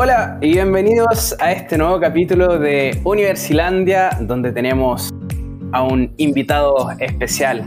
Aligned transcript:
Hola 0.00 0.38
y 0.40 0.52
bienvenidos 0.52 1.34
a 1.40 1.50
este 1.50 1.76
nuevo 1.76 1.98
capítulo 1.98 2.60
de 2.60 3.00
Universilandia, 3.02 4.10
donde 4.20 4.52
tenemos 4.52 5.12
a 5.72 5.82
un 5.82 6.14
invitado 6.18 6.92
especial, 7.00 7.64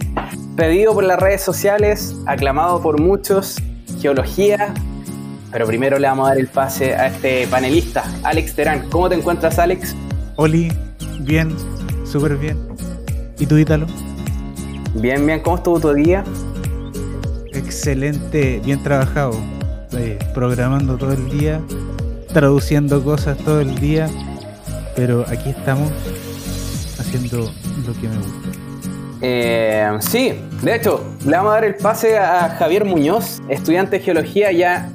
pedido 0.55 0.93
por 0.93 1.03
las 1.03 1.19
redes 1.19 1.41
sociales, 1.41 2.15
aclamado 2.27 2.81
por 2.81 3.01
muchos, 3.01 3.57
geología, 3.99 4.73
pero 5.51 5.67
primero 5.67 5.99
le 5.99 6.07
vamos 6.07 6.27
a 6.27 6.29
dar 6.29 6.39
el 6.39 6.47
pase 6.47 6.95
a 6.95 7.07
este 7.07 7.47
panelista, 7.47 8.05
Alex 8.23 8.55
Terán. 8.55 8.89
¿Cómo 8.89 9.09
te 9.09 9.15
encuentras, 9.15 9.59
Alex? 9.59 9.93
Oli, 10.37 10.71
bien, 11.19 11.53
súper 12.05 12.37
bien. 12.37 12.57
¿Y 13.39 13.45
tú, 13.45 13.57
Ítalo? 13.57 13.87
Bien, 14.95 15.25
bien. 15.25 15.41
¿Cómo 15.41 15.57
estuvo 15.57 15.81
tu 15.81 15.93
día? 15.93 16.23
Excelente, 17.53 18.61
bien 18.63 18.81
trabajado. 18.81 19.33
Eh, 19.97 20.17
programando 20.33 20.95
todo 20.97 21.11
el 21.11 21.29
día, 21.29 21.59
traduciendo 22.33 23.03
cosas 23.03 23.37
todo 23.37 23.61
el 23.61 23.79
día, 23.79 24.09
pero 24.95 25.25
aquí 25.27 25.49
estamos 25.49 25.91
haciendo 26.99 27.51
lo 27.85 27.93
que 27.99 28.07
me 28.07 28.17
gusta. 28.17 28.49
Eh, 29.21 29.89
sí, 29.99 30.33
de 30.63 30.75
hecho, 30.75 31.05
le 31.25 31.31
vamos 31.31 31.51
a 31.51 31.55
dar 31.55 31.65
el 31.65 31.75
pase 31.75 32.17
a 32.17 32.55
Javier 32.57 32.85
Muñoz, 32.85 33.41
estudiante 33.49 33.99
de 33.99 34.03
geología 34.03 34.51
ya 34.51 34.89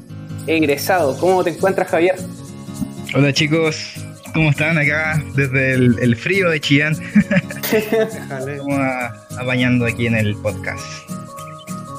egresado. 0.46 1.16
¿Cómo 1.18 1.44
te 1.44 1.50
encuentras, 1.50 1.88
Javier? 1.88 2.16
Hola 3.14 3.32
chicos, 3.32 3.94
¿cómo 4.34 4.50
están 4.50 4.78
acá 4.78 5.22
desde 5.34 5.74
el, 5.74 6.16
frío 6.16 6.50
de 6.50 6.60
Chillán? 6.60 6.94
Estamos 7.72 8.66
bañando 9.46 9.86
aquí 9.86 10.06
en 10.06 10.16
el 10.16 10.34
podcast. 10.36 10.84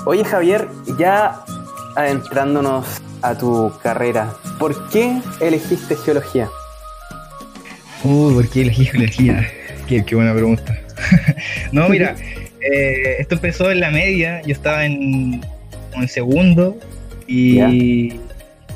Oye 0.05 0.24
Javier, 0.24 0.68
ya 0.98 1.44
adentrándonos 1.96 3.02
a 3.21 3.38
tu 3.38 3.71
carrera, 3.81 4.34
¿por 4.59 4.89
qué 4.89 5.21
elegiste 5.41 5.96
geología? 5.96 6.49
Uh, 8.04 8.34
¿por 8.34 8.48
qué 8.49 8.62
elegí 8.62 8.85
geología? 8.85 9.48
Qué, 9.87 10.04
buena 10.13 10.34
pregunta. 10.34 10.77
no, 11.71 11.87
mira, 11.90 12.15
eh, 12.62 13.15
esto 13.20 13.35
empezó 13.35 13.71
en 13.71 13.79
la 13.79 13.91
media, 13.91 14.41
yo 14.41 14.54
estaba 14.54 14.85
en, 14.85 15.41
en 15.93 16.07
segundo 16.07 16.77
y 17.27 18.20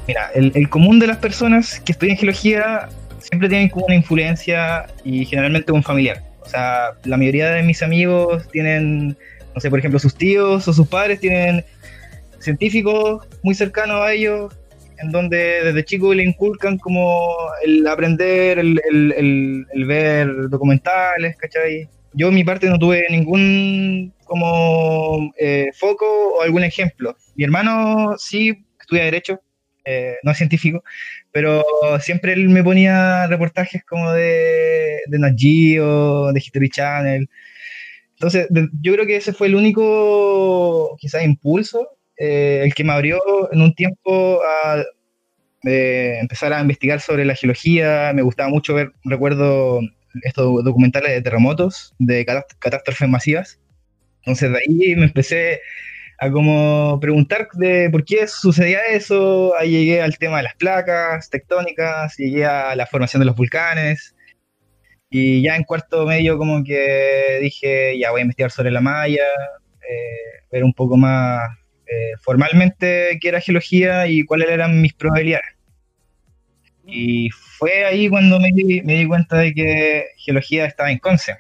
Mira, 0.08 0.32
el, 0.34 0.70
común 0.70 1.00
de 1.00 1.08
las 1.08 1.18
personas 1.18 1.80
que 1.80 1.92
estudian 1.92 2.18
geología 2.18 2.90
siempre 3.20 3.48
tienen 3.48 3.70
como 3.70 3.86
una 3.86 3.96
influencia 3.96 4.88
y 5.04 5.26
generalmente 5.26 5.72
un 5.72 5.84
familiar. 5.84 6.24
O 6.42 6.46
sea, 6.50 6.92
la 7.04 7.18
mayoría 7.18 7.52
de 7.52 7.62
mis 7.62 7.84
amigos 7.84 8.48
tienen, 8.52 9.16
no 9.54 9.62
sé, 9.62 9.70
por 9.70 9.80
ejemplo, 9.80 10.00
sus 10.00 10.16
tíos 10.16 10.68
o 10.68 10.74
sus 10.74 10.88
padres 10.88 11.20
tienen 11.20 11.64
científicos 12.42 13.28
muy 13.44 13.56
cercanos 13.56 14.02
a 14.02 14.14
ellos, 14.14 14.54
en 15.02 15.12
donde 15.12 15.64
desde 15.64 15.86
chico 15.86 16.14
le 16.14 16.24
inculcan 16.24 16.78
como 16.78 17.36
el 17.64 17.86
aprender, 17.88 18.60
el, 18.60 18.80
el, 19.74 19.86
ver 19.86 20.50
documentales, 20.50 21.36
¿cachai? 21.38 21.90
Yo 22.14 22.28
en 22.28 22.36
mi 22.36 22.44
parte 22.44 22.70
no 22.70 22.78
tuve 22.78 23.06
ningún 23.10 24.14
como 24.26 25.32
eh, 25.38 25.70
foco 25.74 26.06
o 26.38 26.42
algún 26.42 26.64
ejemplo. 26.64 27.16
Mi 27.36 27.44
hermano 27.44 28.16
sí 28.18 28.66
estudia 28.80 29.06
Derecho, 29.06 29.40
eh, 29.86 30.16
no 30.24 30.34
científico, 30.34 30.84
pero 31.32 31.64
siempre 32.00 32.34
él 32.34 32.50
me 32.50 32.64
ponía 32.64 33.28
reportajes 33.28 33.84
como 33.84 34.12
de, 34.12 35.00
de 35.08 35.20
Nat 35.20 35.34
Geo, 35.38 36.32
de 36.32 36.40
History 36.40 36.70
Channel. 36.70 37.30
Entonces, 38.14 38.48
yo 38.82 38.94
creo 38.94 39.08
que 39.08 39.16
ese 39.16 39.34
fue 39.34 39.48
el 39.48 39.56
único, 39.56 40.96
quizás, 41.00 41.24
impulso, 41.24 41.90
eh, 42.24 42.62
el 42.64 42.76
que 42.76 42.84
me 42.84 42.94
abrió 42.94 43.20
en 43.52 43.62
un 43.62 43.74
tiempo 43.74 44.40
a 44.44 44.84
empezar 45.64 46.54
a 46.54 46.62
investigar 46.62 47.00
sobre 47.02 47.26
la 47.26 47.34
geología. 47.36 48.12
Me 48.14 48.22
gustaba 48.22 48.50
mucho 48.50 48.76
ver, 48.76 48.92
recuerdo, 49.04 49.80
estos 50.22 50.64
documentales 50.64 51.12
de 51.12 51.22
terremotos, 51.24 51.96
de 51.98 52.24
catástrofes 52.60 53.10
masivas. 53.10 53.60
Entonces, 54.20 54.52
de 54.52 54.60
ahí 54.60 54.96
me 54.96 55.06
empecé 55.06 55.62
a 56.20 56.30
como 56.30 57.00
preguntar 57.00 57.48
de 57.54 57.90
por 57.90 58.06
qué 58.06 58.28
sucedía 58.28 58.82
eso, 58.92 59.56
ahí 59.58 59.72
llegué 59.72 60.02
al 60.04 60.20
tema 60.20 60.38
de 60.38 60.44
las 60.44 60.56
placas 60.56 61.28
tectónicas, 61.32 62.16
llegué 62.18 62.46
a 62.46 62.76
la 62.76 62.86
formación 62.86 63.22
de 63.22 63.26
los 63.26 63.36
volcanes, 63.36 64.16
y 65.10 65.42
ya 65.42 65.56
en 65.56 65.64
cuarto 65.64 66.06
medio 66.06 66.38
como 66.38 66.64
que 66.64 67.40
dije, 67.42 67.98
ya 67.98 68.12
voy 68.12 68.22
a 68.22 68.24
investigar 68.24 68.52
sobre 68.52 68.70
la 68.70 68.82
malla, 68.82 69.26
eh, 69.90 70.46
ver 70.52 70.64
un 70.64 70.74
poco 70.74 70.98
más 70.98 71.50
eh, 71.92 72.14
formalmente 72.22 73.18
qué 73.22 73.28
era 73.28 73.42
geología 73.42 74.08
y 74.08 74.24
cuáles 74.24 74.50
eran 74.50 74.82
mis 74.82 74.94
probabilidades. 74.94 75.56
Y 76.86 77.30
fue 77.30 77.86
ahí 77.86 78.10
cuando 78.10 78.40
me 78.40 78.50
di, 78.54 79.08
cuenta 79.08 79.38
de 79.38 79.54
que 79.54 80.06
geología 80.18 80.66
estaba 80.66 80.92
en 80.92 81.00
Conce. 81.00 81.38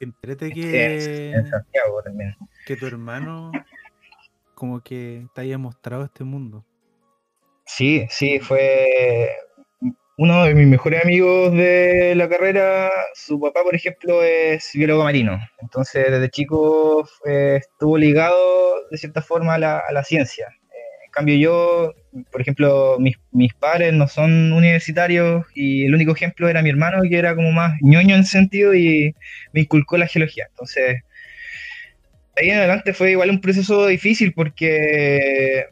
Entrete 0.00 0.50
que... 0.50 1.32
En 1.32 1.48
Santiago 1.48 2.02
también. 2.02 2.34
Que 2.66 2.76
tu 2.76 2.86
hermano 2.86 3.52
como 4.58 4.80
que 4.82 5.26
te 5.34 5.42
haya 5.42 5.56
mostrado 5.56 6.04
este 6.04 6.24
mundo. 6.24 6.64
Sí, 7.64 8.06
sí, 8.10 8.40
fue 8.40 9.28
uno 10.18 10.44
de 10.44 10.54
mis 10.54 10.66
mejores 10.66 11.04
amigos 11.04 11.52
de 11.52 12.14
la 12.16 12.28
carrera. 12.28 12.90
Su 13.14 13.40
papá, 13.40 13.62
por 13.62 13.74
ejemplo, 13.76 14.22
es 14.24 14.70
biólogo 14.74 15.04
marino. 15.04 15.38
Entonces, 15.62 16.10
desde 16.10 16.28
chico 16.28 17.08
estuvo 17.24 17.96
ligado 17.96 18.36
de 18.90 18.98
cierta 18.98 19.22
forma 19.22 19.54
a 19.54 19.58
la, 19.58 20.04
ciencia. 20.04 20.46
Eh, 20.48 21.04
en 21.06 21.10
cambio, 21.12 21.36
yo, 21.36 21.94
por 22.32 22.40
ejemplo, 22.40 22.96
mis, 22.98 23.16
mis, 23.30 23.54
padres 23.54 23.92
no 23.92 24.08
son 24.08 24.52
universitarios 24.52 25.46
y 25.54 25.86
el 25.86 25.94
único 25.94 26.12
ejemplo 26.12 26.48
era 26.48 26.62
mi 26.62 26.70
hermano, 26.70 27.02
que 27.08 27.16
era 27.16 27.36
como 27.36 27.52
más 27.52 27.74
ñoño 27.80 28.16
en 28.16 28.24
sentido 28.24 28.74
y 28.74 29.14
me 29.52 29.60
inculcó 29.60 29.98
la 29.98 30.08
geología. 30.08 30.46
Entonces, 30.50 31.02
ahí 32.36 32.50
en 32.50 32.58
adelante 32.58 32.92
fue 32.92 33.12
igual 33.12 33.30
un 33.30 33.40
proceso 33.40 33.86
difícil 33.86 34.32
porque 34.34 35.66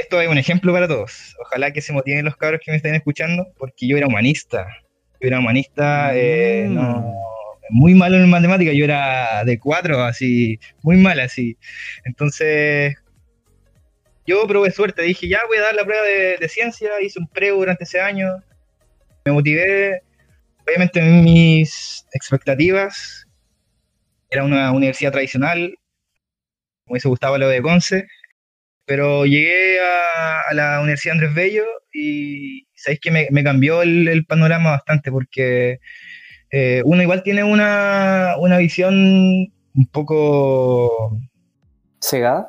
esto 0.00 0.20
es 0.20 0.28
un 0.28 0.38
ejemplo 0.38 0.72
para 0.72 0.88
todos. 0.88 1.36
Ojalá 1.40 1.72
que 1.72 1.80
se 1.80 1.92
motiven 1.92 2.24
los 2.24 2.36
cabros 2.36 2.60
que 2.64 2.70
me 2.70 2.76
estén 2.76 2.94
escuchando, 2.94 3.46
porque 3.58 3.86
yo 3.86 3.96
era 3.96 4.06
humanista. 4.06 4.66
Yo 5.20 5.28
era 5.28 5.40
humanista, 5.40 6.10
eh, 6.14 6.66
mm. 6.68 7.12
muy 7.70 7.94
malo 7.94 8.16
en 8.16 8.30
matemática, 8.30 8.72
yo 8.72 8.84
era 8.84 9.44
de 9.44 9.58
cuatro, 9.58 10.02
así, 10.04 10.60
muy 10.82 10.96
mal 10.96 11.18
así. 11.18 11.56
Entonces, 12.04 12.94
yo 14.28 14.46
probé 14.46 14.70
suerte, 14.70 15.02
dije, 15.02 15.26
ya 15.26 15.40
voy 15.48 15.56
a 15.56 15.62
dar 15.62 15.74
la 15.74 15.84
prueba 15.84 16.02
de, 16.02 16.48
ciencia, 16.48 16.90
hice 17.00 17.18
un 17.18 17.26
preo 17.28 17.56
durante 17.56 17.84
ese 17.84 17.98
año, 17.98 18.28
me 19.24 19.32
motivé, 19.32 20.02
obviamente 20.66 21.00
mis 21.00 22.06
expectativas, 22.12 23.26
era 24.28 24.44
una 24.44 24.70
universidad 24.70 25.12
tradicional, 25.12 25.74
me 26.86 26.92
hubiese 26.92 27.08
gustado 27.08 27.38
lo 27.38 27.48
de 27.48 27.62
Conce, 27.62 28.06
pero 28.88 29.26
llegué 29.26 29.78
a, 29.80 30.54
la 30.54 30.80
Universidad 30.80 31.12
Andrés 31.12 31.34
Bello 31.34 31.64
y 31.92 32.66
sabéis 32.74 33.00
que 33.00 33.10
me, 33.10 33.44
cambió 33.44 33.82
el, 33.82 34.24
panorama 34.26 34.70
bastante 34.70 35.12
porque 35.12 35.78
eh, 36.50 36.80
uno 36.86 37.02
igual 37.02 37.22
tiene 37.22 37.44
una, 37.44 38.34
visión 38.58 38.94
un 38.94 39.86
poco... 39.92 41.20
¿Cegada? 42.00 42.48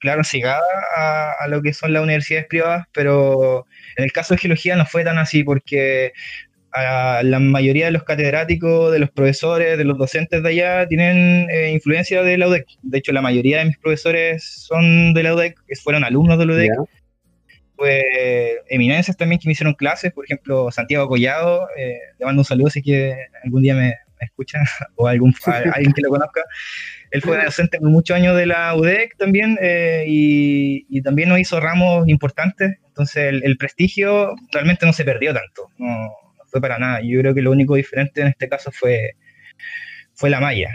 Claro, 0.00 0.24
cegada 0.24 0.60
a, 0.96 1.32
a, 1.44 1.48
lo 1.48 1.62
que 1.62 1.72
son 1.72 1.92
las 1.92 2.02
universidades 2.02 2.48
privadas, 2.48 2.86
pero 2.92 3.64
en 3.96 4.04
el 4.04 4.12
caso 4.12 4.34
de 4.34 4.38
geología 4.38 4.74
no 4.74 4.84
fue 4.84 5.04
tan 5.04 5.18
así 5.18 5.44
porque 5.44 6.12
la 7.22 7.38
mayoría 7.40 7.86
de 7.86 7.92
los 7.92 8.04
catedráticos, 8.04 8.92
de 8.92 8.98
los 8.98 9.10
profesores, 9.10 9.78
de 9.78 9.84
los 9.84 9.98
docentes 9.98 10.42
de 10.42 10.48
allá 10.48 10.86
tienen 10.88 11.48
eh, 11.50 11.72
influencia 11.72 12.22
de 12.22 12.38
la 12.38 12.48
UDEC. 12.48 12.66
De 12.82 12.98
hecho, 12.98 13.12
la 13.12 13.22
mayoría 13.22 13.58
de 13.58 13.66
mis 13.66 13.78
profesores 13.78 14.44
son 14.44 15.14
de 15.14 15.22
la 15.22 15.34
UDEC, 15.34 15.58
fueron 15.82 16.04
alumnos 16.04 16.38
de 16.38 16.46
la 16.46 16.52
UDEC. 16.52 16.70
Pues 17.76 18.02
eminencias 18.68 19.16
también 19.16 19.38
que 19.38 19.48
me 19.48 19.52
hicieron 19.52 19.74
clases, 19.74 20.12
por 20.12 20.24
ejemplo, 20.24 20.68
Santiago 20.72 21.06
Collado, 21.06 21.68
eh, 21.76 21.96
le 22.18 22.26
mando 22.26 22.40
un 22.40 22.44
saludo 22.44 22.70
si 22.70 22.82
que 22.82 23.14
algún 23.44 23.62
día 23.62 23.76
me, 23.76 23.94
escucha 24.20 24.58
o 24.96 25.06
algún, 25.06 25.32
alguien 25.46 25.92
que 25.92 26.02
lo 26.02 26.10
conozca. 26.10 26.42
Él 27.10 27.22
fue 27.22 27.42
docente 27.42 27.78
por 27.78 27.88
muchos 27.88 28.16
años 28.16 28.36
de 28.36 28.46
la 28.46 28.74
UDEC 28.74 29.16
también 29.16 29.58
eh, 29.62 30.04
y, 30.06 31.00
también 31.02 31.28
nos 31.28 31.38
hizo 31.38 31.60
ramos 31.60 32.08
importantes. 32.08 32.78
Entonces 32.88 33.28
el, 33.28 33.44
el, 33.44 33.56
prestigio 33.56 34.34
realmente 34.52 34.84
no 34.84 34.92
se 34.92 35.04
perdió 35.04 35.32
tanto. 35.32 35.70
No, 35.78 36.10
fue 36.50 36.60
para 36.60 36.78
nada. 36.78 37.00
Yo 37.02 37.20
creo 37.20 37.34
que 37.34 37.42
lo 37.42 37.50
único 37.50 37.74
diferente 37.74 38.20
en 38.20 38.28
este 38.28 38.48
caso 38.48 38.70
fue, 38.72 39.12
fue 40.14 40.30
la 40.30 40.40
malla. 40.40 40.70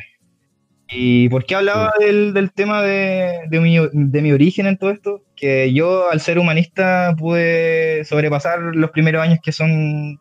¿Y 0.90 1.28
por 1.30 1.46
qué 1.46 1.56
hablaba 1.56 1.92
del, 2.00 2.34
del 2.34 2.52
tema 2.52 2.84
de, 2.84 3.40
de, 3.50 3.60
mi, 3.60 3.78
de, 3.92 4.22
mi, 4.22 4.32
origen 4.32 4.68
en 4.68 4.78
todo 4.78 4.92
esto? 4.92 5.24
Que 5.36 5.74
yo, 5.74 6.12
al 6.12 6.20
ser 6.20 6.38
humanista, 6.38 7.16
pude 7.18 8.06
sobrepasar 8.06 8.60
los 8.60 8.92
primeros 8.92 9.24
años 9.24 9.40
que 9.42 9.52
son, 9.52 10.20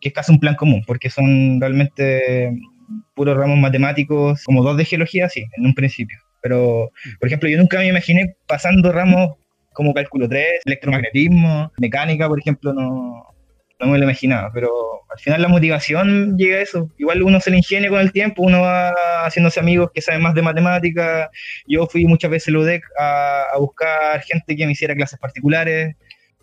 que 0.00 0.08
es 0.08 0.14
casi 0.14 0.30
un 0.30 0.38
plan 0.38 0.54
común, 0.54 0.84
porque 0.86 1.10
son 1.10 1.60
realmente 1.60 2.52
puros 3.14 3.36
ramos 3.36 3.58
matemáticos, 3.58 4.44
como 4.44 4.62
dos 4.62 4.76
de 4.76 4.84
geología, 4.84 5.28
sí, 5.28 5.44
en 5.56 5.66
un 5.66 5.74
principio. 5.74 6.18
Pero, 6.40 6.90
por 7.18 7.26
ejemplo, 7.26 7.48
yo 7.48 7.58
nunca 7.58 7.78
me 7.78 7.88
imaginé 7.88 8.36
pasando 8.46 8.92
ramos 8.92 9.36
como 9.72 9.94
cálculo 9.94 10.28
3, 10.28 10.62
electromagnetismo, 10.66 11.72
mecánica, 11.78 12.28
por 12.28 12.38
ejemplo, 12.38 12.72
no, 12.72 13.31
no 13.82 13.90
me 13.90 13.98
lo 13.98 14.04
imaginaba, 14.04 14.50
pero 14.52 14.70
al 15.10 15.18
final 15.18 15.42
la 15.42 15.48
motivación 15.48 16.36
llega 16.36 16.56
a 16.56 16.60
eso. 16.60 16.88
Igual 16.98 17.22
uno 17.22 17.40
se 17.40 17.50
le 17.50 17.58
ingenia 17.58 17.90
con 17.90 18.00
el 18.00 18.12
tiempo, 18.12 18.42
uno 18.42 18.62
va 18.62 18.94
haciéndose 19.24 19.60
amigos 19.60 19.90
que 19.92 20.00
saben 20.00 20.22
más 20.22 20.34
de 20.34 20.42
matemática. 20.42 21.30
Yo 21.66 21.86
fui 21.86 22.06
muchas 22.06 22.30
veces 22.30 22.48
al 22.48 22.56
UDEC 22.56 22.84
a, 22.98 23.46
buscar 23.58 24.20
gente 24.22 24.56
que 24.56 24.66
me 24.66 24.72
hiciera 24.72 24.94
clases 24.94 25.18
particulares 25.18 25.96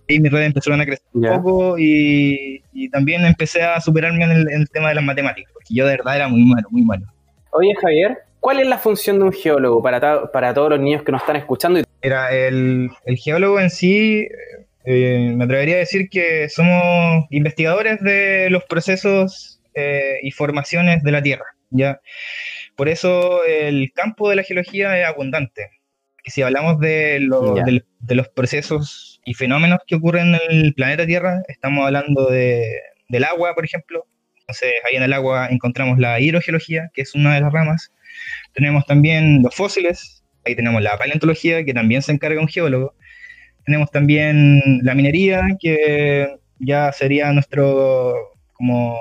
y 0.08 0.20
mis 0.20 0.32
redes 0.32 0.48
empezaron 0.48 0.82
a 0.82 0.86
crecer 0.86 1.06
un 1.14 1.22
poco 1.22 1.76
y, 1.78 2.62
también 2.92 3.26
empecé 3.26 3.62
a 3.62 3.80
superarme 3.80 4.24
en 4.24 4.32
el, 4.50 4.70
tema 4.70 4.90
de 4.90 4.96
las 4.96 5.04
matemáticas, 5.04 5.52
porque 5.54 5.74
yo 5.74 5.86
de 5.86 5.98
verdad 5.98 6.16
era 6.16 6.28
muy 6.28 6.44
malo, 6.44 6.68
muy 6.72 6.84
malo. 6.84 7.06
Oye 7.52 7.74
Javier, 7.80 8.18
¿cuál 8.40 8.60
es 8.60 8.68
la 8.68 8.78
función 8.78 9.20
de 9.20 9.26
un 9.26 9.34
geólogo 9.34 9.82
para, 9.84 10.32
para 10.32 10.54
todos 10.54 10.72
los 10.72 10.80
niños 10.80 11.04
que 11.04 11.12
nos 11.12 11.22
están 11.22 11.36
escuchando? 11.36 11.82
Era 12.02 12.34
el, 12.34 12.90
el 13.06 13.18
geólogo 13.18 13.60
en 13.60 13.70
sí 13.70 14.28
eh, 14.86 15.34
me 15.36 15.44
atrevería 15.44 15.76
a 15.76 15.80
decir 15.80 16.10
que 16.10 16.50
somos 16.50 17.26
investigadores 17.30 18.00
de 18.02 18.50
los 18.50 18.64
procesos 18.66 19.62
eh, 19.76 20.20
y 20.24 20.32
formaciones 20.32 21.04
de 21.04 21.12
la 21.12 21.22
Tierra. 21.22 21.46
¿ya? 21.70 22.02
Por 22.76 22.90
eso 22.90 23.44
el 23.46 23.92
campo 23.94 24.30
de 24.30 24.38
la 24.38 24.44
geología 24.44 25.00
es 25.00 25.06
abundante. 25.06 25.70
Si 26.26 26.42
hablamos 26.42 26.80
de, 26.80 27.28
de, 28.00 28.16
los 28.16 28.28
procesos 28.30 29.20
y 29.26 29.34
fenómenos 29.34 29.80
que 29.88 29.96
ocurren 29.96 30.36
en 30.36 30.42
el 30.50 30.74
planeta 30.74 31.06
Tierra, 31.06 31.42
estamos 31.48 31.86
hablando 31.86 32.30
de, 32.30 32.68
del 33.10 33.24
agua, 33.24 33.56
por 33.56 33.66
ejemplo. 33.66 34.06
Entonces, 34.42 34.74
ahí 34.86 34.96
en 34.96 35.04
el 35.04 35.14
agua 35.14 35.48
encontramos 35.50 36.00
la 36.00 36.20
hidrogeología, 36.20 36.90
que 36.94 37.02
es 37.02 37.16
una 37.16 37.36
de 37.36 37.42
las 37.42 37.52
ramas. 37.52 37.92
Tenemos 38.54 38.86
también 38.86 39.44
los 39.44 39.54
fósiles, 39.54 40.24
ahí 40.46 40.56
tenemos 40.56 40.82
la 40.82 40.98
paleontología, 40.98 41.64
que 41.64 41.74
también 41.74 42.02
se 42.02 42.12
encarga 42.12 42.42
un 42.42 42.48
geólogo. 42.48 42.96
Tenemos 43.70 43.92
también 43.92 44.80
la 44.82 44.96
minería, 44.96 45.44
que 45.60 46.40
ya 46.58 46.92
sería 46.92 47.32
nuestro, 47.32 48.16
como 48.54 49.00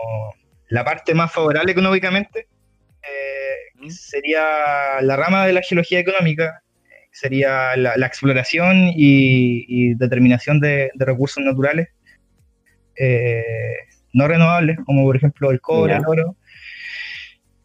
la 0.68 0.84
parte 0.84 1.14
más 1.14 1.32
favorable 1.32 1.72
económicamente, 1.72 2.48
eh, 3.02 3.88
sería 3.88 5.00
la 5.00 5.16
rama 5.16 5.46
de 5.46 5.54
la 5.54 5.62
geología 5.62 6.00
económica, 6.00 6.62
sería 7.10 7.76
la, 7.76 8.06
exploración 8.06 8.90
y, 8.94 9.94
determinación 9.94 10.60
de, 10.60 10.90
recursos 10.98 11.42
naturales 11.42 11.88
eh, 12.94 13.42
no 14.12 14.28
renovables, 14.28 14.76
como 14.84 15.04
por 15.04 15.16
ejemplo 15.16 15.50
el 15.50 15.62
cobre, 15.62 15.94
el 15.94 16.02
oro. 16.06 16.36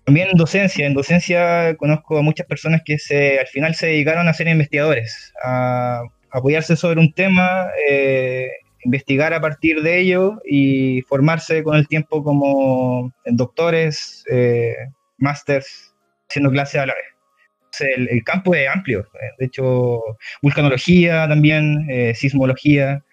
También 0.05 0.29
docencia. 0.35 0.87
En 0.87 0.93
docencia 0.93 1.75
conozco 1.75 2.17
a 2.17 2.21
muchas 2.21 2.47
personas 2.47 2.81
que 2.85 2.97
se, 2.97 3.41
al 3.41 3.47
final 3.47 3.75
se 3.75 3.87
dedicaron 3.87 4.29
a 4.29 4.33
ser 4.33 4.47
investigadores, 4.47 5.33
a 5.43 6.03
apoyarse 6.33 6.75
sobre 6.75 6.99
un 6.99 7.13
tema, 7.13 7.67
eh, 7.89 8.49
investigar 8.83 9.33
a 9.33 9.39
partir 9.39 9.81
de 9.81 9.99
ello 9.99 10.41
y 10.45 11.01
formarse 11.03 11.63
con 11.63 11.77
el 11.77 11.87
tiempo 11.87 12.23
como 12.23 13.13
doctores, 13.25 14.25
eh, 14.29 14.75
másters, 15.17 15.93
haciendo 16.29 16.51
clases 16.51 16.81
a 16.81 16.87
la 16.87 16.93
vez. 16.93 17.87
el, 17.97 18.23
campo 18.23 18.53
es 18.55 18.67
amplio, 18.69 19.07
de 19.39 19.45
hecho, 19.45 19.99
vulcanología 20.41 21.27
también, 21.27 21.87
eh, 21.89 22.13
sismología, 22.15 23.03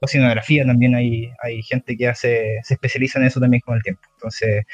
oceanografía 0.00 0.64
también 0.64 0.94
hay, 0.94 1.30
hay 1.42 1.62
gente 1.62 1.96
que 1.96 2.08
hace, 2.08 2.58
se 2.62 2.74
especializa 2.74 3.18
en 3.18 3.26
eso 3.26 3.40
también 3.40 3.60
con 3.60 3.76
el 3.76 3.82
tiempo. 3.82 4.02
Entonces, 4.14 4.64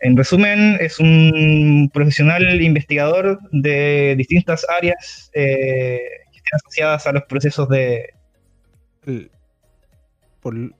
en 0.00 0.16
resumen, 0.16 0.76
es 0.80 1.00
un 1.00 1.90
profesional 1.92 2.60
investigador 2.62 3.38
de 3.52 4.14
distintas 4.16 4.66
áreas 4.68 5.30
eh, 5.34 6.00
asociadas 6.52 7.06
a 7.06 7.12
los 7.12 7.24
procesos 7.24 7.68
de... 7.68 8.14
Por, 10.40 10.74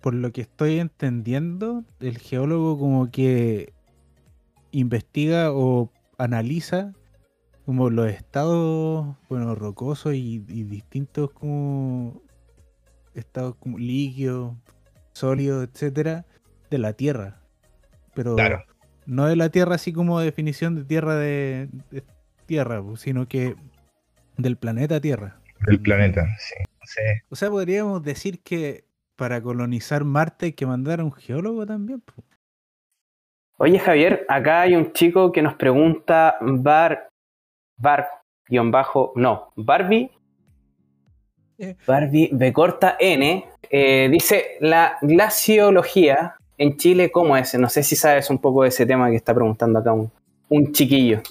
por 0.00 0.14
lo 0.14 0.32
que 0.32 0.42
estoy 0.42 0.78
entendiendo, 0.78 1.84
el 2.00 2.18
geólogo 2.18 2.78
como 2.78 3.10
que 3.10 3.72
investiga 4.70 5.52
o 5.52 5.90
analiza 6.18 6.92
como 7.64 7.90
los 7.90 8.08
estados, 8.08 9.16
bueno, 9.28 9.56
rocosos 9.56 10.14
y, 10.14 10.38
distintos 10.38 11.32
como 11.32 12.22
estados 13.14 13.56
como 13.56 13.78
líquidos, 13.78 14.54
sólidos, 15.12 15.68
etcétera, 15.68 16.26
de 16.70 16.78
la 16.78 16.92
Tierra. 16.92 17.40
Pero 18.14 18.36
no 19.04 19.26
de 19.26 19.34
la 19.34 19.48
Tierra 19.48 19.74
así 19.74 19.92
como 19.92 20.20
definición 20.20 20.76
de 20.76 20.84
tierra 20.84 21.16
de, 21.16 21.68
de 21.90 22.04
tierra, 22.46 22.82
sino 22.96 23.26
que 23.26 23.56
del 24.36 24.56
planeta 24.56 25.00
Tierra. 25.00 25.40
Del 25.66 25.80
planeta, 25.80 26.26
sí. 26.38 26.54
O 27.28 27.36
sea, 27.36 27.50
podríamos 27.50 28.02
decir 28.02 28.42
que 28.42 28.84
para 29.16 29.40
colonizar 29.40 30.04
Marte 30.04 30.46
hay 30.46 30.52
que 30.52 30.66
mandar 30.66 31.00
a 31.00 31.04
un 31.04 31.12
geólogo 31.12 31.66
también. 31.66 32.02
Oye 33.58 33.78
Javier, 33.78 34.26
acá 34.28 34.62
hay 34.62 34.76
un 34.76 34.92
chico 34.92 35.32
que 35.32 35.42
nos 35.42 35.54
pregunta, 35.54 36.36
Bar, 36.40 37.08
Bar, 37.78 38.06
guion 38.46 38.70
bajo, 38.70 39.12
no, 39.16 39.52
Barbie, 39.56 40.10
eh. 41.58 41.74
Barbie 41.86 42.28
B 42.32 42.52
corta 42.52 42.96
N, 43.00 43.46
eh, 43.70 44.08
dice, 44.10 44.58
la 44.60 44.98
glaciología 45.00 46.36
en 46.58 46.76
Chile, 46.76 47.10
¿cómo 47.10 47.36
es? 47.36 47.54
No 47.58 47.70
sé 47.70 47.82
si 47.82 47.96
sabes 47.96 48.28
un 48.28 48.38
poco 48.38 48.62
de 48.62 48.68
ese 48.68 48.84
tema 48.84 49.08
que 49.08 49.16
está 49.16 49.34
preguntando 49.34 49.78
acá 49.78 49.92
un, 49.92 50.10
un 50.50 50.72
chiquillo. 50.72 51.22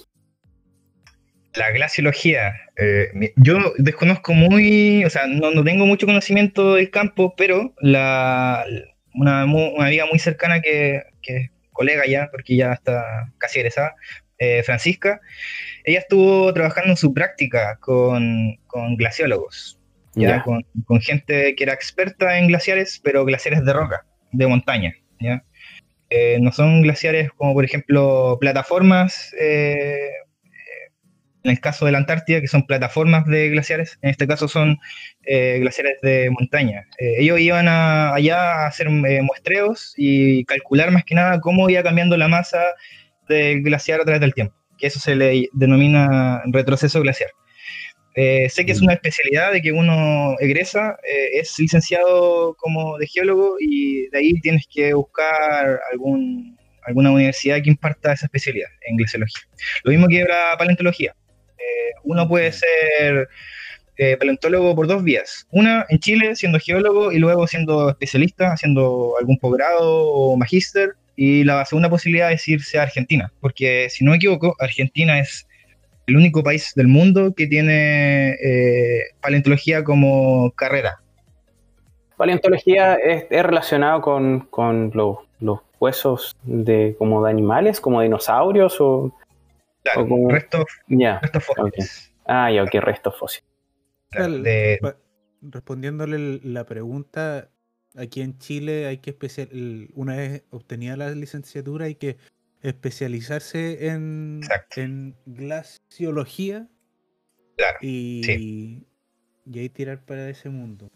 La 1.56 1.70
glaciología. 1.70 2.54
Eh, 2.76 3.32
yo 3.36 3.58
desconozco 3.78 4.34
muy, 4.34 5.04
o 5.04 5.10
sea, 5.10 5.26
no, 5.26 5.64
tengo 5.64 5.86
mucho 5.86 6.06
conocimiento 6.06 6.74
del 6.74 6.90
campo, 6.90 7.34
pero 7.36 7.74
la, 7.80 8.64
una, 9.14 9.42
amiga 9.42 10.06
muy 10.10 10.18
cercana 10.18 10.60
que, 10.60 11.02
es 11.22 11.50
colega 11.72 12.04
ya, 12.06 12.28
porque 12.30 12.56
ya 12.56 12.72
está 12.72 13.32
casi 13.38 13.60
egresada, 13.60 13.94
eh, 14.38 14.62
Francisca, 14.64 15.20
ella 15.84 16.00
estuvo 16.00 16.52
trabajando 16.52 16.90
en 16.90 16.96
su 16.96 17.14
práctica 17.14 17.78
con, 17.80 18.58
glaciólogos, 18.96 19.78
ya, 20.14 20.42
Con, 20.42 21.00
gente 21.00 21.54
que 21.54 21.64
era 21.64 21.72
experta 21.74 22.38
en 22.38 22.48
glaciares, 22.48 23.00
pero 23.02 23.24
glaciares 23.24 23.64
de 23.64 23.72
roca, 23.72 24.04
de 24.32 24.46
montaña. 24.46 24.94
¿ya? 25.20 25.42
Eh, 26.10 26.38
no 26.40 26.52
son 26.52 26.82
glaciares 26.82 27.30
como, 27.32 27.54
por 27.54 27.64
ejemplo, 27.64 28.36
plataformas 28.40 29.34
en 31.46 31.52
el 31.52 31.60
caso 31.60 31.86
de 31.86 31.92
la 31.92 31.98
Antártida, 31.98 32.40
que 32.40 32.48
son 32.48 32.66
plataformas 32.66 33.24
de 33.26 33.50
glaciares, 33.50 33.98
en 34.02 34.10
este 34.10 34.26
caso 34.26 34.48
son 34.48 34.78
eh, 35.24 35.58
glaciares 35.60 36.00
de 36.02 36.28
montaña. 36.30 36.86
Eh, 36.98 37.14
ellos 37.20 37.38
iban 37.38 37.68
allá 37.68 38.64
a 38.64 38.66
hacer 38.66 38.88
eh, 38.88 39.22
muestreos 39.22 39.94
y 39.96 40.44
calcular 40.44 40.90
más 40.90 41.04
que 41.04 41.14
nada 41.14 41.40
cómo 41.40 41.70
iba 41.70 41.82
cambiando 41.84 42.16
la 42.16 42.26
masa 42.28 42.60
del 43.28 43.62
glaciar 43.62 44.00
a 44.00 44.04
través 44.04 44.20
del 44.20 44.34
tiempo, 44.34 44.54
que 44.76 44.88
eso 44.88 44.98
se 44.98 45.14
le 45.14 45.48
denomina 45.52 46.42
retroceso 46.46 47.00
glaciar. 47.00 47.30
sé 48.14 48.64
que 48.66 48.72
es 48.72 48.80
una 48.82 48.94
especialidad 48.94 49.52
de 49.52 49.62
que 49.62 49.72
uno 49.72 50.36
egresa, 50.40 50.96
es 51.32 51.56
licenciado 51.58 52.54
como 52.54 52.98
de 52.98 53.06
geólogo 53.06 53.56
y 53.60 54.08
de 54.08 54.18
ahí 54.18 54.40
tienes 54.40 54.66
que 54.72 54.94
buscar 54.94 55.80
algún, 55.92 56.56
alguna 56.82 57.10
universidad 57.12 57.62
que 57.62 57.70
imparta 57.70 58.12
esa 58.12 58.26
especialidad 58.26 58.70
en 58.88 58.96
glaciología. 58.96 59.42
Lo 59.84 59.92
mismo 59.92 60.08
que 60.08 60.24
la 60.24 60.56
paleontología 60.58 61.14
uno 62.04 62.28
puede 62.28 62.52
ser 62.52 63.28
eh, 63.98 64.16
paleontólogo 64.18 64.74
por 64.74 64.86
dos 64.86 65.02
vías. 65.02 65.46
Una 65.50 65.86
en 65.88 65.98
Chile, 65.98 66.36
siendo 66.36 66.58
geólogo, 66.58 67.12
y 67.12 67.18
luego 67.18 67.46
siendo 67.46 67.88
especialista, 67.88 68.52
haciendo 68.52 69.14
algún 69.18 69.38
posgrado 69.38 70.08
o 70.10 70.36
magíster. 70.36 70.90
Y 71.16 71.44
la 71.44 71.64
segunda 71.64 71.88
posibilidad 71.88 72.30
es 72.30 72.46
irse 72.46 72.78
a 72.78 72.82
Argentina, 72.82 73.32
porque 73.40 73.88
si 73.88 74.04
no 74.04 74.10
me 74.10 74.18
equivoco, 74.18 74.54
Argentina 74.58 75.18
es 75.18 75.48
el 76.06 76.16
único 76.16 76.42
país 76.42 76.72
del 76.76 76.88
mundo 76.88 77.32
que 77.34 77.46
tiene 77.46 78.32
eh, 78.32 79.00
paleontología 79.22 79.82
como 79.82 80.50
carrera. 80.52 81.00
Paleontología 82.18 82.94
es, 82.94 83.28
relacionado 83.30 84.02
con, 84.02 84.48
los, 84.92 85.18
huesos 85.78 86.36
de 86.42 86.94
como 86.98 87.24
de 87.24 87.30
animales, 87.30 87.80
como 87.80 88.02
dinosaurios 88.02 88.80
o 88.80 89.12
restos, 90.28 90.64
fósiles. 91.44 92.12
Ah, 92.26 92.50
ya, 92.50 92.62
ok, 92.62 92.74
restos 92.74 93.18
fósiles. 93.18 93.48
Respondiéndole 95.42 96.40
la 96.42 96.64
pregunta, 96.64 97.50
aquí 97.96 98.22
en 98.22 98.38
Chile 98.38 98.86
hay 98.86 98.98
que 98.98 99.10
especial 99.10 99.48
una 99.94 100.16
vez 100.16 100.44
obtenida 100.50 100.96
la 100.96 101.10
licenciatura 101.10 101.86
hay 101.86 101.94
que 101.94 102.16
especializarse 102.62 103.88
en, 103.88 104.40
en 104.76 105.14
glaciología 105.26 106.68
y, 107.80 108.82
y 109.44 109.58
ahí 109.58 109.68
tirar 109.68 110.04
para 110.04 110.28
ese 110.28 110.48
mundo. 110.48 110.90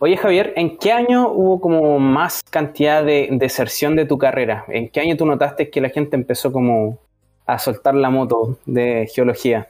Oye 0.00 0.16
Javier, 0.16 0.52
¿en 0.56 0.78
qué 0.78 0.90
año 0.90 1.30
hubo 1.30 1.60
como 1.60 2.00
más 2.00 2.42
cantidad 2.42 3.04
de 3.04 3.28
deserción 3.30 3.94
de 3.94 4.04
tu 4.04 4.18
carrera? 4.18 4.64
¿En 4.68 4.88
qué 4.88 5.00
año 5.00 5.16
tú 5.16 5.24
notaste 5.24 5.70
que 5.70 5.80
la 5.80 5.90
gente 5.90 6.16
empezó 6.16 6.50
como 6.52 6.98
a 7.52 7.58
soltar 7.58 7.94
la 7.94 8.10
moto 8.10 8.58
de 8.66 9.08
geología? 9.14 9.68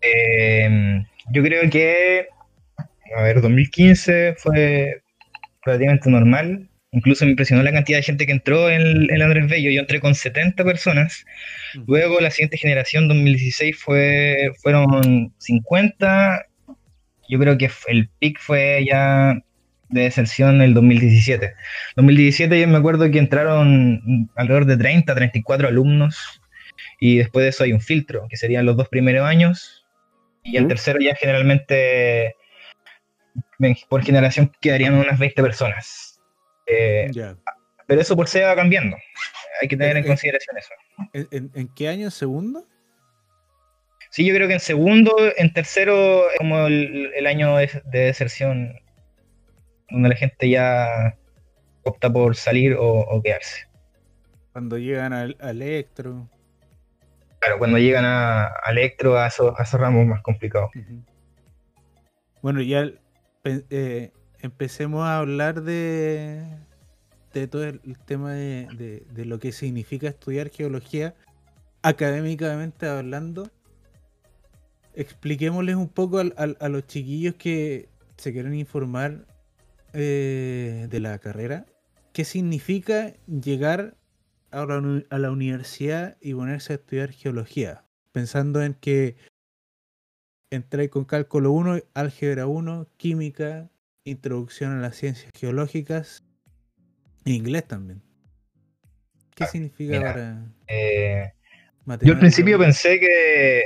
Eh, 0.00 1.04
yo 1.32 1.42
creo 1.42 1.68
que, 1.70 2.26
a 3.16 3.22
ver, 3.22 3.40
2015 3.40 4.34
fue 4.36 5.02
relativamente 5.62 6.10
normal. 6.10 6.68
Incluso 6.92 7.24
me 7.24 7.32
impresionó 7.32 7.62
la 7.62 7.72
cantidad 7.72 7.98
de 7.98 8.04
gente 8.04 8.26
que 8.26 8.32
entró 8.32 8.70
en 8.70 9.10
el, 9.10 9.22
Andrés 9.22 9.48
Bello. 9.48 9.70
Yo 9.70 9.80
entré 9.80 10.00
con 10.00 10.14
70 10.14 10.62
personas. 10.64 11.24
Luego 11.86 12.20
la 12.20 12.30
siguiente 12.30 12.56
generación, 12.56 13.08
2016, 13.08 13.76
fue, 13.76 14.50
fueron 14.62 15.32
50. 15.38 16.46
Yo 17.28 17.38
creo 17.38 17.58
que 17.58 17.70
el 17.88 18.10
pic 18.20 18.38
fue 18.38 18.84
ya 18.86 19.34
de 19.88 20.02
deserción 20.02 20.62
el 20.62 20.74
2017. 20.74 21.54
2017 21.96 22.60
yo 22.60 22.68
me 22.68 22.78
acuerdo 22.78 23.10
que 23.10 23.18
entraron 23.18 24.30
alrededor 24.36 24.66
de 24.66 24.76
30, 24.76 25.14
34 25.14 25.68
alumnos 25.68 26.40
y 27.06 27.18
después 27.18 27.42
de 27.42 27.50
eso 27.50 27.64
hay 27.64 27.74
un 27.74 27.82
filtro, 27.82 28.26
que 28.30 28.38
serían 28.38 28.64
los 28.64 28.78
dos 28.78 28.88
primeros 28.88 29.26
años 29.26 29.84
y 30.42 30.56
el 30.56 30.66
tercero 30.66 30.98
ya 31.00 31.14
generalmente 31.14 32.34
por 33.90 34.02
generación 34.02 34.50
quedarían 34.58 34.94
unas 34.94 35.18
20 35.18 35.42
personas. 35.42 36.18
Eh, 36.66 37.10
pero 37.86 38.00
eso 38.00 38.16
por 38.16 38.26
se 38.26 38.42
va 38.42 38.56
cambiando. 38.56 38.96
Hay 39.60 39.68
que 39.68 39.76
tener 39.76 39.98
en, 39.98 40.06
consideración 40.06 40.56
eso. 40.56 40.72
¿En, 41.30 41.68
qué 41.74 41.88
año? 41.88 42.10
¿Segundo? 42.10 42.66
Sí, 44.08 44.24
yo 44.24 44.34
creo 44.34 44.48
que 44.48 44.54
en 44.54 44.60
segundo, 44.60 45.14
en 45.36 45.52
tercero, 45.52 46.22
como 46.38 46.68
el, 46.68 47.26
año 47.26 47.58
de, 47.58 47.82
deserción, 47.84 48.80
donde 49.90 50.08
la 50.08 50.16
gente 50.16 50.48
ya 50.48 51.18
opta 51.82 52.10
por 52.10 52.34
salir 52.34 52.74
o, 52.78 53.20
quedarse. 53.22 53.68
Cuando 54.52 54.78
llegan 54.78 55.12
al, 55.12 55.36
Electro. 55.42 56.30
Claro, 57.44 57.58
cuando 57.58 57.78
llegan 57.78 58.04
a, 58.06 58.54
Electro, 58.70 59.18
a 59.18 59.26
esos, 59.26 59.54
ramos 59.72 60.06
más 60.06 60.22
complicados. 60.22 60.70
Bueno, 62.40 62.62
ya 62.62 62.90
eh, 63.44 64.12
empecemos 64.40 65.04
a 65.04 65.18
hablar 65.18 65.62
de, 65.62 66.42
de 67.34 67.46
todo 67.46 67.64
el, 67.64 67.98
tema 68.06 68.32
de, 68.32 69.04
lo 69.14 69.38
que 69.38 69.52
significa 69.52 70.08
estudiar 70.08 70.50
geología 70.50 71.14
académicamente 71.82 72.86
hablando. 72.86 73.50
Expliquémosles 74.94 75.76
un 75.76 75.88
poco 75.88 76.20
a 76.20 76.68
los 76.68 76.86
chiquillos 76.86 77.34
que 77.34 77.88
se 78.16 78.32
quieren 78.32 78.54
informar 78.54 79.26
eh, 79.92 80.86
de 80.88 81.00
la 81.00 81.18
carrera. 81.18 81.66
¿Qué 82.14 82.24
significa 82.24 83.12
llegar 83.26 83.96
a 84.54 85.18
la, 85.18 85.30
universidad 85.30 86.16
y 86.20 86.34
ponerse 86.34 86.72
a 86.72 86.76
estudiar 86.76 87.10
geología? 87.10 87.84
Pensando 88.12 88.62
en 88.62 88.74
que 88.74 89.16
entré 90.50 90.88
con 90.88 91.04
cálculo 91.04 91.50
1, 91.52 91.80
álgebra 91.94 92.46
1, 92.46 92.88
química, 92.96 93.70
introducción 94.04 94.72
a 94.72 94.80
las 94.80 94.96
ciencias 94.96 95.32
geológicas 95.34 96.24
e 97.24 97.32
inglés 97.32 97.66
también. 97.66 98.02
¿Qué 99.34 99.44
ah, 99.44 99.46
significa 99.48 100.00
para 100.00 100.46
eh, 100.68 101.32
Yo 102.02 102.12
al 102.12 102.20
principio 102.20 102.58
pensé 102.58 103.00
que 103.00 103.64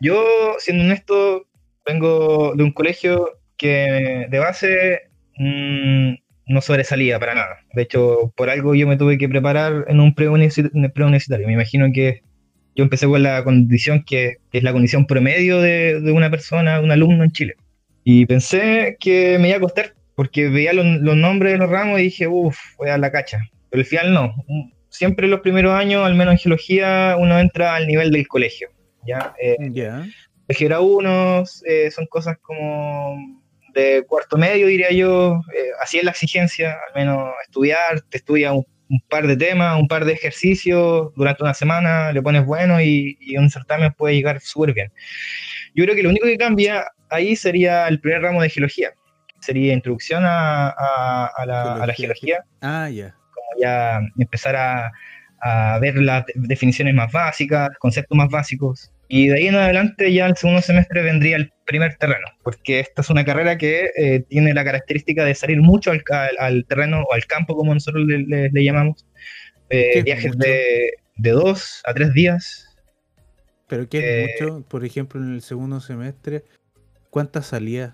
yo, 0.00 0.56
siendo 0.58 0.84
honesto, 0.84 1.46
vengo 1.86 2.54
de 2.54 2.62
un 2.64 2.72
colegio 2.72 3.38
que 3.56 4.26
de 4.28 4.38
base 4.38 5.10
mm, 5.38 6.14
no 6.52 6.60
sobresalía 6.60 7.18
para 7.18 7.34
nada. 7.34 7.58
De 7.74 7.82
hecho, 7.82 8.32
por 8.36 8.50
algo 8.50 8.74
yo 8.74 8.86
me 8.86 8.96
tuve 8.96 9.18
que 9.18 9.28
preparar 9.28 9.86
en 9.88 10.00
un 10.00 10.14
pre-universitario. 10.14 11.46
Me 11.46 11.54
imagino 11.54 11.86
que 11.92 12.22
yo 12.74 12.84
empecé 12.84 13.06
con 13.06 13.22
la 13.22 13.42
condición 13.44 14.04
que, 14.04 14.36
es 14.52 14.62
la 14.62 14.72
condición 14.72 15.06
promedio 15.06 15.60
de, 15.60 16.00
una 16.12 16.30
persona, 16.30 16.78
de 16.78 16.84
un 16.84 16.90
alumno 16.90 17.24
en 17.24 17.32
Chile. 17.32 17.54
Y 18.04 18.26
pensé 18.26 18.96
que 18.98 19.38
me 19.38 19.48
iba 19.48 19.58
a 19.58 19.60
costar, 19.60 19.94
porque 20.14 20.48
veía 20.48 20.72
los, 20.72 20.84
nombres 20.84 21.52
de 21.52 21.58
los 21.58 21.70
ramos 21.70 22.00
y 22.00 22.04
dije, 22.04 22.26
uff, 22.26 22.58
voy 22.78 22.88
a 22.88 22.98
la 22.98 23.10
cacha. 23.10 23.38
Pero 23.70 23.80
al 23.80 23.86
final 23.86 24.14
no. 24.14 24.34
Siempre 24.88 25.26
en 25.26 25.30
los 25.30 25.40
primeros 25.40 25.74
años, 25.74 26.04
al 26.04 26.14
menos 26.14 26.32
en 26.32 26.38
geología, 26.38 27.16
uno 27.18 27.38
entra 27.38 27.74
al 27.74 27.86
nivel 27.86 28.10
del 28.10 28.28
colegio. 28.28 28.68
¿ya? 29.06 29.34
Eh, 29.40 29.56
yeah. 29.72 30.80
unos, 30.80 31.62
eh, 31.66 31.90
son 31.90 32.06
cosas 32.06 32.36
como 32.40 33.41
de 33.72 34.04
cuarto 34.06 34.36
medio, 34.36 34.66
diría 34.66 34.90
yo. 34.90 35.40
Eh, 35.54 35.70
así 35.80 35.98
es 35.98 36.04
la 36.04 36.10
exigencia, 36.10 36.76
al 36.88 36.94
menos 36.94 37.32
estudiar, 37.44 38.00
te 38.02 38.18
estudia 38.18 38.52
un 38.52 38.66
un 38.92 39.00
par 39.08 39.26
de 39.26 39.36
temas, 39.36 39.80
un 39.80 39.88
par 39.88 40.04
de 40.04 40.12
ejercicios 40.12 41.12
durante 41.16 41.42
una 41.42 41.54
semana, 41.54 42.12
le 42.12 42.20
pones 42.20 42.44
bueno 42.44 42.78
y, 42.80 43.16
un 43.38 43.48
certamen 43.48 43.92
puede 43.94 44.14
llegar 44.14 44.40
súper 44.42 44.74
bien. 44.74 44.92
Yo 45.74 45.84
creo 45.84 45.96
que 45.96 46.02
lo 46.02 46.10
único 46.10 46.26
que 46.26 46.36
cambia 46.36 46.92
ahí 47.08 47.34
sería 47.34 47.88
el 47.88 48.00
primer 48.00 48.20
ramo 48.20 48.42
de 48.42 48.50
geología, 48.50 48.90
sería 49.40 49.72
introducción 49.72 50.24
a, 50.26 50.74
la, 51.46 51.94
geología. 51.96 52.44
Ah, 52.60 52.90
ya. 52.90 53.16
Como 53.32 53.46
ya 53.62 54.00
empezar 54.18 54.56
a, 54.56 54.92
a 55.40 55.78
ver 55.78 55.96
las 55.96 56.26
definiciones 56.34 56.92
más 56.94 57.10
básicas, 57.10 57.70
conceptos 57.78 58.16
más 58.16 58.28
básicos. 58.28 58.92
Y 59.14 59.28
de 59.28 59.34
ahí 59.34 59.46
en 59.48 59.56
adelante 59.56 60.10
ya 60.10 60.24
el 60.24 60.38
segundo 60.38 60.62
semestre 60.62 61.02
vendría 61.02 61.36
el 61.36 61.52
primer 61.66 61.96
terreno, 61.96 62.26
porque 62.42 62.80
esta 62.80 63.02
es 63.02 63.10
una 63.10 63.26
carrera 63.26 63.58
que 63.58 63.90
eh, 63.94 64.24
tiene 64.26 64.54
la 64.54 64.64
característica 64.64 65.22
de 65.22 65.34
salir 65.34 65.60
mucho 65.60 65.90
al, 65.90 66.02
al, 66.38 66.64
terreno 66.64 67.02
o 67.02 67.12
al 67.12 67.26
campo, 67.26 67.54
como 67.54 67.74
nosotros 67.74 68.06
le, 68.06 68.50
llamamos. 68.64 69.06
Eh, 69.68 70.02
viajes 70.02 70.32
de, 70.38 70.94
de, 71.16 71.30
dos 71.30 71.82
a 71.84 71.92
tres 71.92 72.14
días. 72.14 72.74
Pero 73.68 73.86
qué 73.86 73.98
es 73.98 74.04
eh, 74.04 74.34
mucho, 74.40 74.66
por 74.66 74.82
ejemplo, 74.82 75.20
en 75.20 75.34
el 75.34 75.42
segundo 75.42 75.82
semestre, 75.82 76.44
¿cuántas 77.10 77.44
salidas? 77.44 77.92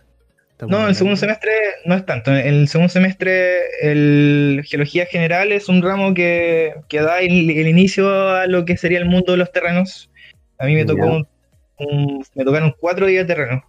No, 0.68 0.82
en 0.82 0.90
el 0.90 0.94
segundo 0.94 1.16
semestre 1.16 1.50
no 1.84 1.96
es 1.96 2.06
tanto. 2.06 2.30
En 2.30 2.46
el 2.46 2.68
segundo 2.68 2.90
semestre, 2.92 3.58
el 3.82 4.62
Geología 4.64 5.06
General 5.06 5.50
es 5.50 5.68
un 5.68 5.82
ramo 5.82 6.14
que, 6.14 6.74
que 6.88 7.00
da 7.00 7.18
el, 7.18 7.50
inicio 7.50 8.08
a 8.08 8.46
lo 8.46 8.64
que 8.64 8.76
sería 8.76 8.98
el 8.98 9.06
mundo 9.06 9.32
de 9.32 9.38
los 9.38 9.50
terrenos 9.50 10.12
a 10.58 10.66
mí 10.66 10.74
me 10.74 10.84
tocó 10.84 11.26
me 12.34 12.44
tocaron 12.44 12.74
cuatro 12.78 13.06
días 13.06 13.26
de 13.26 13.34
terreno. 13.34 13.64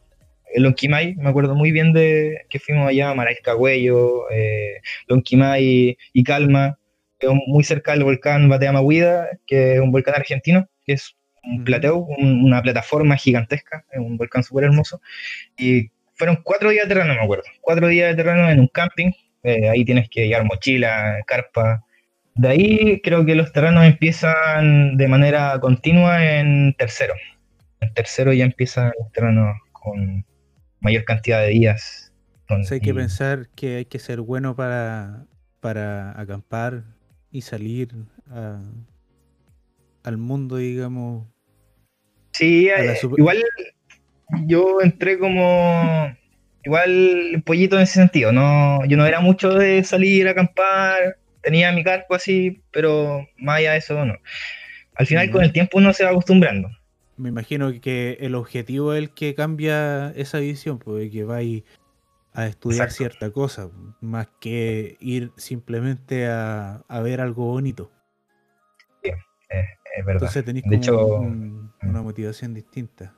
El 0.51 0.63
Lonquimay, 0.63 1.15
me 1.15 1.29
acuerdo 1.29 1.53
muy 1.53 1.71
bien 1.71 1.93
de 1.93 2.45
que 2.49 2.59
fuimos 2.59 2.87
allá, 2.87 3.13
Maraiscagüello, 3.13 4.29
eh, 4.31 4.81
Lonquimay 5.07 5.97
y 6.13 6.23
Calma, 6.23 6.79
muy 7.47 7.63
cerca 7.63 7.91
del 7.91 8.03
volcán 8.03 8.49
Bateamahuida, 8.49 9.29
que 9.45 9.75
es 9.75 9.79
un 9.79 9.91
volcán 9.91 10.15
argentino, 10.15 10.67
que 10.85 10.93
es 10.93 11.15
un 11.43 11.63
plateo, 11.63 11.97
una 11.97 12.61
plataforma 12.61 13.15
gigantesca, 13.15 13.85
es 13.91 13.99
un 13.99 14.17
volcán 14.17 14.43
súper 14.43 14.65
hermoso. 14.65 15.01
Y 15.57 15.91
fueron 16.15 16.39
cuatro 16.43 16.71
días 16.71 16.87
de 16.87 16.95
terreno, 16.95 17.13
me 17.13 17.21
acuerdo. 17.21 17.45
Cuatro 17.61 17.87
días 17.87 18.09
de 18.09 18.23
terreno 18.23 18.49
en 18.49 18.59
un 18.59 18.67
camping. 18.67 19.11
Eh, 19.43 19.69
ahí 19.69 19.85
tienes 19.85 20.09
que 20.09 20.27
llevar 20.27 20.45
mochila, 20.45 21.19
carpa, 21.27 21.85
de 22.35 22.47
ahí 22.47 23.01
creo 23.01 23.25
que 23.25 23.35
los 23.35 23.51
terrenos 23.51 23.85
empiezan 23.85 24.97
de 24.97 25.07
manera 25.07 25.59
continua 25.59 26.25
en 26.25 26.73
tercero. 26.77 27.13
En 27.81 27.93
tercero 27.93 28.33
ya 28.33 28.45
empiezan 28.45 28.91
los 28.99 29.11
terrenos 29.11 29.57
con 29.71 30.25
mayor 30.79 31.03
cantidad 31.03 31.41
de 31.41 31.49
días. 31.49 32.13
hay 32.71 32.79
que 32.79 32.93
pensar 32.93 33.49
que 33.55 33.77
hay 33.77 33.85
que 33.85 33.99
ser 33.99 34.21
bueno 34.21 34.55
para, 34.55 35.25
para 35.59 36.19
acampar 36.19 36.83
y 37.31 37.41
salir 37.41 37.93
al 40.03 40.17
mundo, 40.17 40.57
digamos. 40.57 41.27
Sí, 42.31 42.69
eh, 42.69 42.97
igual 43.17 43.43
yo 44.45 44.81
entré 44.81 45.19
como 45.19 46.15
igual 46.63 47.43
pollito 47.45 47.75
en 47.75 47.83
ese 47.83 47.93
sentido, 47.93 48.31
no, 48.31 48.85
yo 48.85 48.97
no 48.97 49.05
era 49.05 49.19
mucho 49.19 49.53
de 49.53 49.83
salir 49.83 50.27
a 50.27 50.31
acampar, 50.31 51.17
tenía 51.41 51.71
mi 51.71 51.83
cargo 51.83 52.15
así, 52.15 52.61
pero 52.71 53.27
más 53.37 53.57
allá 53.57 53.73
de 53.73 53.77
eso 53.77 54.05
no. 54.05 54.15
Al 54.95 55.07
final 55.07 55.31
con 55.31 55.43
el 55.43 55.53
tiempo 55.53 55.77
uno 55.77 55.93
se 55.93 56.03
va 56.03 56.11
acostumbrando. 56.11 56.69
Me 57.17 57.29
imagino 57.29 57.71
que 57.81 58.17
el 58.21 58.35
objetivo 58.35 58.93
es 58.93 58.99
el 58.99 59.13
que 59.13 59.35
cambia 59.35 60.11
esa 60.15 60.39
visión, 60.39 60.79
porque 60.79 61.09
que 61.09 61.23
va 61.23 61.39
a 62.33 62.47
estudiar 62.47 62.91
cierta 62.91 63.29
cosa, 63.31 63.69
más 64.01 64.27
que 64.39 64.97
ir 64.99 65.31
simplemente 65.35 66.27
a, 66.27 66.81
ver 67.03 67.21
algo 67.21 67.45
bonito. 67.45 67.91
Sí, 69.03 69.11
es, 69.49 70.05
verdad. 70.05 70.23
Entonces 70.23 70.45
tenéis 70.45 70.65
de 70.65 70.75
hecho, 70.77 71.19
mm. 71.21 71.71
una 71.83 72.01
motivación 72.01 72.53
distinta. 72.53 73.13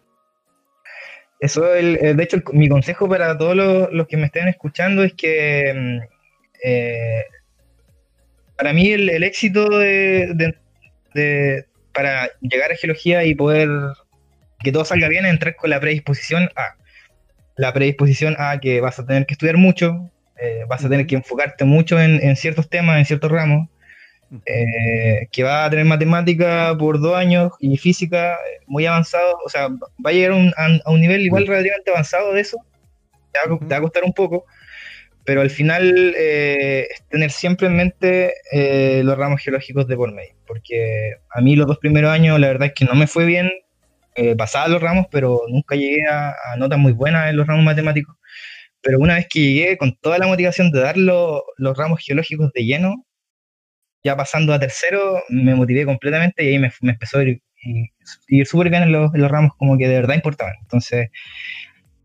Eso, 1.40 1.74
el, 1.74 1.98
eh, 2.01 2.13
de 2.13 2.24
hecho, 2.24 2.38
mi 2.54 2.70
consejo 2.70 3.10
para 3.10 3.36
todos 3.36 3.56
los, 3.92 4.08
que 4.08 4.18
me 4.18 4.28
estén 4.28 4.48
escuchando 4.48 5.04
es 5.04 5.13
que 5.13 5.74
mm, 5.75 6.00
eh, 6.63 7.24
para 8.62 8.74
mí 8.74 8.91
el, 8.91 9.24
éxito 9.24 9.68
de, 9.70 11.65
para 11.94 12.30
llegar 12.41 12.72
a 12.72 12.75
geología 12.75 13.25
y 13.25 13.34
poder 13.34 13.70
que 14.60 14.72
todo 14.72 14.86
salga 14.86 15.08
bien 15.08 15.25
es 15.25 15.32
entrar 15.32 15.56
con 15.56 15.72
la 15.72 15.80
predisposición 15.80 16.48
a. 16.56 16.75
La 17.56 17.74
predisposición 17.74 18.36
a 18.38 18.60
que 18.60 18.80
vas 18.80 19.00
a 19.00 19.06
tener 19.08 19.25
que 19.25 19.34
estudiar 19.34 19.58
mucho, 19.58 20.12
eh, 20.39 20.63
vas 20.68 20.86
a 20.86 20.89
tener 20.89 21.08
que 21.08 21.15
enfocarte 21.15 21.65
mucho 21.65 22.00
en, 22.00 22.36
ciertos 22.36 22.70
temas, 22.70 23.00
en 23.00 23.06
ciertos 23.06 23.32
ramos, 23.32 23.68
eh, 24.46 25.27
que 25.32 25.41
va 25.41 25.65
a 25.65 25.70
tener 25.72 25.86
matemática 25.86 26.75
por 26.77 27.01
dos 27.01 27.15
años 27.15 27.53
y 27.60 27.77
física 27.77 28.38
muy 28.68 28.86
avanzado, 28.86 29.39
o 29.44 29.50
sea, 29.50 29.70
va 29.70 30.12
a 30.12 30.13
llegar 30.13 30.34
a, 30.34 30.91
un 30.91 31.01
nivel 31.01 31.22
igual 31.22 31.48
relativamente 31.48 31.89
avanzado 31.89 32.32
de 32.34 32.41
eso, 32.41 32.58
te 33.32 33.39
va, 33.39 33.77
a 33.77 33.82
costar 33.82 34.03
un 34.03 34.13
poco, 34.13 34.46
pero 35.24 35.42
al 35.42 35.50
final 35.50 36.13
eh, 36.18 36.88
tener 37.10 37.32
siempre 37.32 37.68
en 37.68 37.78
mente 37.78 38.34
eh, 38.51 39.01
los 39.04 39.18
ramos 39.18 39.42
geológicos 39.42 39.88
de 39.88 39.96
por 39.96 40.12
medio, 40.12 40.34
porque 40.48 41.13
a 41.30 41.42
mí 41.42 41.56
los 41.56 41.68
dos 41.68 41.78
primeros 41.78 42.12
años 42.12 42.40
la 42.40 42.48
verdad 42.48 42.68
es 42.68 42.74
que 42.74 42.86
no 42.86 42.96
me 42.96 43.08
fue 43.08 43.25
bien, 43.25 43.51
eh, 44.16 44.36
pasaba 44.36 44.68
los 44.68 44.82
ramos, 44.82 45.08
pero 45.12 45.42
nunca 45.48 45.75
llegué 45.75 46.06
a, 46.08 46.36
notas 46.58 46.80
muy 46.80 46.94
buenas 46.94 47.30
en 47.30 47.38
los 47.38 47.48
ramos 47.48 47.63
matemáticos, 47.63 48.16
pero 48.82 49.00
una 49.00 49.16
vez 49.16 49.28
que 49.30 49.40
llegué 49.40 49.78
con 49.78 49.96
toda 49.98 50.18
la 50.18 50.28
motivación 50.28 50.72
de 50.72 50.80
dar 50.80 50.98
los 50.98 51.44
ramos 51.78 52.01
geológicos 52.04 52.51
de 52.54 52.66
lleno, 52.66 53.06
ya 54.04 54.18
pasando 54.18 54.54
a 54.54 54.60
tercero, 54.60 55.24
me 55.30 55.54
motivé 55.56 55.86
completamente 55.86 56.44
y 56.44 56.50
ahí 56.50 56.60
me, 56.60 56.72
empezó 56.82 57.20
a 57.20 57.24
ir, 57.24 57.42
ir 58.28 58.48
súper 58.48 58.70
bien 58.72 58.84
en 58.84 58.92
los, 58.92 59.13
en 59.13 59.22
los 59.22 59.30
ramos 59.30 59.51
como 59.58 59.78
que 59.78 59.88
de 59.88 59.96
verdad 59.96 60.16
importaban. 60.16 60.56
Entonces, 60.62 61.10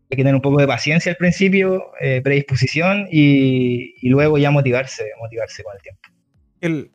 hay 0.09 0.15
que 0.15 0.23
tener 0.23 0.35
un 0.35 0.41
poco 0.41 0.59
de 0.59 0.67
paciencia 0.67 1.11
al 1.11 1.17
principio, 1.17 1.91
eh, 1.99 2.21
predisposición 2.23 3.07
y, 3.11 4.09
luego 4.09 4.37
ya 4.37 4.51
motivarse, 4.51 5.03
motivarse 5.19 5.63
con 5.63 5.75
el 5.75 5.81
tiempo. 5.81 6.91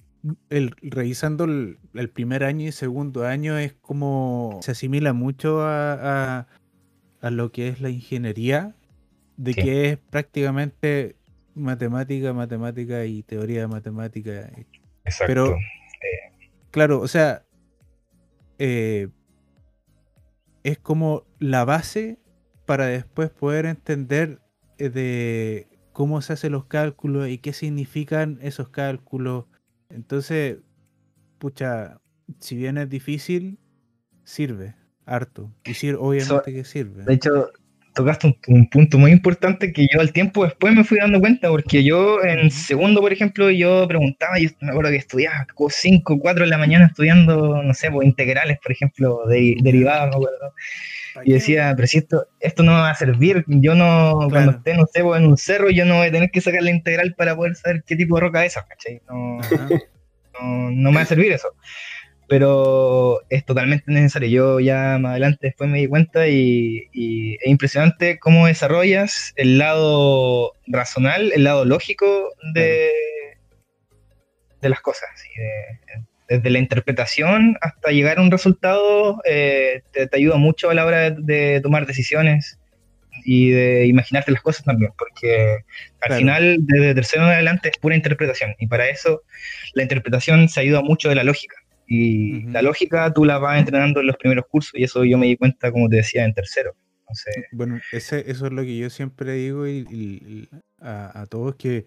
El, 0.51 0.75
revisando 0.81 1.45
el, 1.45 2.11
primer 2.11 2.45
año 2.45 2.69
y 2.69 2.73
segundo 2.73 3.27
año 3.27 3.59
es 3.59 3.75
como 3.75 4.61
se 4.63 4.71
asimila 4.71 5.13
mucho 5.13 5.59
a, 5.61 6.47
lo 7.21 7.53
que 7.53 7.69
es 7.69 7.81
la 7.81 7.91
ingeniería, 7.91 8.75
de 9.37 9.55
que 9.55 9.91
es 9.91 9.99
prácticamente 9.99 11.17
matemática, 11.55 12.33
matemática 12.33 13.05
y 13.05 13.23
teoría 13.23 13.61
de 13.61 13.67
matemática. 13.69 14.51
Exacto. 15.05 15.27
Pero, 15.27 15.57
claro, 16.71 17.01
o 17.01 17.09
sea, 17.09 17.43
eh, 18.59 19.09
es 20.63 20.79
como 20.79 21.25
la 21.39 21.65
base 21.65 22.22
para 22.67 22.87
después 22.87 23.31
poder 23.31 23.67
entender 23.67 24.41
eh, 24.79 24.91
de 24.91 25.69
cómo 25.93 26.23
se 26.23 26.33
hacen 26.33 26.53
los 26.53 26.67
cálculos 26.67 27.29
y 27.29 27.39
qué 27.39 27.53
significan 27.53 28.39
esos 28.43 28.69
cálculos. 28.69 29.47
Entonces, 29.89 30.59
pucha, 31.39 32.01
si 32.39 32.57
bien 32.57 32.79
es 32.79 32.89
difícil, 32.89 33.59
sirve 34.25 34.75
harto. 35.05 35.53
Y 35.65 35.93
obviamente 35.93 36.53
que 36.53 36.65
sirve. 36.65 37.05
De 37.05 37.15
hecho, 37.15 37.51
tocaste 37.95 38.37
un, 38.49 38.69
punto 38.69 38.99
muy 38.99 39.11
importante 39.11 39.73
que 39.73 39.87
yo 39.93 40.01
al 40.01 40.13
tiempo 40.13 40.45
después 40.45 40.75
me 40.75 40.85
fui 40.85 40.99
dando 40.99 41.21
cuenta, 41.21 41.49
porque 41.49 41.85
yo 41.85 42.23
en 42.23 42.51
segundo, 42.51 43.01
por 43.01 43.13
ejemplo, 43.13 43.51
yo 43.51 43.87
preguntaba, 43.87 44.39
yo 44.39 44.49
me 44.61 44.71
acuerdo 44.71 44.91
que 44.91 44.97
estudiaba 44.97 45.47
5, 45.69 46.19
4 46.19 46.45
de 46.45 46.51
la 46.51 46.59
mañana 46.59 46.87
estudiando, 46.87 47.63
no 47.63 47.75
sé, 47.75 47.91
pues, 47.91 48.07
integrales, 48.07 48.59
por 48.63 48.73
ejemplo, 48.73 49.27
de, 49.27 49.57
derivadas, 49.63 50.11
me 50.11 50.17
acuerdo. 50.17 50.55
Y 51.25 51.33
decía, 51.33 51.75
pero 51.77 51.87
si 51.87 51.99
esto, 51.99 52.27
esto 52.41 52.63
no 52.63 52.73
me 52.73 52.79
va 52.79 52.91
a 52.91 52.95
servir, 52.95 53.45
yo 53.47 53.75
no, 53.75 54.29
cuando 54.31 54.53
esté, 54.53 54.75
no 54.75 54.87
sé, 54.87 55.03
pues, 55.03 55.21
en 55.21 55.27
un 55.27 55.37
cerro, 55.37 55.71
yo 55.71 55.85
no 55.85 55.97
voy 55.97 56.09
a 56.09 56.13
tener 56.13 56.31
que 56.31 56.41
sacar 56.41 56.63
la 56.63 56.71
integral 56.71 57.15
para 57.17 57.37
poder 57.37 57.55
saber 57.57 57.85
qué 57.87 57.97
tipo 57.97 58.17
de 58.17 58.23
roca 58.23 58.45
es 58.45 58.53
esa, 58.53 58.67
¿cachai? 58.67 59.01
No, 59.09 59.39
no, 60.41 60.71
no 60.71 60.91
me 60.91 60.97
va 60.97 61.03
a 61.03 61.07
servir 61.07 61.33
eso 61.33 61.49
pero 62.33 63.21
es 63.29 63.45
totalmente 63.45 63.93
necesario. 63.93 64.31
Yo 64.31 64.59
ya 64.59 64.97
más 64.99 65.11
adelante 65.11 65.49
después 65.49 65.69
me 65.69 65.81
di 65.81 65.87
cuenta 65.87 66.29
y, 66.29 66.89
es 66.95 67.47
impresionante 67.47 68.19
cómo 68.19 68.47
desarrollas 68.47 69.35
el 69.37 69.59
lado 69.59 70.55
racional, 70.67 71.31
el 71.35 71.45
lado 71.45 71.67
lógico 71.67 72.31
de, 72.55 72.89
de 74.63 74.69
las 74.71 74.81
cosas. 74.81 75.11
desde 76.27 76.49
la 76.49 76.59
interpretación 76.59 77.59
hasta 77.61 77.91
llegar 77.91 78.17
a 78.17 78.23
un 78.23 78.31
resultado, 78.31 79.21
eh, 79.27 79.83
te, 79.93 80.09
ayuda 80.15 80.39
mucho 80.39 80.71
a 80.71 80.75
la 80.75 80.87
hora 80.87 81.11
de, 81.11 81.61
tomar 81.63 81.85
decisiones 81.85 82.59
y 83.27 83.51
de 83.51 83.85
imaginarte 83.85 84.33
las 84.33 84.41
cosas 84.41 84.65
también, 84.65 84.93
porque 84.97 85.59
al 86.01 86.17
final, 86.17 86.57
desde 86.61 86.95
tercero 86.95 87.25
en 87.25 87.29
adelante, 87.29 87.69
es 87.69 87.77
pura 87.77 87.95
interpretación, 87.95 88.55
y 88.59 88.69
para 88.69 88.89
eso 88.89 89.21
la 89.75 89.83
interpretación 89.83 90.49
se 90.49 90.61
ayuda 90.61 90.81
mucho 90.81 91.11
de 91.11 91.17
la 91.17 91.25
lógica. 91.25 91.62
Y 91.95 92.45
la 92.45 92.63
lógica 92.63 93.13
tú 93.13 93.27
la 93.27 93.37
vas 93.37 93.59
entrenando 93.59 94.01
en 94.01 94.07
los 94.07 94.17
primeros 94.17 94.47
cursos 94.47 94.73
y 94.75 94.85
eso 94.85 95.05
yo 95.05 95.19
me 95.19 95.27
di 95.27 95.37
cuenta, 95.37 95.71
como 95.71 95.91
te 95.91 95.97
decía, 95.97 96.25
en 96.25 96.33
tercero. 96.33 96.75
Bueno, 97.51 97.79
ese, 97.93 98.31
eso 98.31 98.47
es 98.47 98.53
lo 98.53 98.63
que 98.63 98.79
yo 98.79 98.89
siempre 98.89 99.35
digo 99.35 99.69
y, 99.69 100.49
a, 100.81 101.27
todos 101.29 101.57
que 101.57 101.85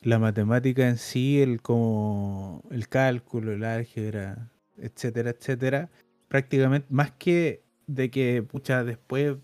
la 0.00 0.18
matemática 0.18 0.88
en 0.88 0.96
sí, 0.96 1.42
el 1.42 1.60
como 1.60 2.62
el 2.70 2.88
cálculo, 2.88 3.52
el 3.52 3.64
álgebra, 3.64 4.50
etcétera, 4.78 5.28
etcétera, 5.38 5.90
prácticamente 6.28 6.86
más 6.88 7.10
que 7.10 7.60
de 7.86 8.10
que 8.10 8.42
pucha 8.42 8.82
después 8.82 9.36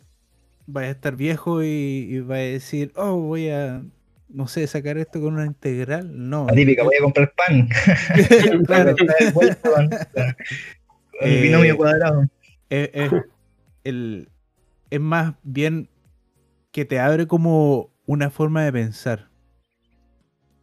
vaya 0.67 0.89
a 0.89 0.93
estar 0.93 1.15
viejo 1.15 1.63
y, 1.63 1.67
y 2.09 2.21
vaya 2.21 2.45
a 2.45 2.53
decir, 2.53 2.91
oh, 2.97 3.19
voy 3.19 3.51
a 3.51 3.83
no 4.29 4.47
sé, 4.47 4.67
sacar 4.67 4.99
esto 4.99 5.21
con 5.21 5.35
una 5.35 5.47
integral, 5.47 6.11
no. 6.12 6.47
La 6.47 6.55
típica, 6.55 6.83
voy 6.83 6.97
a 6.97 7.03
comprar 7.03 7.33
pan. 7.35 7.69
claro, 8.67 8.95
el 11.21 11.21
eh, 11.21 11.43
binomio 11.43 11.77
cuadrado. 11.77 12.27
Es, 12.69 13.11
el, 13.85 14.29
es 14.91 15.01
más 15.01 15.35
bien 15.43 15.88
que 16.71 16.85
te 16.85 17.01
abre 17.01 17.27
como 17.27 17.91
una 18.07 18.31
forma 18.31 18.64
de 18.64 18.73
pensar. 18.73 19.29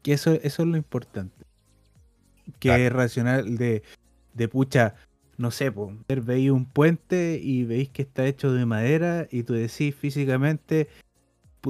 Que 0.04 0.14
eso, 0.14 0.34
eso 0.34 0.62
es 0.62 0.68
lo 0.68 0.78
importante. 0.78 1.46
Que 2.60 2.86
es 2.86 2.94
racional 2.94 3.58
de, 3.58 3.82
de 4.34 4.48
pucha, 4.48 4.94
no 5.38 5.50
sé, 5.50 5.74
veis 6.08 6.52
un 6.52 6.66
puente 6.66 7.40
y 7.42 7.64
veis 7.64 7.90
que 7.90 8.04
está 8.04 8.26
hecho 8.26 8.54
de 8.54 8.68
madera 8.68 9.28
y 9.32 9.44
tú 9.44 9.54
decís 9.54 9.96
físicamente 9.96 10.88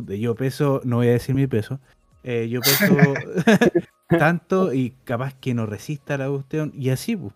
yo 0.04 0.36
peso, 0.36 0.82
no 0.84 0.98
voy 0.98 1.08
a 1.08 1.12
decir 1.12 1.36
mi 1.36 1.48
peso, 1.48 1.80
eh, 2.24 2.48
yo 2.50 2.60
peso 2.62 2.96
tanto 4.10 4.74
y 4.74 4.92
capaz 5.04 5.34
que 5.34 5.54
no 5.54 5.66
resista 5.66 6.18
la 6.18 6.30
cuestión 6.30 6.72
y 6.76 6.90
así, 6.90 7.16
pues. 7.16 7.34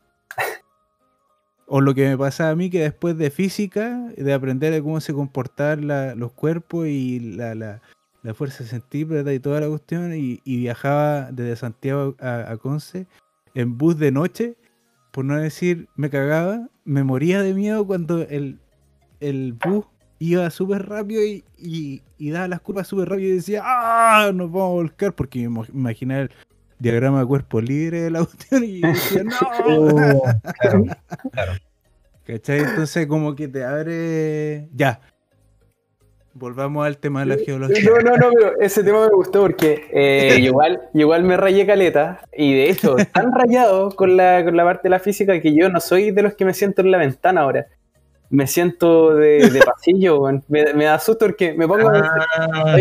O 1.72 1.82
lo 1.82 1.94
que 1.94 2.10
me 2.10 2.18
pasa 2.18 2.50
a 2.50 2.56
mí 2.56 2.72
que 2.72 2.80
después 2.80 3.16
de 3.16 3.30
física, 3.30 4.10
de 4.18 4.34
aprender 4.34 4.74
de 4.74 4.82
cómo 4.82 5.00
se 5.02 5.14
comportan 5.14 5.88
los 6.20 6.32
cuerpos 6.32 6.88
y 6.88 7.20
la, 7.20 7.54
la, 7.54 7.82
la, 8.24 8.34
fuerza 8.34 8.64
centrípeta 8.64 9.32
y 9.32 9.40
toda 9.40 9.62
la 9.62 9.68
cuestión, 9.68 10.12
y, 10.16 10.40
viajaba 10.44 11.32
desde 11.32 11.56
Santiago 11.56 12.16
a, 12.20 12.52
a, 12.52 12.58
Conce 12.58 13.06
en 13.54 13.78
bus 13.78 14.00
de 14.00 14.12
noche, 14.12 14.58
por 15.12 15.26
no 15.26 15.36
decir 15.36 15.88
me 15.96 16.10
cagaba, 16.10 16.70
me 16.86 17.04
moría 17.04 17.44
de 17.44 17.54
miedo 17.54 17.86
cuando 17.86 18.24
el, 18.24 18.60
el 19.20 19.54
bus 19.54 19.86
iba 20.20 20.50
súper 20.50 20.88
rápido 20.88 21.24
y, 21.24 21.44
y, 21.58 22.30
daba 22.30 22.48
las 22.48 22.62
curvas 22.62 22.88
súper 22.88 23.10
rápido 23.10 23.30
y 23.30 23.36
decía, 23.36 23.62
¡ah! 23.64 24.32
Nos 24.34 24.52
vamos 24.52 24.70
a 24.70 24.74
volcar 24.74 25.14
porque 25.14 25.48
me 25.48 25.64
imaginaba 25.74 26.22
el 26.22 26.32
diagrama 26.78 27.22
de 27.22 27.26
cuerpo 27.26 27.62
libre 27.62 28.02
de 28.02 28.12
la 28.12 28.20
cuestión 28.26 28.64
y 28.64 28.82
decía, 28.82 29.24
¡no! 29.24 29.36
Oh, 29.66 30.24
claro, 30.60 30.84
claro. 31.32 31.54
¿Cachai? 32.26 32.60
Entonces, 32.60 33.08
como 33.08 33.36
que 33.36 33.48
te 33.48 33.64
abre. 33.64 34.70
Ya. 34.76 35.00
Volvamos 36.34 36.86
al 36.86 36.98
tema 36.98 37.22
de 37.22 37.26
la 37.26 37.38
geología. 37.38 37.90
No, 37.90 38.00
no, 38.02 38.18
no, 38.18 38.30
pero 38.32 38.60
ese 38.62 38.84
tema 38.84 39.02
me 39.02 39.12
gustó 39.12 39.42
porque 39.42 39.88
eh, 39.92 40.38
igual, 40.40 40.80
igual 40.94 41.24
me 41.24 41.38
rayé 41.38 41.66
caleta 41.66 42.22
y 42.32 42.54
de 42.54 42.70
hecho, 42.70 42.98
tan 43.14 43.34
rayado 43.34 43.90
con 43.92 44.16
la, 44.16 44.44
con 44.46 44.56
la 44.56 44.64
parte 44.64 44.84
de 44.84 44.90
la 44.92 45.00
física 45.00 45.42
que 45.42 45.56
yo 45.56 45.70
no 45.70 45.80
soy 45.80 46.12
de 46.12 46.22
los 46.22 46.36
que 46.36 46.46
me 46.46 46.54
siento 46.54 46.82
en 46.82 46.92
la 46.92 47.00
ventana 47.00 47.42
ahora 47.42 47.68
me 48.30 48.48
siento 48.48 49.16
de, 49.16 49.62
pasillo, 49.66 50.24
Me, 50.48 50.86
da 50.86 51.00
susto 51.00 51.26
porque 51.26 51.54
me 51.54 51.68
pongo. 51.68 51.90
Ah, 51.90 52.78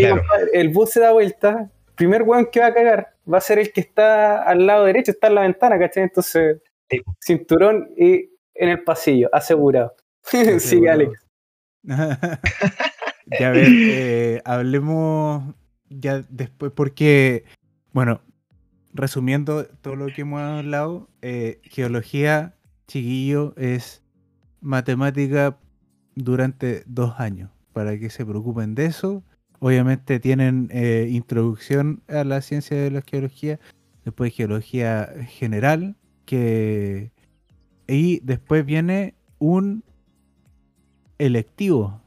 el 0.52 0.68
bus 0.70 0.90
se 0.90 1.00
da 1.00 1.12
vuelta. 1.12 1.70
Primer 1.94 2.22
weón 2.22 2.48
que 2.50 2.60
va 2.60 2.66
a 2.66 2.74
cagar 2.74 3.18
va 3.32 3.38
a 3.38 3.42
ser 3.42 3.58
el 3.58 3.72
que 3.72 3.80
está 3.80 4.42
al 4.42 4.66
lado 4.66 4.84
derecho, 4.84 5.10
está 5.12 5.26
en 5.28 5.34
la 5.34 5.42
ventana, 5.42 5.78
¿cachai? 5.78 6.04
Entonces, 6.04 6.58
cinturón 7.20 7.90
y 7.96 8.30
en 8.54 8.68
el 8.70 8.82
pasillo, 8.82 9.28
asegurado. 9.32 9.94
sí, 10.58 10.86
Alex. 10.86 11.26
ya 11.82 13.50
ver, 13.50 13.68
eh, 13.68 14.42
hablemos 14.44 15.54
ya 15.88 16.24
después, 16.28 16.72
porque, 16.72 17.44
bueno, 17.92 18.20
resumiendo 18.92 19.64
todo 19.66 19.96
lo 19.96 20.06
que 20.06 20.22
hemos 20.22 20.40
hablado, 20.40 21.08
eh, 21.22 21.60
geología, 21.64 22.56
chiquillo, 22.86 23.54
es 23.56 24.02
matemática 24.60 25.56
durante 26.14 26.82
dos 26.86 27.18
años, 27.18 27.50
para 27.72 27.98
que 27.98 28.10
se 28.10 28.24
preocupen 28.24 28.74
de 28.74 28.86
eso. 28.86 29.22
Obviamente 29.60 30.20
tienen 30.20 30.68
eh, 30.72 31.08
introducción 31.10 32.02
a 32.08 32.24
la 32.24 32.40
ciencia 32.40 32.76
de 32.76 32.90
la 32.90 33.02
geología, 33.02 33.58
después 34.04 34.34
geología 34.34 35.08
general, 35.26 35.96
que 36.24 37.10
y 37.86 38.20
después 38.20 38.64
viene 38.64 39.14
un 39.38 39.82
electivo 41.18 42.02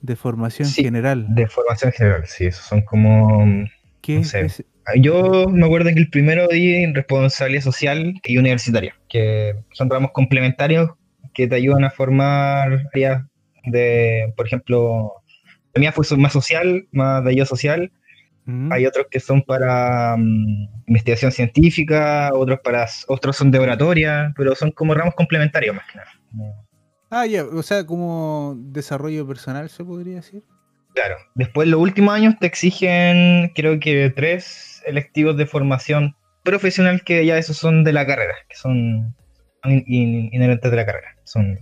de 0.00 0.16
formación 0.16 0.68
general. 0.68 1.26
De 1.34 1.46
formación 1.46 1.92
general, 1.92 2.22
sí, 2.26 2.46
esos 2.46 2.64
son 2.64 2.80
como... 2.82 3.44
¿Qué 4.00 4.18
es? 4.18 4.64
Yo 4.96 5.46
me 5.48 5.64
acuerdo 5.64 5.90
que 5.90 6.00
el 6.00 6.10
primero 6.10 6.48
di 6.48 6.86
responsabilidad 6.92 7.62
social 7.62 8.20
y 8.24 8.36
universitaria, 8.36 8.96
que 9.08 9.54
son 9.72 9.88
ramos 9.88 10.10
complementarios 10.12 10.90
que 11.32 11.46
te 11.46 11.54
ayudan 11.54 11.84
a 11.84 11.90
formar 11.90 12.86
áreas 12.92 13.24
de, 13.64 14.32
por 14.36 14.46
ejemplo, 14.46 15.12
la 15.74 15.80
mía 15.80 15.92
fue 15.92 16.04
más 16.16 16.32
social, 16.32 16.86
más 16.92 17.24
de 17.24 17.30
ayuda 17.30 17.46
social, 17.46 17.92
Mm. 18.44 18.72
Hay 18.72 18.86
otros 18.86 19.06
que 19.10 19.20
son 19.20 19.42
para 19.42 20.16
mm, 20.16 20.84
investigación 20.86 21.32
científica, 21.32 22.30
otros 22.34 22.60
para 22.62 22.86
otros 23.08 23.36
son 23.36 23.50
de 23.50 23.58
oratoria, 23.58 24.32
pero 24.36 24.54
son 24.54 24.72
como 24.72 24.94
ramos 24.94 25.14
complementarios 25.14 25.76
más 25.76 25.86
que 25.90 25.98
nada. 25.98 26.10
Ah, 27.10 27.26
ya, 27.26 27.44
o 27.44 27.62
sea, 27.62 27.86
como 27.86 28.54
desarrollo 28.56 29.26
personal 29.26 29.68
se 29.68 29.84
podría 29.84 30.16
decir. 30.16 30.42
Claro. 30.94 31.16
Después, 31.34 31.68
los 31.68 31.80
últimos 31.80 32.14
años 32.14 32.34
te 32.40 32.46
exigen, 32.46 33.52
creo 33.54 33.78
que 33.80 34.10
tres 34.10 34.82
electivos 34.86 35.36
de 35.36 35.46
formación 35.46 36.16
profesional 36.42 37.02
que 37.04 37.24
ya 37.24 37.38
esos 37.38 37.56
son 37.56 37.84
de 37.84 37.92
la 37.92 38.06
carrera, 38.06 38.34
que 38.48 38.56
son 38.56 39.14
in- 39.64 39.84
in- 39.86 40.30
inherentes 40.32 40.70
de 40.70 40.76
la 40.76 40.86
carrera. 40.86 41.16
Son 41.24 41.58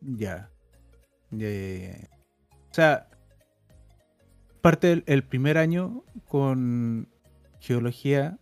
Ya. 0.00 0.50
Ya, 1.30 1.48
ya, 1.48 1.78
ya. 1.78 2.08
O 2.70 2.74
sea, 2.74 3.08
parte 4.60 5.02
el, 5.06 5.22
primer 5.24 5.58
año 5.58 6.04
con 6.28 7.08
geología 7.60 8.38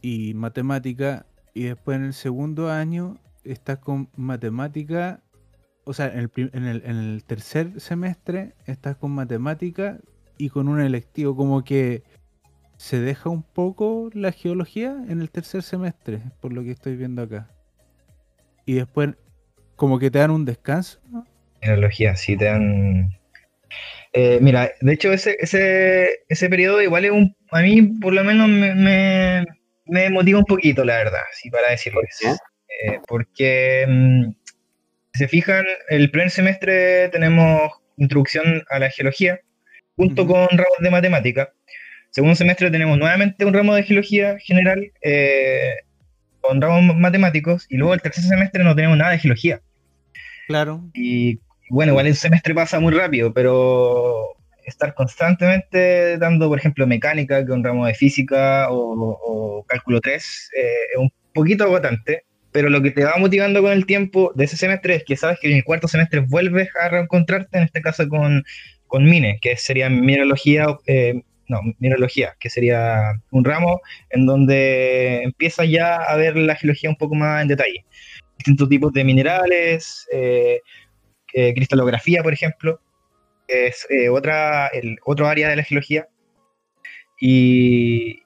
y 0.00 0.34
matemática 0.34 1.26
y 1.54 1.64
después 1.64 1.96
en 1.98 2.04
el 2.04 2.14
segundo 2.14 2.70
año 2.70 3.18
estás 3.44 3.78
con 3.78 4.08
matemática, 4.16 5.22
o 5.84 5.92
sea, 5.92 6.08
en 6.12 6.18
el, 6.20 6.50
en 6.52 6.64
el, 6.64 6.82
en 6.84 6.96
el 6.96 7.24
tercer 7.24 7.80
semestre 7.80 8.54
estás 8.66 8.96
con 8.96 9.12
matemática 9.12 9.98
y 10.38 10.50
con 10.50 10.68
un 10.68 10.80
electivo 10.80 11.36
como 11.36 11.64
que 11.64 12.02
se 12.76 13.00
deja 13.00 13.30
un 13.30 13.42
poco 13.42 14.10
la 14.12 14.32
geología 14.32 14.96
en 15.08 15.20
el 15.20 15.30
tercer 15.30 15.62
semestre, 15.62 16.20
por 16.40 16.52
lo 16.52 16.62
que 16.62 16.72
estoy 16.72 16.96
viendo 16.96 17.22
acá. 17.22 17.55
Y 18.66 18.74
después 18.74 19.10
como 19.76 19.98
que 19.98 20.10
te 20.10 20.18
dan 20.18 20.30
un 20.30 20.44
descanso. 20.44 21.00
¿no? 21.10 21.26
Tecnología, 21.60 22.16
sí, 22.16 22.36
te 22.36 22.46
dan. 22.46 23.10
Eh, 24.12 24.38
mira, 24.40 24.72
de 24.80 24.92
hecho, 24.92 25.12
ese, 25.12 25.36
ese, 25.40 26.08
ese 26.28 26.48
periodo 26.48 26.82
igual 26.82 27.04
es 27.04 27.10
un. 27.12 27.36
A 27.50 27.60
mí, 27.62 27.82
por 28.00 28.12
lo 28.12 28.24
menos, 28.24 28.48
me, 28.48 28.74
me, 28.74 29.44
me 29.86 30.10
motiva 30.10 30.38
un 30.38 30.44
poquito, 30.44 30.84
la 30.84 30.96
verdad, 30.96 31.20
sí, 31.32 31.50
para 31.50 31.70
decirles. 31.70 32.18
qué? 32.20 32.28
Eh, 32.28 33.00
porque, 33.06 33.84
mm, 33.88 34.30
si 35.12 35.18
se 35.18 35.28
fijan, 35.28 35.64
el 35.88 36.10
primer 36.10 36.30
semestre 36.30 37.08
tenemos 37.10 37.72
introducción 37.96 38.64
a 38.68 38.78
la 38.78 38.90
geología, 38.90 39.40
junto 39.96 40.26
con 40.26 40.48
ramos 40.50 40.78
de 40.80 40.90
matemática. 40.90 41.52
Segundo 42.10 42.34
semestre 42.34 42.70
tenemos 42.70 42.98
nuevamente 42.98 43.44
un 43.44 43.54
ramo 43.54 43.74
de 43.74 43.82
geología 43.82 44.38
general, 44.38 44.92
eh, 45.02 45.74
con 46.46 46.60
ramos 46.60 46.96
matemáticos, 46.96 47.66
y 47.68 47.76
luego 47.76 47.94
el 47.94 48.02
tercer 48.02 48.24
semestre 48.24 48.64
no 48.64 48.74
tenemos 48.74 48.96
nada 48.96 49.12
de 49.12 49.18
geología. 49.18 49.60
Claro. 50.46 50.82
Y 50.94 51.40
bueno, 51.70 51.92
igual 51.92 52.06
el 52.06 52.14
semestre 52.14 52.54
pasa 52.54 52.80
muy 52.80 52.92
rápido, 52.92 53.32
pero 53.32 54.36
estar 54.64 54.94
constantemente 54.94 56.18
dando, 56.18 56.48
por 56.48 56.58
ejemplo, 56.58 56.86
mecánica, 56.86 57.38
que 57.38 57.50
es 57.50 57.56
un 57.56 57.64
ramo 57.64 57.86
de 57.86 57.94
física, 57.94 58.68
o, 58.70 59.18
o 59.24 59.64
cálculo 59.66 60.00
3, 60.00 60.50
eh, 60.56 60.66
es 60.94 60.98
un 60.98 61.10
poquito 61.32 61.64
agotante. 61.64 62.24
Pero 62.52 62.70
lo 62.70 62.80
que 62.80 62.90
te 62.90 63.04
va 63.04 63.14
motivando 63.18 63.60
con 63.60 63.72
el 63.72 63.84
tiempo 63.84 64.32
de 64.34 64.44
ese 64.44 64.56
semestre 64.56 64.94
es 64.94 65.04
que 65.04 65.16
sabes 65.16 65.38
que 65.40 65.50
en 65.50 65.56
el 65.56 65.64
cuarto 65.64 65.88
semestre 65.88 66.20
vuelves 66.20 66.68
a 66.80 66.88
reencontrarte, 66.88 67.58
en 67.58 67.64
este 67.64 67.82
caso 67.82 68.08
con, 68.08 68.44
con 68.86 69.04
MINE, 69.04 69.38
que 69.42 69.56
sería 69.56 69.90
mineralogía, 69.90 70.66
eh, 70.86 71.22
no, 71.48 71.60
mineralogía, 71.78 72.34
que 72.40 72.50
sería 72.50 73.12
un 73.30 73.44
ramo 73.44 73.80
en 74.10 74.26
donde 74.26 75.22
empiezas 75.22 75.68
ya 75.68 75.96
a 75.96 76.16
ver 76.16 76.36
la 76.36 76.56
geología 76.56 76.90
un 76.90 76.96
poco 76.96 77.14
más 77.14 77.42
en 77.42 77.48
detalle 77.48 77.84
distintos 78.36 78.68
tipos 78.68 78.92
de 78.92 79.04
minerales, 79.04 80.06
eh, 80.12 80.60
eh, 81.32 81.54
cristalografía, 81.54 82.22
por 82.22 82.32
ejemplo, 82.32 82.80
es 83.48 83.86
eh, 83.90 84.08
otra, 84.08 84.68
el, 84.68 84.98
otro 85.04 85.26
área 85.26 85.48
de 85.48 85.56
la 85.56 85.62
geología. 85.62 86.08
Y 87.18 88.22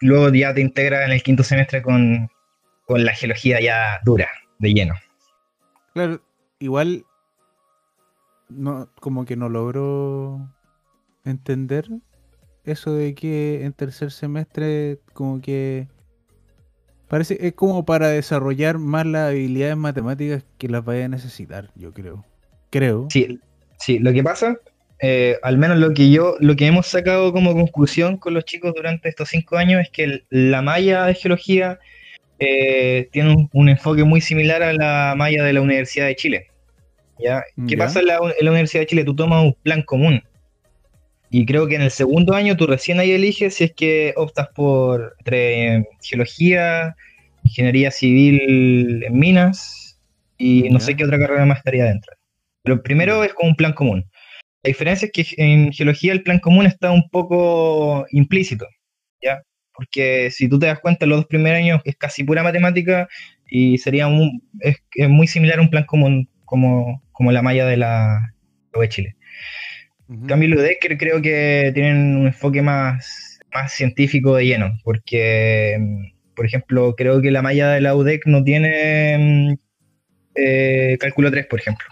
luego 0.00 0.32
ya 0.32 0.54
te 0.54 0.60
integras 0.60 1.06
en 1.06 1.12
el 1.12 1.22
quinto 1.22 1.42
semestre 1.42 1.82
con, 1.82 2.30
con 2.86 3.04
la 3.04 3.14
geología 3.14 3.60
ya 3.60 4.00
dura, 4.04 4.28
de 4.58 4.74
lleno. 4.74 4.94
Claro, 5.94 6.22
igual 6.58 7.04
no, 8.48 8.90
como 9.00 9.24
que 9.24 9.36
no 9.36 9.48
logro 9.48 10.48
entender 11.24 11.86
eso 12.72 12.94
de 12.94 13.14
que 13.14 13.64
en 13.64 13.72
tercer 13.72 14.10
semestre 14.10 14.98
como 15.12 15.40
que 15.40 15.86
parece 17.08 17.38
es 17.40 17.54
como 17.54 17.84
para 17.84 18.08
desarrollar 18.08 18.78
más 18.78 19.06
las 19.06 19.30
habilidades 19.30 19.76
matemáticas 19.76 20.44
que 20.58 20.68
las 20.68 20.84
vaya 20.84 21.06
a 21.06 21.08
necesitar, 21.08 21.70
yo 21.74 21.92
creo. 21.92 22.24
Creo. 22.70 23.06
Sí, 23.10 23.38
sí, 23.78 23.98
lo 23.98 24.12
que 24.12 24.22
pasa, 24.22 24.56
eh, 25.00 25.38
al 25.42 25.56
menos 25.58 25.78
lo 25.78 25.94
que 25.94 26.10
yo, 26.10 26.36
lo 26.40 26.54
que 26.56 26.66
hemos 26.66 26.86
sacado 26.86 27.32
como 27.32 27.54
conclusión 27.54 28.16
con 28.18 28.34
los 28.34 28.44
chicos 28.44 28.74
durante 28.76 29.08
estos 29.08 29.28
cinco 29.30 29.56
años 29.56 29.80
es 29.80 29.90
que 29.90 30.22
la 30.28 30.60
malla 30.60 31.04
de 31.06 31.14
geología 31.14 31.78
eh, 32.38 33.08
tiene 33.10 33.30
un, 33.34 33.48
un 33.52 33.68
enfoque 33.68 34.04
muy 34.04 34.20
similar 34.20 34.62
a 34.62 34.72
la 34.72 35.14
malla 35.16 35.42
de 35.44 35.52
la 35.54 35.60
Universidad 35.62 36.06
de 36.06 36.16
Chile. 36.16 36.46
¿ya? 37.18 37.42
¿Qué 37.66 37.74
Ya. 37.76 37.78
pasa 37.78 38.00
en 38.00 38.06
la, 38.06 38.16
en 38.38 38.44
la 38.44 38.50
Universidad 38.50 38.82
de 38.82 38.86
Chile? 38.86 39.04
Tú 39.04 39.16
tomas 39.16 39.42
un 39.44 39.54
plan 39.62 39.82
común. 39.82 40.22
Y 41.30 41.44
creo 41.44 41.66
que 41.66 41.74
en 41.74 41.82
el 41.82 41.90
segundo 41.90 42.34
año 42.34 42.56
tú 42.56 42.66
recién 42.66 43.00
ahí 43.00 43.12
eliges 43.12 43.54
si 43.54 43.64
es 43.64 43.74
que 43.74 44.14
optas 44.16 44.48
por 44.54 45.14
entre 45.18 45.86
geología, 46.02 46.96
ingeniería 47.44 47.90
civil 47.90 49.02
en 49.04 49.18
minas 49.18 49.98
y 50.38 50.70
no 50.70 50.80
sé 50.80 50.96
qué 50.96 51.04
otra 51.04 51.18
carrera 51.18 51.44
más 51.44 51.58
estaría 51.58 51.84
dentro. 51.84 52.14
Pero 52.62 52.82
primero 52.82 53.24
es 53.24 53.34
como 53.34 53.50
un 53.50 53.56
plan 53.56 53.72
común. 53.72 54.04
La 54.62 54.68
diferencia 54.68 55.06
es 55.06 55.12
que 55.12 55.26
en 55.36 55.72
geología 55.72 56.12
el 56.12 56.22
plan 56.22 56.38
común 56.38 56.66
está 56.66 56.90
un 56.90 57.08
poco 57.10 58.06
implícito, 58.10 58.66
¿ya? 59.22 59.42
Porque 59.72 60.30
si 60.30 60.48
tú 60.48 60.58
te 60.58 60.66
das 60.66 60.80
cuenta, 60.80 61.06
los 61.06 61.18
dos 61.18 61.26
primeros 61.26 61.58
años 61.58 61.80
es 61.84 61.96
casi 61.96 62.24
pura 62.24 62.42
matemática 62.42 63.08
y 63.48 63.78
sería 63.78 64.08
un, 64.08 64.42
es, 64.60 64.76
es 64.94 65.08
muy 65.08 65.26
similar 65.26 65.58
a 65.58 65.62
un 65.62 65.70
plan 65.70 65.84
común 65.84 66.28
como, 66.44 67.02
como 67.12 67.32
la 67.32 67.42
malla 67.42 67.66
de 67.66 67.76
la 67.76 68.32
de 68.80 68.88
Chile. 68.88 69.16
UDEC 70.08 70.78
cre- 70.80 70.98
creo 70.98 71.20
que 71.22 71.70
tienen 71.74 72.16
un 72.16 72.26
enfoque 72.26 72.62
más, 72.62 73.40
más 73.52 73.72
científico 73.72 74.36
de 74.36 74.46
lleno, 74.46 74.72
porque, 74.84 75.76
mm, 75.78 76.34
por 76.34 76.46
ejemplo, 76.46 76.94
creo 76.96 77.20
que 77.20 77.30
la 77.30 77.42
malla 77.42 77.70
de 77.70 77.80
la 77.80 77.94
UDEC 77.94 78.26
no 78.26 78.42
tiene 78.44 79.18
mm, 79.18 79.54
eh, 80.34 80.96
cálculo 81.00 81.30
3, 81.30 81.46
por 81.46 81.60
ejemplo. 81.60 81.86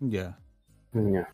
Ya. 0.00 0.38
Ya. 0.92 1.28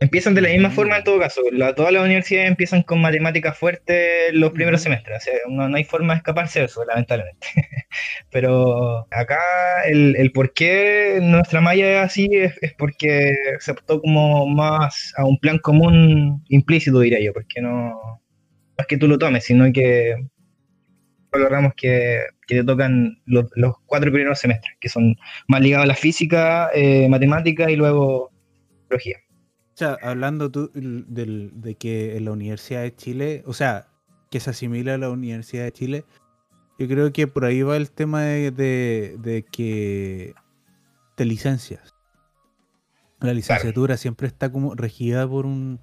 Empiezan 0.00 0.34
de 0.34 0.40
la 0.40 0.48
misma 0.48 0.70
Mm. 0.70 0.72
forma 0.72 0.96
en 0.98 1.04
todo 1.04 1.18
caso. 1.20 1.42
La- 1.52 1.74
todas 1.74 1.92
las 1.92 2.02
universidades 2.02 2.48
empiezan 2.48 2.82
con 2.82 3.00
matemáticas 3.02 3.56
fuertes 3.58 4.32
los 4.32 4.52
primeros 4.52 4.80
Ujú. 4.80 4.84
semestres. 4.84 5.18
O 5.18 5.20
sea, 5.20 5.34
no, 5.48 5.68
no 5.68 5.76
hay 5.76 5.84
forma 5.84 6.14
de 6.14 6.18
escaparse 6.18 6.60
de 6.60 6.64
eso, 6.66 6.84
lamentablemente. 6.86 7.46
Pero 8.30 9.06
acá 9.10 9.38
el, 9.86 10.16
el 10.16 10.32
por 10.32 10.52
qué 10.54 11.18
nuestra 11.22 11.60
malla 11.60 11.90
es 12.00 12.06
así 12.06 12.28
es, 12.32 12.54
es 12.62 12.72
porque 12.74 13.34
se 13.58 13.72
optó 13.72 14.00
como 14.00 14.46
más 14.46 15.12
a 15.16 15.24
un 15.26 15.38
plan 15.38 15.58
común 15.58 16.42
implícito, 16.48 17.00
diría 17.00 17.20
yo. 17.20 17.32
Porque 17.34 17.60
no, 17.60 17.70
no 17.90 18.20
es 18.78 18.86
que 18.86 18.96
tú 18.96 19.06
lo 19.08 19.18
tomes, 19.18 19.44
sino 19.44 19.70
que 19.72 20.14
logramos 21.32 21.74
que, 21.76 22.22
que 22.46 22.56
te 22.56 22.64
tocan 22.64 23.18
los, 23.26 23.46
los 23.54 23.74
cuatro 23.86 24.10
primeros 24.10 24.38
semestres, 24.40 24.76
que 24.80 24.88
son 24.88 25.14
más 25.46 25.60
ligados 25.60 25.84
a 25.84 25.88
la 25.88 25.94
física, 25.94 26.70
eh, 26.74 27.08
matemática 27.08 27.70
y 27.70 27.76
luego 27.76 28.32
biología. 28.88 29.18
Hablando 29.82 30.50
tú 30.50 30.70
del- 30.74 31.50
de 31.60 31.74
que 31.74 32.16
en 32.16 32.24
la 32.24 32.32
Universidad 32.32 32.82
de 32.82 32.94
Chile, 32.94 33.42
o 33.46 33.52
sea, 33.52 33.88
que 34.30 34.40
se 34.40 34.50
asimila 34.50 34.94
a 34.94 34.98
la 34.98 35.10
Universidad 35.10 35.64
de 35.64 35.72
Chile, 35.72 36.04
yo 36.78 36.88
creo 36.88 37.12
que 37.12 37.26
por 37.26 37.44
ahí 37.44 37.62
va 37.62 37.76
el 37.76 37.90
tema 37.90 38.22
de, 38.22 38.50
de- 38.50 39.16
de 39.20 39.42
que 39.44 40.34
te 41.16 41.24
licencias. 41.24 41.94
La 43.20 43.34
licenciatura 43.34 43.96
siempre 43.96 44.26
está 44.28 44.50
como 44.50 44.74
regida 44.74 45.28
por 45.28 45.46
un 45.46 45.80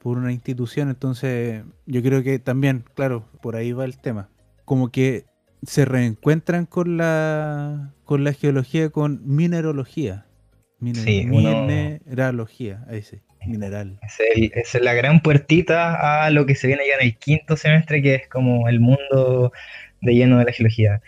por 0.00 0.18
una 0.18 0.32
institución, 0.32 0.88
entonces 0.88 1.62
yo 1.86 2.02
creo 2.02 2.24
que 2.24 2.40
también, 2.40 2.84
claro, 2.94 3.24
por 3.40 3.54
ahí 3.54 3.70
va 3.72 3.84
el 3.84 3.98
tema. 3.98 4.28
Como 4.64 4.90
que 4.90 5.26
se 5.62 5.84
reencuentran 5.84 6.66
con 6.66 6.96
la 6.96 7.94
con 8.04 8.24
la 8.24 8.32
geología 8.32 8.90
con 8.90 9.20
minerología. 9.24 10.26
Mine- 10.80 10.98
Sí, 11.04 11.24
uno- 11.30 11.54
mineralogía, 11.66 12.84
ahí 12.88 13.02
sí, 13.02 13.20
mineral. 13.46 13.98
Es 14.02 14.18
el- 14.34 14.52
es 14.54 14.74
la 14.82 14.94
gran 14.94 15.20
puertita 15.22 16.24
a 16.24 16.30
lo 16.30 16.46
que 16.46 16.54
se 16.54 16.66
viene 16.66 16.82
ya 16.86 16.94
en 17.00 17.06
el 17.08 17.16
quinto 17.18 17.56
semestre, 17.56 18.02
que 18.02 18.14
es 18.16 18.28
como 18.28 18.68
el 18.68 18.80
mundo 18.80 19.52
de 20.00 20.14
lleno 20.14 20.38
de 20.38 20.44
la 20.44 20.52
geología. 20.52 21.00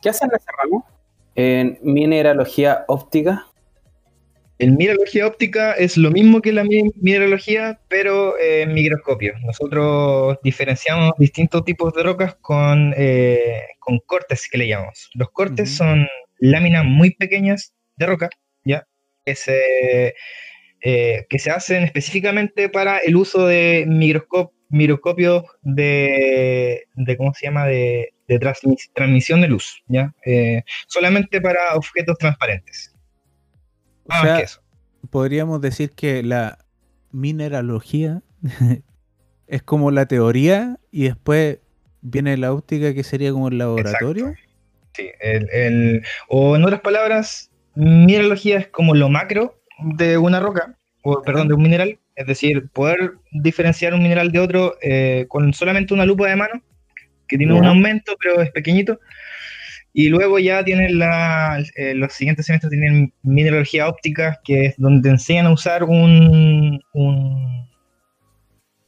¿Qué 0.00 0.08
hacen 0.08 0.28
en 0.30 0.36
ese 0.36 0.50
ramo? 0.62 0.86
En 1.34 1.78
mineralogía 1.82 2.84
óptica. 2.88 3.46
El 4.58 4.72
mineralogía 4.72 5.26
óptica 5.26 5.72
es 5.72 5.96
lo 5.96 6.10
mismo 6.10 6.40
que 6.40 6.52
la 6.52 6.62
mi- 6.62 6.90
mineralogía, 7.00 7.80
pero 7.88 8.38
eh, 8.38 8.62
en 8.62 8.74
microscopio. 8.74 9.34
Nosotros 9.44 10.38
diferenciamos 10.42 11.12
distintos 11.18 11.64
tipos 11.64 11.92
de 11.94 12.02
rocas 12.02 12.36
con, 12.40 12.94
eh, 12.96 13.62
con 13.80 13.98
cortes, 14.06 14.48
que 14.50 14.58
le 14.58 14.68
llamamos. 14.68 15.10
Los 15.14 15.30
cortes 15.30 15.74
son 15.74 16.06
láminas 16.38 16.84
muy 16.84 17.10
pequeñas 17.14 17.74
de 17.96 18.06
roca. 18.06 18.28
Que 19.24 19.34
se, 19.34 20.14
eh, 20.80 21.26
que 21.28 21.38
se 21.38 21.50
hacen 21.50 21.84
específicamente 21.84 22.68
para 22.68 22.98
el 22.98 23.16
uso 23.16 23.46
de 23.46 23.84
microscopios 23.86 25.44
de, 25.62 26.86
de, 26.94 27.16
¿cómo 27.16 27.32
se 27.34 27.46
llama?, 27.46 27.66
de, 27.66 28.12
transmisión 28.94 29.42
de 29.42 29.48
luz, 29.48 29.82
¿ya? 29.88 30.14
Eh, 30.24 30.62
solamente 30.86 31.40
para 31.40 31.74
objetos 31.74 32.16
transparentes. 32.16 32.94
o 34.04 34.22
sea, 34.22 34.42
Podríamos 35.10 35.60
decir 35.60 35.90
que 35.90 36.22
la 36.22 36.58
mineralogía 37.10 38.22
es 39.46 39.62
como 39.62 39.90
la 39.90 40.06
teoría 40.06 40.78
y 40.90 41.04
después 41.04 41.58
viene 42.00 42.36
la 42.38 42.52
óptica 42.52 42.94
que 42.94 43.04
sería 43.04 43.32
como 43.32 43.48
el 43.48 43.58
laboratorio. 43.58 44.34
Sí, 44.94 45.10
el, 45.20 46.02
o 46.28 46.56
en 46.56 46.64
otras 46.64 46.80
palabras, 46.80 47.51
mineralogía 47.74 48.58
es 48.58 48.68
como 48.68 48.94
lo 48.94 49.08
macro 49.08 49.60
de 49.78 50.18
una 50.18 50.40
roca, 50.40 50.76
o 51.02 51.22
perdón, 51.22 51.48
de 51.48 51.54
un 51.54 51.62
mineral, 51.62 51.98
es 52.14 52.26
decir, 52.26 52.68
poder 52.72 53.12
diferenciar 53.32 53.94
un 53.94 54.02
mineral 54.02 54.32
de 54.32 54.38
otro 54.38 54.76
eh, 54.82 55.26
con 55.28 55.52
solamente 55.52 55.94
una 55.94 56.06
lupa 56.06 56.28
de 56.28 56.36
mano, 56.36 56.62
que 57.26 57.38
tiene 57.38 57.54
un 57.54 57.64
aumento, 57.64 58.14
pero 58.20 58.42
es 58.42 58.50
pequeñito. 58.50 59.00
Y 59.94 60.08
luego 60.08 60.38
ya 60.38 60.64
tienen 60.64 60.98
la, 60.98 61.62
eh, 61.76 61.94
los 61.94 62.12
siguientes 62.12 62.46
semestres 62.46 62.70
tienen 62.70 63.12
mineralogía 63.22 63.88
óptica, 63.88 64.40
que 64.44 64.66
es 64.66 64.74
donde 64.78 65.02
te 65.02 65.10
enseñan 65.10 65.46
a 65.46 65.52
usar 65.52 65.84
un, 65.84 66.80
un 66.94 67.68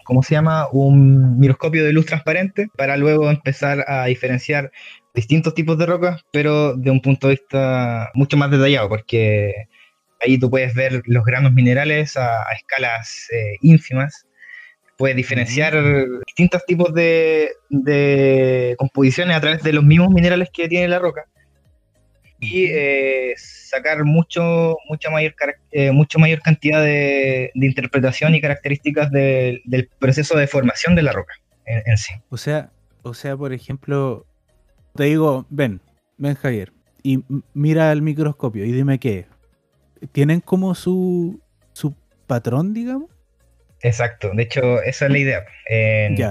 ¿cómo 0.05 0.23
se 0.23 0.35
llama? 0.35 0.69
Un 0.71 1.39
microscopio 1.39 1.85
de 1.85 1.93
luz 1.93 2.07
transparente 2.07 2.69
para 2.77 2.97
luego 2.97 3.31
empezar 3.31 3.85
a 3.89 4.07
diferenciar 4.07 4.71
distintos 5.15 5.55
tipos 5.55 5.79
de 5.79 5.87
rocas, 5.87 6.23
pero 6.33 6.77
de 6.77 6.91
un 6.91 7.01
punto 7.01 7.29
de 7.29 7.35
vista 7.35 8.11
mucho 8.15 8.37
más 8.37 8.51
detallado, 8.51 8.89
porque 8.89 9.67
ahí 10.21 10.39
tú 10.39 10.51
puedes 10.51 10.75
ver 10.75 11.03
los 11.07 11.25
granos 11.25 11.53
minerales 11.53 12.17
a, 12.17 12.45
escalas 12.57 13.29
eh, 13.33 13.57
ínfimas, 13.63 14.27
puedes 14.97 15.17
diferenciar 15.17 15.75
distintos 16.27 16.65
tipos 16.67 16.95
de, 16.95 17.51
de, 17.69 18.75
composiciones 18.79 19.37
a 19.37 19.41
través 19.41 19.63
de 19.63 19.73
los 19.73 19.85
mismos 19.85 20.11
minerales 20.11 20.51
que 20.53 20.69
tiene 20.69 20.89
la 20.89 20.99
roca 20.99 21.25
y 22.45 22.67
eh, 22.67 23.35
sacar 23.37 24.05
mucho, 24.05 24.77
mucha 24.89 25.11
mayor, 25.11 25.35
eh, 25.73 25.91
mucho 25.91 26.19
mayor 26.19 26.41
cantidad 26.43 26.83
de, 26.83 27.51
interpretación 27.55 28.35
y 28.35 28.41
características 28.41 29.11
del 29.11 29.91
proceso 29.99 30.37
de 30.37 30.47
formación 30.47 30.95
de 30.95 31.03
la 31.03 31.13
roca 31.13 31.35
en, 31.67 31.97
sí. 31.97 32.15
O 32.29 32.37
sea, 32.37 32.71
o 33.03 33.15
sea, 33.15 33.37
por 33.37 33.53
ejemplo, 33.53 34.27
te 34.95 35.05
digo, 35.05 35.47
ven, 35.51 35.81
ven 36.17 36.35
Javier, 36.35 36.73
y 37.03 37.25
mira 37.53 37.93
el 37.93 38.03
microscopio 38.03 38.65
y 38.65 38.73
dime 38.73 38.99
qué. 38.99 39.27
¿Tienen 40.13 40.41
como 40.41 40.75
su, 40.75 41.41
su 41.73 41.95
patrón, 42.27 42.75
digamos? 42.75 43.11
Exacto, 43.85 44.31
de 44.33 44.45
hecho 44.45 44.81
esa 44.83 45.05
es 45.05 45.13
la 45.13 45.19
idea. 45.19 45.45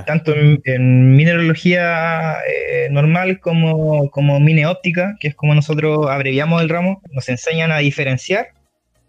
tanto 0.08 0.34
en, 0.36 1.16
mineralogía 1.16 2.38
eh, 2.48 2.88
normal 2.90 3.40
como, 3.40 4.10
como 4.10 4.40
óptica, 4.68 5.16
que 5.20 5.28
es 5.28 5.36
como 5.36 5.54
nosotros 5.54 6.08
abreviamos 6.10 6.64
el 6.64 6.70
ramo, 6.70 7.04
nos 7.12 7.30
enseñan 7.30 7.72
a 7.72 7.78
diferenciar 7.78 8.48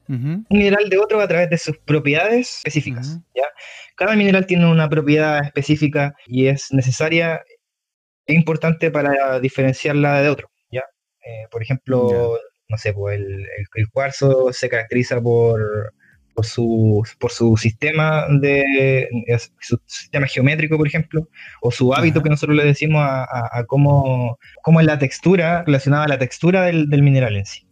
un 0.08 0.44
mineral 0.50 0.90
de 0.90 0.98
otro 0.98 1.22
a 1.22 1.26
través 1.26 1.48
de 1.48 1.56
sus 1.56 1.78
propiedades 1.78 2.58
específicas. 2.58 3.18
¿ya? 3.34 3.44
Cada 3.96 4.14
mineral 4.14 4.44
tiene 4.44 4.70
una 4.70 4.90
propiedad 4.90 5.42
específica 5.42 6.14
y 6.26 6.48
es 6.48 6.66
necesaria 6.70 7.42
e 8.26 8.34
importante 8.34 8.90
para 8.90 9.40
diferenciarla 9.40 10.20
de 10.20 10.28
otro. 10.28 10.50
¿ya? 10.70 10.82
Eh, 11.24 11.46
por 11.50 11.62
ejemplo, 11.62 12.38
no 12.68 12.76
sé, 12.76 12.92
pues 12.92 13.18
el 13.18 13.88
cuarzo 13.90 14.52
se 14.52 14.68
caracteriza 14.68 15.18
por 15.22 15.94
por 16.34 16.44
su, 16.44 17.02
por 17.18 17.30
su 17.30 17.56
sistema 17.56 18.26
de 18.40 19.06
su 19.60 19.78
sistema 19.86 20.26
geométrico, 20.26 20.76
por 20.76 20.86
ejemplo, 20.86 21.28
o 21.60 21.70
su 21.70 21.94
hábito 21.94 22.22
que 22.22 22.30
nosotros 22.30 22.56
le 22.56 22.64
decimos 22.64 23.02
a, 23.02 23.64
cómo, 23.66 24.38
cómo, 24.62 24.80
es 24.80 24.86
la 24.86 24.98
textura, 24.98 25.62
relacionada 25.64 26.04
a 26.04 26.08
la 26.08 26.18
textura 26.18 26.62
del, 26.64 27.02
mineral 27.02 27.36
en 27.36 27.46
sí. 27.46 27.66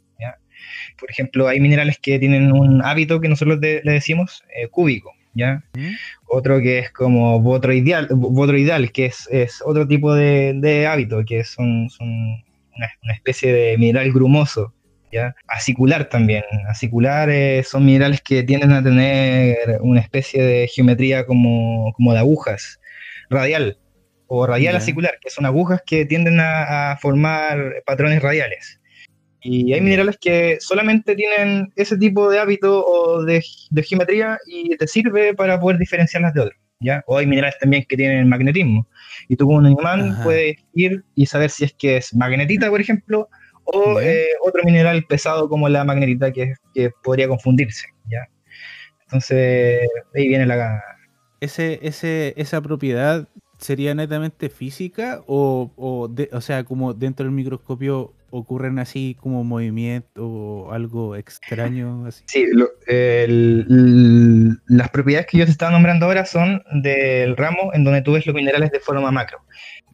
Por 0.98 1.10
ejemplo, 1.10 1.48
hay 1.48 1.60
minerales 1.60 1.98
que 2.00 2.18
tienen 2.18 2.52
un 2.52 2.82
hábito 2.84 3.20
que 3.20 3.28
nosotros 3.28 3.58
le 3.60 3.80
decimos 3.82 4.44
eh, 4.54 4.68
cúbico, 4.68 5.12
¿ya? 5.34 5.64
Otro 6.26 6.60
que 6.60 6.78
es 6.78 6.90
como 6.90 7.40
botroidal, 7.40 8.08
botroidal 8.10 8.92
que 8.92 9.06
es, 9.06 9.28
es 9.30 9.62
otro 9.64 9.86
tipo 9.88 10.14
de, 10.14 10.86
hábito, 10.88 11.24
que 11.24 11.44
son, 11.44 11.90
son 11.90 12.08
una, 12.08 12.88
una 13.02 13.14
especie 13.14 13.52
de 13.52 13.78
mineral 13.78 14.12
grumoso 14.12 14.72
Acicular 15.46 16.08
también. 16.08 16.44
Acicular 16.68 17.30
eh, 17.30 17.62
son 17.64 17.84
minerales 17.84 18.20
que 18.20 18.42
tienden 18.42 18.72
a 18.72 18.82
tener 18.82 19.78
una 19.80 20.00
especie 20.00 20.42
de 20.42 20.68
geometría 20.68 21.26
como, 21.26 21.94
de 21.98 22.18
agujas. 22.18 22.80
Radial 23.30 23.78
o 24.26 24.46
radial 24.46 24.76
acicular, 24.76 25.18
que 25.20 25.28
son 25.28 25.44
agujas 25.44 25.82
que 25.84 26.06
tienden 26.06 26.38
a, 26.40 26.96
formar 27.00 27.82
patrones 27.84 28.22
radiales. 28.22 28.80
Y 29.42 29.74
hay 29.74 29.80
minerales 29.80 30.16
que 30.18 30.56
solamente 30.60 31.14
tienen 31.14 31.70
ese 31.76 31.98
tipo 31.98 32.30
de 32.30 32.38
hábito 32.38 32.84
o 32.86 33.24
de, 33.24 33.42
geometría 33.82 34.38
y 34.46 34.76
te 34.76 34.86
sirve 34.86 35.34
para 35.34 35.60
poder 35.60 35.78
diferenciarlas 35.78 36.32
de 36.32 36.40
otros. 36.40 36.58
¿ya? 36.80 37.02
O 37.06 37.18
hay 37.18 37.26
minerales 37.26 37.58
también 37.58 37.84
que 37.86 37.96
tienen 37.96 38.28
magnetismo. 38.28 38.88
Y 39.28 39.36
tú 39.36 39.46
como 39.46 39.58
un 39.58 39.70
imán 39.70 40.16
puedes 40.22 40.56
ir 40.74 41.04
y 41.14 41.26
saber 41.26 41.50
si 41.50 41.64
es 41.64 41.74
que 41.74 41.98
es 41.98 42.14
magnetita, 42.14 42.70
por 42.70 42.80
ejemplo, 42.80 43.28
o 43.64 44.00
eh, 44.00 44.28
otro 44.42 44.62
mineral 44.64 45.04
pesado 45.08 45.48
como 45.48 45.68
la 45.68 45.84
magnetita 45.84 46.32
que, 46.32 46.54
que 46.74 46.90
podría 47.02 47.28
confundirse, 47.28 47.86
¿ya? 48.10 48.28
Entonces, 49.02 49.88
ahí 50.14 50.28
viene 50.28 50.46
la... 50.46 50.82
Ese, 51.40 51.80
ese, 51.82 52.34
¿Esa 52.36 52.60
propiedad 52.62 53.28
sería 53.58 53.94
netamente 53.94 54.48
física 54.48 55.22
o, 55.26 55.70
o, 55.76 56.10
o 56.32 56.40
sea, 56.40 56.64
como 56.64 56.94
dentro 56.94 57.24
del 57.24 57.34
microscopio 57.34 58.14
ocurren 58.30 58.78
así 58.78 59.16
como 59.20 59.44
movimientos 59.44 60.24
o 60.24 60.72
algo 60.72 61.16
extraño? 61.16 62.06
Así? 62.06 62.24
Sí, 62.26 62.46
las 64.68 64.90
propiedades 64.90 65.26
que 65.26 65.38
yo 65.38 65.44
te 65.44 65.50
estaba 65.50 65.72
nombrando 65.72 66.06
ahora 66.06 66.24
son 66.24 66.62
del 66.82 67.36
ramo 67.36 67.70
en 67.74 67.84
donde 67.84 68.02
tú 68.02 68.12
ves 68.12 68.26
los 68.26 68.34
minerales 68.34 68.70
de 68.70 68.80
forma 68.80 69.10
macro. 69.10 69.44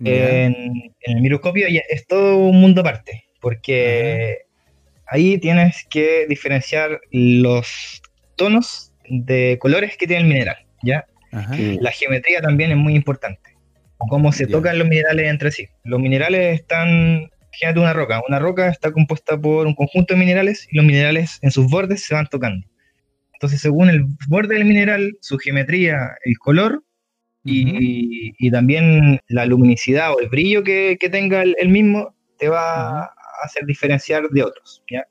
En, 0.05 0.55
en, 0.55 0.93
el 1.01 1.21
microscopio 1.21 1.67
es 1.67 2.07
todo 2.07 2.37
un 2.37 2.61
mundo 2.61 2.83
aparte 2.83 3.28
porque 3.41 4.47
ahí 5.07 5.39
tienes 5.39 5.87
que 5.91 6.27
diferenciar 6.29 7.01
los 7.11 8.03
tonos 8.37 8.93
de 9.09 9.59
colores 9.61 9.97
que 9.97 10.07
tiene 10.07 10.23
el 10.23 10.29
mineral, 10.29 10.57
¿ya? 10.83 11.07
La 11.31 11.91
geometría 11.91 12.41
también 12.41 12.71
es 12.71 12.77
muy 12.77 12.95
importante, 12.95 13.57
cómo 13.99 14.33
se 14.33 14.47
tocan 14.47 14.79
los 14.79 14.89
minerales 14.89 15.29
entre 15.29 15.51
sí. 15.51 15.69
Los 15.85 16.01
minerales 16.01 16.61
están, 16.61 17.31
fíjate 17.53 17.81
una 17.81 17.93
roca, 17.93 18.23
una 18.27 18.39
roca 18.39 18.69
está 18.69 18.93
compuesta 18.93 19.39
por 19.39 19.67
un 19.67 19.75
conjunto 19.75 20.15
de 20.15 20.21
minerales 20.21 20.67
y 20.71 20.77
los 20.77 20.87
minerales 20.87 21.39
en 21.43 21.51
sus 21.51 21.69
bordes 21.69 22.05
se 22.05 22.15
van 22.15 22.27
tocando. 22.27 22.67
Entonces, 23.35 23.61
según 23.61 23.89
el 23.89 24.05
borde 24.27 24.55
del 24.55 24.65
mineral, 24.65 25.17
su 25.21 25.39
geometría, 25.39 26.17
el 26.25 26.39
color 26.39 26.83
y, 27.45 28.51
también 28.51 29.21
la 29.29 29.47
luminicidad 29.47 30.13
o 30.13 30.21
el 30.21 30.29
brillo 30.29 30.65
que, 30.65 30.99
tenga 31.11 31.43
el, 31.43 31.69
mismo, 31.69 32.15
te 32.39 32.49
va 32.49 33.13
hacer 33.43 33.65
diferenciar 33.67 34.23
de 34.31 34.43
otros. 34.43 34.83
¿ya? 34.91 35.07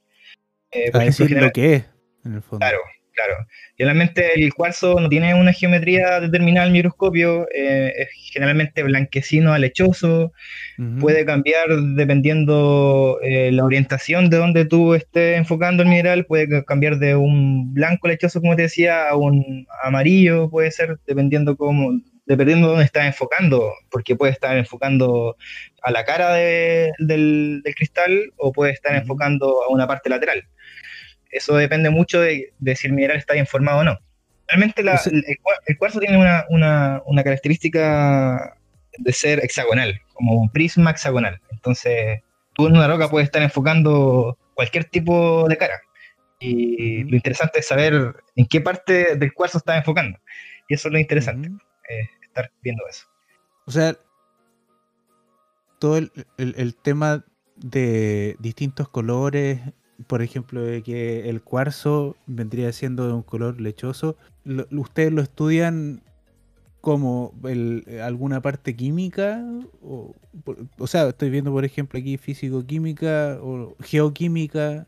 Eh, 0.72 0.92
decir 0.92 1.32
lo 1.32 1.52
que 1.52 1.76
es, 1.76 1.86
en 2.26 2.34
el 2.36 2.42
fondo. 2.42 2.60
Claro, 2.60 2.80
claro. 3.14 3.34
Generalmente 3.78 4.42
el 4.42 4.54
cuarzo 4.54 5.00
no 5.00 5.10
tiene 5.10 5.34
una 5.34 5.54
geometría 5.54 6.20
determinada 6.20 6.68
el 6.68 6.74
microscopio, 6.74 7.48
eh, 7.54 7.94
es 7.96 8.10
generalmente 8.34 8.84
blanquecino 8.84 9.54
a 9.54 9.60
lechoso, 9.60 10.34
puede 11.00 11.26
cambiar 11.26 11.68
dependiendo 11.96 13.20
eh, 13.22 13.52
la 13.52 13.64
orientación 13.64 14.30
de 14.30 14.38
donde 14.38 14.66
tú 14.66 14.94
estés 14.94 15.38
enfocando 15.38 15.84
el 15.84 15.90
mineral, 15.90 16.26
puede 16.26 16.64
cambiar 16.66 16.98
de 16.98 17.16
un 17.16 17.74
blanco 17.74 18.08
lechoso, 18.08 18.42
como 18.42 18.56
te 18.56 18.64
decía, 18.64 19.10
a 19.10 19.16
un 19.16 19.66
amarillo, 19.84 20.50
puede 20.50 20.72
ser, 20.72 21.00
dependiendo 21.06 21.56
cómo, 21.56 21.92
dependiendo 22.28 22.68
de 22.68 22.72
dónde 22.72 22.86
estás 22.86 23.06
enfocando, 23.06 23.74
porque 23.90 24.16
puede 24.16 24.34
estar 24.34 24.56
enfocando 24.58 25.38
a 25.82 25.92
la 25.92 26.04
cara 26.04 26.34
del, 26.34 27.64
cristal 27.76 28.34
o 28.36 28.52
puede 28.52 28.74
estar 28.74 28.96
enfocando 28.96 29.64
a 29.64 29.70
una 29.70 29.88
parte 29.88 30.10
lateral. 30.10 30.46
Eso 31.32 31.56
depende 31.56 31.90
mucho 31.90 32.20
de, 32.20 32.54
si 32.76 32.88
el 32.88 32.94
mineral 32.94 33.18
está 33.18 33.34
bien 33.34 33.48
formado 33.48 33.80
o 33.80 33.84
no. 33.84 33.98
Realmente 34.50 34.82
el, 34.82 35.78
cuarzo 35.78 36.00
tiene 36.00 36.18
una, 36.50 37.24
característica 37.24 38.58
de 38.98 39.14
ser 39.14 39.40
hexagonal, 39.44 40.00
como 40.14 40.34
un 40.34 40.52
prisma 40.52 40.92
hexagonal. 40.92 41.40
Entonces, 41.52 42.20
tú 42.54 42.68
en 42.68 42.76
una 42.76 42.88
roca 42.88 43.10
puedes 43.10 43.28
estar 43.28 43.42
enfocando 43.42 44.38
cualquier 44.54 44.84
tipo 44.84 45.48
de 45.48 45.58
cara. 45.58 45.80
Y 46.40 47.04
lo 47.06 47.16
interesante 47.16 47.60
es 47.62 47.68
saber 47.68 48.16
en 48.36 48.46
qué 48.48 48.60
parte 48.60 49.16
del 49.16 49.34
cuarzo 49.34 49.60
estás 49.60 49.78
enfocando. 49.78 50.20
Y 50.68 50.74
eso 50.74 50.90
es 50.90 50.92
lo 50.92 51.00
interesante 51.00 51.50
viendo 52.62 52.84
eso. 52.90 53.06
O 53.66 53.72
sea, 53.72 53.98
todo 55.80 55.98
el, 55.98 56.76
tema 56.76 57.26
de 57.56 58.36
distintos 58.40 58.90
colores 58.90 59.60
por 60.06 60.22
ejemplo, 60.22 60.62
de 60.62 60.84
que 60.84 61.30
el 61.30 61.42
cuarzo 61.42 62.16
vendría 62.28 62.72
siendo 62.72 63.08
de 63.08 63.14
un 63.14 63.24
color 63.24 63.60
lechoso, 63.60 64.16
¿ustedes 64.72 65.12
lo 65.12 65.22
estudian 65.22 66.04
como 66.82 67.34
alguna 68.04 68.42
parte 68.42 68.76
química? 68.76 69.44
O, 69.82 70.14
o 70.78 70.88
sea, 70.88 71.10
estoy 71.10 71.32
viendo, 71.32 71.52
por 71.52 71.66
ejemplo, 71.66 72.00
aquí 72.00 72.18
físico-química 72.18 73.40
o 73.42 73.76
geoquímica. 73.80 74.86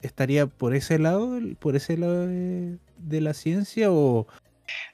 ¿Estaría 0.00 0.46
por 0.46 0.74
ese 0.74 0.98
lado, 0.98 1.38
por 1.58 1.76
ese 1.76 1.98
lado 1.98 2.26
de, 2.26 3.20
la 3.20 3.34
ciencia 3.34 3.92
o...? 3.92 4.26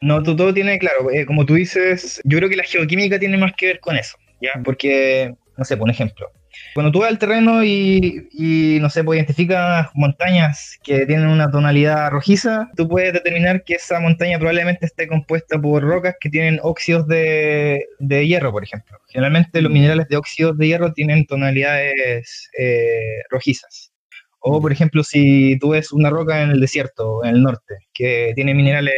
No, 0.00 0.22
todo 0.22 0.52
tiene 0.52 0.78
claro. 0.78 1.10
Eh, 1.10 1.26
como 1.26 1.46
tú 1.46 1.54
dices, 1.54 2.20
yo 2.24 2.38
creo 2.38 2.48
que 2.48 2.56
la 2.56 2.64
geoquímica 2.64 3.18
tiene 3.18 3.36
más 3.36 3.52
que 3.56 3.66
ver 3.66 3.80
con 3.80 3.96
eso, 3.96 4.16
¿ya? 4.40 4.50
Porque, 4.64 5.34
no 5.56 5.64
sé, 5.64 5.76
por 5.76 5.90
ejemplo, 5.90 6.30
cuando 6.74 6.92
tú 6.92 7.00
vas 7.00 7.10
al 7.10 7.18
terreno 7.18 7.64
y, 7.64 8.78
no 8.80 8.90
sé, 8.90 9.02
pues 9.02 9.16
identificas 9.16 9.88
montañas 9.94 10.78
que 10.82 11.06
tienen 11.06 11.28
una 11.28 11.50
tonalidad 11.50 12.10
rojiza, 12.10 12.70
tú 12.76 12.88
puedes 12.88 13.12
determinar 13.14 13.64
que 13.64 13.74
esa 13.74 13.98
montaña 14.00 14.38
probablemente 14.38 14.86
esté 14.86 15.08
compuesta 15.08 15.58
por 15.58 15.82
rocas 15.82 16.16
que 16.20 16.28
tienen 16.28 16.60
óxidos 16.62 17.06
de, 17.08 17.86
hierro, 18.00 18.52
por 18.52 18.62
ejemplo. 18.62 18.98
Generalmente 19.08 19.62
los 19.62 19.70
mm. 19.70 19.74
minerales 19.74 20.08
de 20.08 20.16
óxidos 20.16 20.58
de 20.58 20.66
hierro 20.66 20.92
tienen 20.92 21.26
tonalidades 21.26 22.50
eh, 22.58 23.22
rojizas. 23.30 23.92
O, 24.40 24.60
por 24.60 24.70
ejemplo, 24.70 25.02
si 25.02 25.58
tú 25.58 25.70
ves 25.70 25.92
una 25.92 26.10
roca 26.10 26.42
en 26.42 26.50
el 26.50 26.60
desierto, 26.60 27.24
en 27.24 27.36
el 27.36 27.42
norte, 27.42 27.74
que 27.92 28.32
tiene 28.34 28.54
minerales 28.54 28.94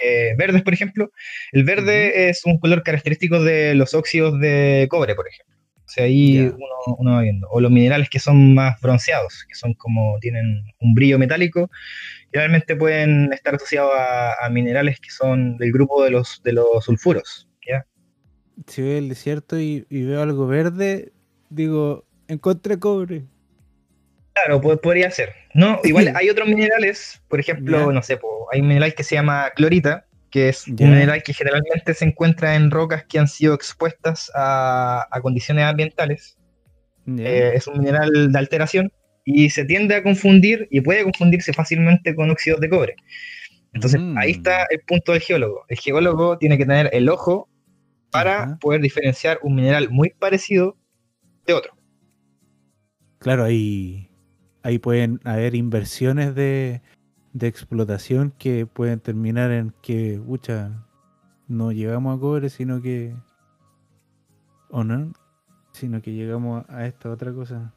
eh, 0.00 0.34
verdes, 0.36 0.62
por 0.62 0.74
ejemplo, 0.74 1.10
el 1.52 1.64
verde 1.64 2.28
es 2.28 2.44
un 2.44 2.58
color 2.58 2.82
característico 2.82 3.42
de 3.42 3.74
los 3.74 3.94
óxidos 3.94 4.38
de 4.40 4.86
cobre, 4.90 5.14
por 5.14 5.28
ejemplo. 5.28 5.56
O 5.90 5.92
sea, 5.92 6.04
ahí 6.04 6.52
uno, 6.86 7.12
va 7.12 7.22
viendo. 7.22 7.48
O 7.50 7.60
los 7.60 7.70
minerales 7.70 8.08
que 8.08 8.20
son 8.20 8.54
más 8.54 8.80
bronceados, 8.80 9.44
que 9.48 9.56
son 9.56 9.74
como 9.74 10.18
tienen 10.20 10.62
un 10.78 10.94
brillo 10.94 11.18
metálico, 11.18 11.68
realmente 12.30 12.76
pueden 12.76 13.32
estar 13.32 13.56
asociados 13.56 13.90
a, 13.96 14.48
minerales 14.50 15.00
que 15.00 15.10
son 15.10 15.56
del 15.56 15.72
grupo 15.72 16.04
de 16.04 16.10
los, 16.12 16.40
de 16.44 16.52
los 16.52 16.84
sulfuros. 16.84 17.48
¿ya? 17.68 17.84
Si 18.68 18.82
veo 18.82 18.98
el 18.98 19.08
desierto 19.08 19.58
y, 19.58 19.84
veo 19.90 20.22
algo 20.22 20.46
verde, 20.46 21.12
digo, 21.48 22.06
encontré 22.28 22.78
cobre. 22.78 23.24
Claro, 24.34 24.60
podría 24.60 25.10
ser. 25.10 25.30
No, 25.54 25.80
igual 25.84 26.12
hay 26.14 26.30
otros 26.30 26.48
minerales, 26.48 27.22
por 27.28 27.40
ejemplo, 27.40 27.92
no 27.92 28.02
sé, 28.02 28.18
hay 28.52 28.60
un 28.60 28.68
mineral 28.68 28.94
que 28.94 29.04
se 29.04 29.14
llama 29.14 29.50
clorita, 29.54 30.06
que 30.30 30.48
es 30.48 30.66
un 30.68 30.76
mineral 30.76 31.22
que 31.22 31.34
generalmente 31.34 31.92
se 31.94 32.04
encuentra 32.04 32.54
en 32.54 32.70
rocas 32.70 33.04
que 33.04 33.18
han 33.18 33.28
sido 33.28 33.54
expuestas 33.54 34.30
a, 34.34 35.06
condiciones 35.22 35.64
ambientales. 35.64 36.36
Eh, 37.18 37.52
es 37.54 37.66
un 37.66 37.78
mineral 37.78 38.30
de 38.30 38.38
alteración 38.38 38.92
y 39.24 39.50
se 39.50 39.64
tiende 39.64 39.96
a 39.96 40.02
confundir 40.02 40.68
y 40.70 40.80
puede 40.80 41.02
confundirse 41.02 41.52
fácilmente 41.52 42.14
con 42.14 42.30
óxidos 42.30 42.60
de 42.60 42.68
cobre. 42.68 42.96
Entonces 43.72 44.00
mm. 44.00 44.18
ahí 44.18 44.32
está 44.32 44.66
el 44.70 44.80
punto 44.80 45.12
del 45.12 45.20
geólogo. 45.20 45.64
El 45.68 45.78
geólogo 45.78 46.38
tiene 46.38 46.56
que 46.56 46.66
tener 46.66 46.90
el 46.92 47.08
ojo 47.08 47.48
para 48.10 48.58
poder 48.60 48.80
diferenciar 48.80 49.38
un 49.42 49.54
mineral 49.54 49.90
muy 49.90 50.10
parecido 50.10 50.76
de 51.46 51.54
otro. 51.54 51.74
Claro, 53.18 53.44
ahí, 53.44 54.09
ahí 54.62 54.78
pueden 54.78 55.20
haber 55.24 55.54
inversiones 55.54 56.34
de, 56.34 56.80
de 57.32 57.46
explotación 57.46 58.32
que 58.38 58.66
pueden 58.66 59.00
terminar 59.00 59.50
en 59.50 59.72
que, 59.82 60.20
pucha, 60.24 60.70
no 61.48 61.72
llegamos 61.72 62.16
a 62.16 62.20
cobre, 62.20 62.48
sino 62.48 62.80
que. 62.80 63.14
¿O 64.70 64.84
no? 64.84 65.12
Sino 65.72 66.00
que 66.00 66.12
llegamos 66.12 66.64
a 66.68 66.86
esta 66.86 67.10
otra 67.10 67.32
cosa. 67.32 67.72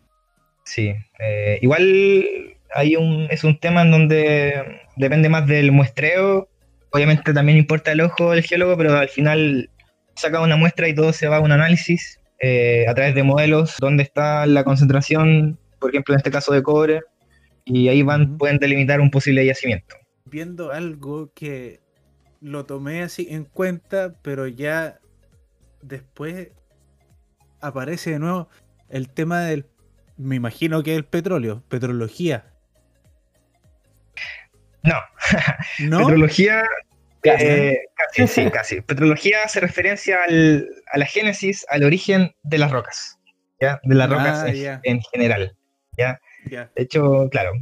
Sí, 0.63 0.93
eh, 1.19 1.59
igual 1.61 2.55
hay 2.73 2.95
un, 2.95 3.27
es 3.29 3.43
un 3.43 3.59
tema 3.59 3.81
en 3.81 3.91
donde 3.91 4.81
depende 4.95 5.29
más 5.29 5.47
del 5.47 5.71
muestreo. 5.71 6.47
Obviamente 6.91 7.33
también 7.33 7.57
importa 7.57 7.91
el 7.91 8.01
ojo 8.01 8.31
del 8.31 8.43
geólogo, 8.43 8.77
pero 8.77 8.97
al 8.97 9.09
final 9.09 9.69
saca 10.15 10.41
una 10.41 10.55
muestra 10.55 10.87
y 10.87 10.95
todo 10.95 11.11
se 11.11 11.27
va 11.27 11.37
a 11.37 11.41
un 11.41 11.51
análisis 11.51 12.19
eh, 12.39 12.85
a 12.87 12.93
través 12.93 13.15
de 13.15 13.23
modelos, 13.23 13.77
donde 13.79 14.03
está 14.03 14.45
la 14.45 14.63
concentración, 14.63 15.57
por 15.83 15.89
ejemplo, 15.89 16.13
en 16.13 16.19
este 16.19 16.31
caso 16.31 16.53
de 16.53 16.63
cobre, 16.63 17.01
y 17.65 17.89
ahí 17.89 18.03
van, 18.03 18.37
pueden 18.37 18.57
delimitar 18.57 19.01
un 19.01 19.11
posible 19.11 19.45
yacimiento. 19.45 19.97
Viendo 20.23 20.71
algo 20.71 21.29
que 21.35 21.81
lo 22.39 22.65
tomé 22.65 23.03
así 23.03 23.27
en 23.29 23.43
cuenta, 23.43 24.15
pero 24.21 24.47
ya 24.47 25.01
después 25.81 26.51
aparece 27.59 28.11
de 28.11 28.19
nuevo 28.19 28.47
el 28.87 29.09
tema 29.09 29.41
del, 29.41 29.65
me 30.15 30.37
imagino 30.37 30.83
que 30.83 30.93
es 30.93 30.97
el 30.97 31.05
petróleo, 31.05 31.63
petrología. 31.67 32.45
No, 34.83 34.95
¿No? 35.79 35.97
petrología 35.97 36.63
eh, 37.23 37.77
casi, 37.95 38.27
sí, 38.27 38.49
casi. 38.53 38.81
Petrología 38.81 39.43
hace 39.43 39.59
referencia 39.59 40.19
a 40.23 40.97
la 40.97 41.05
génesis, 41.05 41.65
al 41.69 41.83
origen 41.83 42.33
de 42.43 42.57
las 42.57 42.71
rocas, 42.71 43.19
¿ya? 43.59 43.81
De 43.83 43.95
las 43.95 44.09
rocas 44.09 44.43
ah, 44.43 44.79
en, 44.83 45.01
general, 45.11 45.55
¿ya? 45.97 46.19
De 46.49 46.69
hecho, 46.75 47.29
claro, 47.29 47.53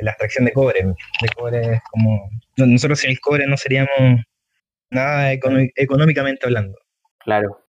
la 0.00 0.12
extracción 0.12 0.44
de 0.44 0.52
cobre. 0.52 0.84
De 0.84 1.28
cobre 1.36 1.80
como 1.90 2.30
nosotros 2.56 3.00
sin 3.00 3.10
el 3.10 3.20
cobre 3.20 3.46
no 3.46 3.56
seríamos 3.56 4.20
nada 4.90 5.32
económicamente 5.32 6.46
hablando. 6.46 6.78
Claro. 7.18 7.67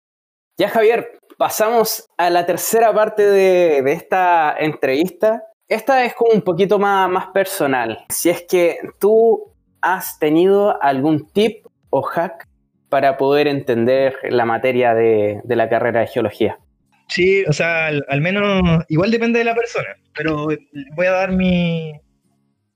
Ya 0.61 0.69
Javier, 0.69 1.21
pasamos 1.37 2.09
a 2.17 2.31
la 2.31 2.45
tercera 2.45 2.93
parte 2.93 3.25
de, 3.25 3.79
esta 3.93 4.57
entrevista. 4.59 5.45
Esta 5.69 6.05
es 6.05 6.15
como 6.15 6.33
un 6.33 6.43
poquito 6.43 6.81
más, 6.81 7.29
personal. 7.33 8.05
Si 8.09 8.29
es 8.29 8.43
que 8.43 8.79
tú 8.99 9.55
has 9.81 10.19
tenido 10.19 10.83
algún 10.83 11.31
tip 11.31 11.65
o 11.91 12.03
hack 12.03 12.49
para 12.89 13.17
poder 13.17 13.47
entender 13.47 14.17
la 14.31 14.45
materia 14.47 14.95
de, 14.95 15.41
la 15.47 15.69
carrera 15.69 16.01
de 16.01 16.09
geología? 16.09 16.59
Sí, 17.07 17.45
o 17.45 17.53
sea, 17.53 17.87
al, 17.87 18.21
menos, 18.21 18.85
igual 18.89 19.13
depende 19.13 19.39
de 19.39 19.45
la 19.45 19.55
persona, 19.55 19.91
pero 20.17 20.49
voy 20.97 21.07
a 21.07 21.13
dar 21.13 21.31
mi, 21.31 21.93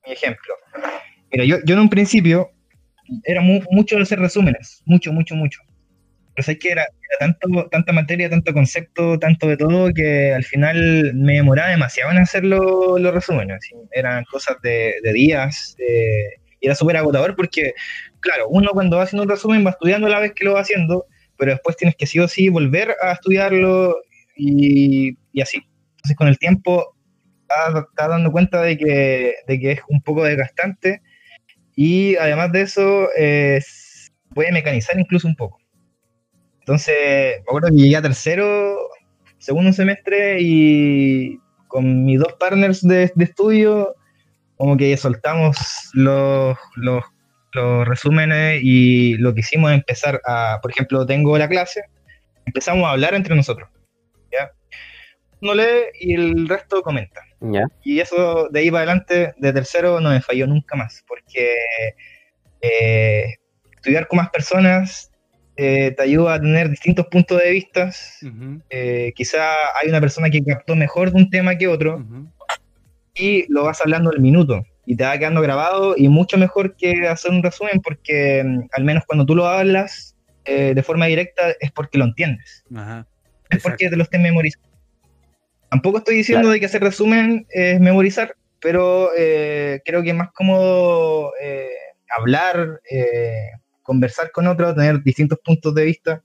ejemplo. 0.04 0.54
Mira, 1.32 1.44
yo, 1.44 1.56
en 1.66 1.80
un 1.80 1.90
principio 1.90 2.52
era 3.24 3.40
mucho 3.42 3.98
hacer 3.98 4.20
resúmenes, 4.20 4.82
mucho, 4.86 5.12
mucho, 5.12 5.34
mucho. 5.34 5.60
Pero 6.34 6.44
sé 6.44 6.58
que 6.58 6.70
era, 6.70 6.86
tanto, 7.18 7.68
tanta 7.70 7.92
materia, 7.92 8.30
tanto 8.30 8.52
concepto, 8.52 9.18
tanto 9.18 9.48
de 9.48 9.56
todo, 9.56 9.92
que 9.92 10.32
al 10.32 10.44
final 10.44 11.12
me 11.14 11.34
demoraba 11.34 11.70
demasiado 11.70 12.10
en 12.10 12.18
hacer 12.18 12.44
los 12.44 13.14
resúmenes. 13.14 13.68
Eran 13.90 14.24
cosas 14.24 14.56
de, 14.62 14.94
días, 15.12 15.76
y 15.78 16.66
era 16.66 16.74
súper 16.74 16.96
agotador 16.96 17.36
porque, 17.36 17.74
claro, 18.20 18.48
uno 18.48 18.70
cuando 18.72 18.96
va 18.96 19.02
haciendo 19.02 19.24
un 19.24 19.28
resumen 19.28 19.66
va 19.66 19.70
estudiando 19.70 20.08
la 20.08 20.20
vez 20.20 20.32
que 20.32 20.44
lo 20.44 20.54
va 20.54 20.60
haciendo, 20.60 21.06
pero 21.36 21.52
después 21.52 21.76
tienes 21.76 21.96
que 21.96 22.06
sí 22.06 22.18
o 22.18 22.28
sí 22.28 22.48
volver 22.48 22.94
a 23.02 23.12
estudiarlo 23.12 23.96
y, 24.36 25.16
así. 25.40 25.62
Entonces 25.96 26.16
con 26.16 26.28
el 26.28 26.38
tiempo 26.38 26.96
estás 27.48 28.08
dando 28.08 28.32
cuenta 28.32 28.62
de 28.62 28.78
que, 28.78 29.34
de 29.46 29.60
que 29.60 29.72
es 29.72 29.80
un 29.88 30.00
poco 30.00 30.24
desgastante 30.24 31.02
y 31.76 32.16
además 32.16 32.52
de 32.52 32.62
eso 32.62 33.08
puede 34.34 34.52
mecanizar 34.52 34.98
incluso 34.98 35.28
un 35.28 35.36
poco. 35.36 35.61
Entonces, 36.62 36.94
me 37.38 37.42
acuerdo 37.42 37.68
que 37.68 37.74
llegué 37.74 37.96
a 37.96 38.02
tercero, 38.02 38.78
segundo 39.38 39.72
semestre 39.72 40.38
y 40.40 41.40
con 41.66 42.04
mis 42.04 42.20
dos 42.20 42.34
partners 42.34 42.82
de, 42.82 43.12
estudio, 43.18 43.96
como 44.56 44.76
que 44.76 44.96
soltamos 44.96 45.56
los, 45.92 46.56
los, 46.76 47.02
resúmenes 47.84 48.60
y 48.62 49.14
lo 49.18 49.34
que 49.34 49.40
hicimos 49.40 49.72
es 49.72 49.78
empezar 49.78 50.20
a, 50.24 50.60
por 50.62 50.70
ejemplo, 50.70 51.04
tengo 51.04 51.36
la 51.36 51.48
clase, 51.48 51.82
empezamos 52.46 52.86
a 52.86 52.92
hablar 52.92 53.14
entre 53.14 53.34
nosotros. 53.34 53.68
¿ya? 54.30 54.52
Uno 55.42 55.54
lee 55.54 55.90
y 56.00 56.14
el 56.14 56.48
resto 56.48 56.80
comenta. 56.82 57.22
Y 57.82 57.98
eso 57.98 58.48
de 58.50 58.60
ahí 58.60 58.70
para 58.70 58.84
adelante, 58.84 59.34
de 59.36 59.52
tercero, 59.52 60.00
no 60.00 60.10
me 60.10 60.20
falló 60.20 60.46
nunca 60.46 60.76
más, 60.76 61.04
porque 61.08 61.56
eh, 62.60 63.34
estudiar 63.76 64.06
con 64.06 64.18
más 64.18 64.30
personas 64.30 65.11
eh, 65.64 65.92
te 65.92 66.02
ayuda 66.02 66.34
a 66.34 66.40
tener 66.40 66.68
distintos 66.68 67.06
puntos 67.06 67.38
de 67.38 67.50
vista. 67.50 67.90
Eh, 68.68 69.12
quizá 69.14 69.52
hay 69.80 69.88
una 69.88 70.00
persona 70.00 70.28
que 70.28 70.42
captó 70.42 70.74
mejor 70.74 71.12
de 71.12 71.18
un 71.18 71.30
tema 71.30 71.56
que 71.56 71.68
otro 71.68 72.04
y 73.14 73.44
lo 73.52 73.64
vas 73.64 73.80
hablando 73.80 74.10
al 74.10 74.20
minuto 74.20 74.64
y 74.86 74.96
te 74.96 75.04
va 75.04 75.16
quedando 75.18 75.40
grabado 75.40 75.94
y 75.96 76.08
mucho 76.08 76.36
mejor 76.36 76.74
que 76.74 77.06
hacer 77.06 77.30
un 77.30 77.42
resumen 77.42 77.80
porque 77.80 78.42
mm, 78.44 78.68
al 78.72 78.84
menos 78.84 79.04
cuando 79.06 79.24
tú 79.24 79.36
lo 79.36 79.46
hablas 79.46 80.16
eh, 80.44 80.72
de 80.74 80.82
forma 80.82 81.06
directa 81.06 81.52
es 81.60 81.70
porque 81.70 81.98
lo 81.98 82.06
entiendes. 82.06 82.64
es 83.50 83.62
porque 83.62 83.88
te 83.88 83.96
lo 83.96 84.02
estés 84.02 84.20
memorizando. 84.20 84.68
Tampoco 85.70 85.98
estoy 85.98 86.16
diciendo 86.16 86.48
de 86.50 86.58
que 86.58 86.66
hacer 86.66 86.82
resumen 86.82 87.46
es 87.50 87.80
memorizar, 87.80 88.34
pero 88.60 89.10
creo 89.14 90.02
que 90.02 90.10
es 90.10 90.14
más 90.14 90.32
cómodo 90.32 91.32
hablar, 92.18 92.80
conversar 93.82 94.30
con 94.32 94.46
otros, 94.46 94.74
tener 94.74 95.02
distintos 95.02 95.38
puntos 95.44 95.74
de 95.74 95.84
vista. 95.84 96.22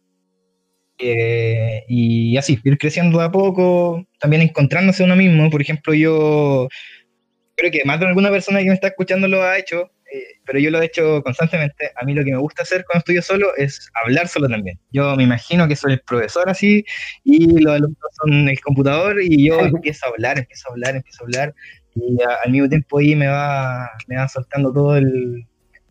Eh, 0.99 1.83
y 1.87 2.37
así, 2.37 2.59
ir 2.63 2.77
creciendo 2.77 3.19
de 3.19 3.25
a 3.25 3.31
poco, 3.31 4.05
también 4.19 4.41
encontrándose 4.41 5.03
uno 5.03 5.15
mismo. 5.15 5.49
Por 5.49 5.61
ejemplo, 5.61 5.93
yo 5.93 6.67
creo 7.55 7.71
que 7.71 7.81
más 7.85 7.99
de 7.99 8.07
alguna 8.07 8.29
persona 8.29 8.59
que 8.59 8.67
me 8.67 8.73
está 8.73 8.87
escuchando 8.87 9.27
lo 9.27 9.43
ha 9.43 9.57
hecho, 9.57 9.91
eh, 10.11 10.39
pero 10.45 10.59
yo 10.59 10.71
lo 10.71 10.81
he 10.81 10.85
hecho 10.85 11.21
constantemente. 11.23 11.91
A 11.95 12.05
mí 12.05 12.13
lo 12.13 12.23
que 12.23 12.31
me 12.31 12.37
gusta 12.37 12.63
hacer 12.63 12.85
cuando 12.85 12.99
estoy 12.99 13.21
solo 13.21 13.55
es 13.57 13.89
hablar 14.03 14.27
solo 14.27 14.47
también. 14.47 14.79
Yo 14.91 15.15
me 15.15 15.23
imagino 15.23 15.67
que 15.67 15.75
soy 15.75 15.93
el 15.93 16.01
profesor 16.01 16.49
así 16.49 16.83
y 17.23 17.59
los 17.59 17.73
alumnos 17.75 17.97
son 18.21 18.49
el 18.49 18.59
computador 18.61 19.17
y 19.21 19.47
yo 19.47 19.59
empiezo 19.65 20.05
a 20.05 20.09
hablar, 20.09 20.39
empiezo 20.39 20.69
a 20.69 20.71
hablar, 20.73 20.95
empiezo 20.95 21.23
a 21.23 21.25
hablar 21.25 21.55
y 21.95 22.17
al 22.45 22.51
mismo 22.51 22.69
tiempo 22.69 22.99
ahí 22.99 23.15
me 23.15 23.27
va, 23.27 23.89
me 24.07 24.17
va 24.17 24.27
soltando 24.27 24.71
todo 24.71 24.97
el, 24.97 25.45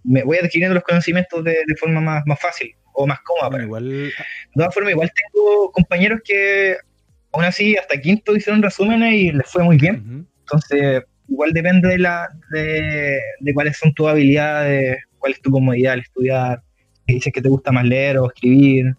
me 0.07 0.23
voy 0.23 0.39
adquiriendo 0.39 0.75
los 0.75 0.85
conocimientos 0.85 1.45
de, 1.45 1.65
forma 1.79 2.01
más, 2.01 2.23
más 2.27 2.41
fácil 2.41 2.75
o 2.95 3.07
más 3.07 3.19
cómoda. 3.21 3.63
igual... 3.63 3.89
De 3.89 4.13
todas 4.55 4.73
formas, 4.73 4.93
igual 4.93 5.11
tengo 5.15 5.71
compañeros 5.73 6.21
que 6.25 6.77
aún 7.33 7.45
así 7.45 7.77
hasta 7.77 8.01
quinto 8.01 8.35
hicieron 8.35 8.63
resúmenes 8.63 9.13
y 9.15 9.33
les 9.33 9.51
fue 9.51 9.63
muy 9.63 9.77
bien. 9.77 10.27
Entonces, 10.41 11.03
igual 11.29 11.53
depende 11.53 11.89
de, 11.89 11.99
la, 11.99 12.29
de, 12.51 13.21
cuáles 13.55 13.77
son 13.77 13.93
tus 13.93 14.09
habilidades, 14.09 14.99
cuál 15.19 15.33
es 15.33 15.43
tu 15.43 15.51
comodidad 15.51 15.95
al 15.95 16.01
estudiar. 16.01 16.63
Si 17.07 17.15
dices 17.15 17.33
que 17.33 17.43
te 17.43 17.49
gusta 17.49 17.73
más 17.73 17.85
leer 17.85 18.19
o 18.19 18.27
escribir. 18.27 18.97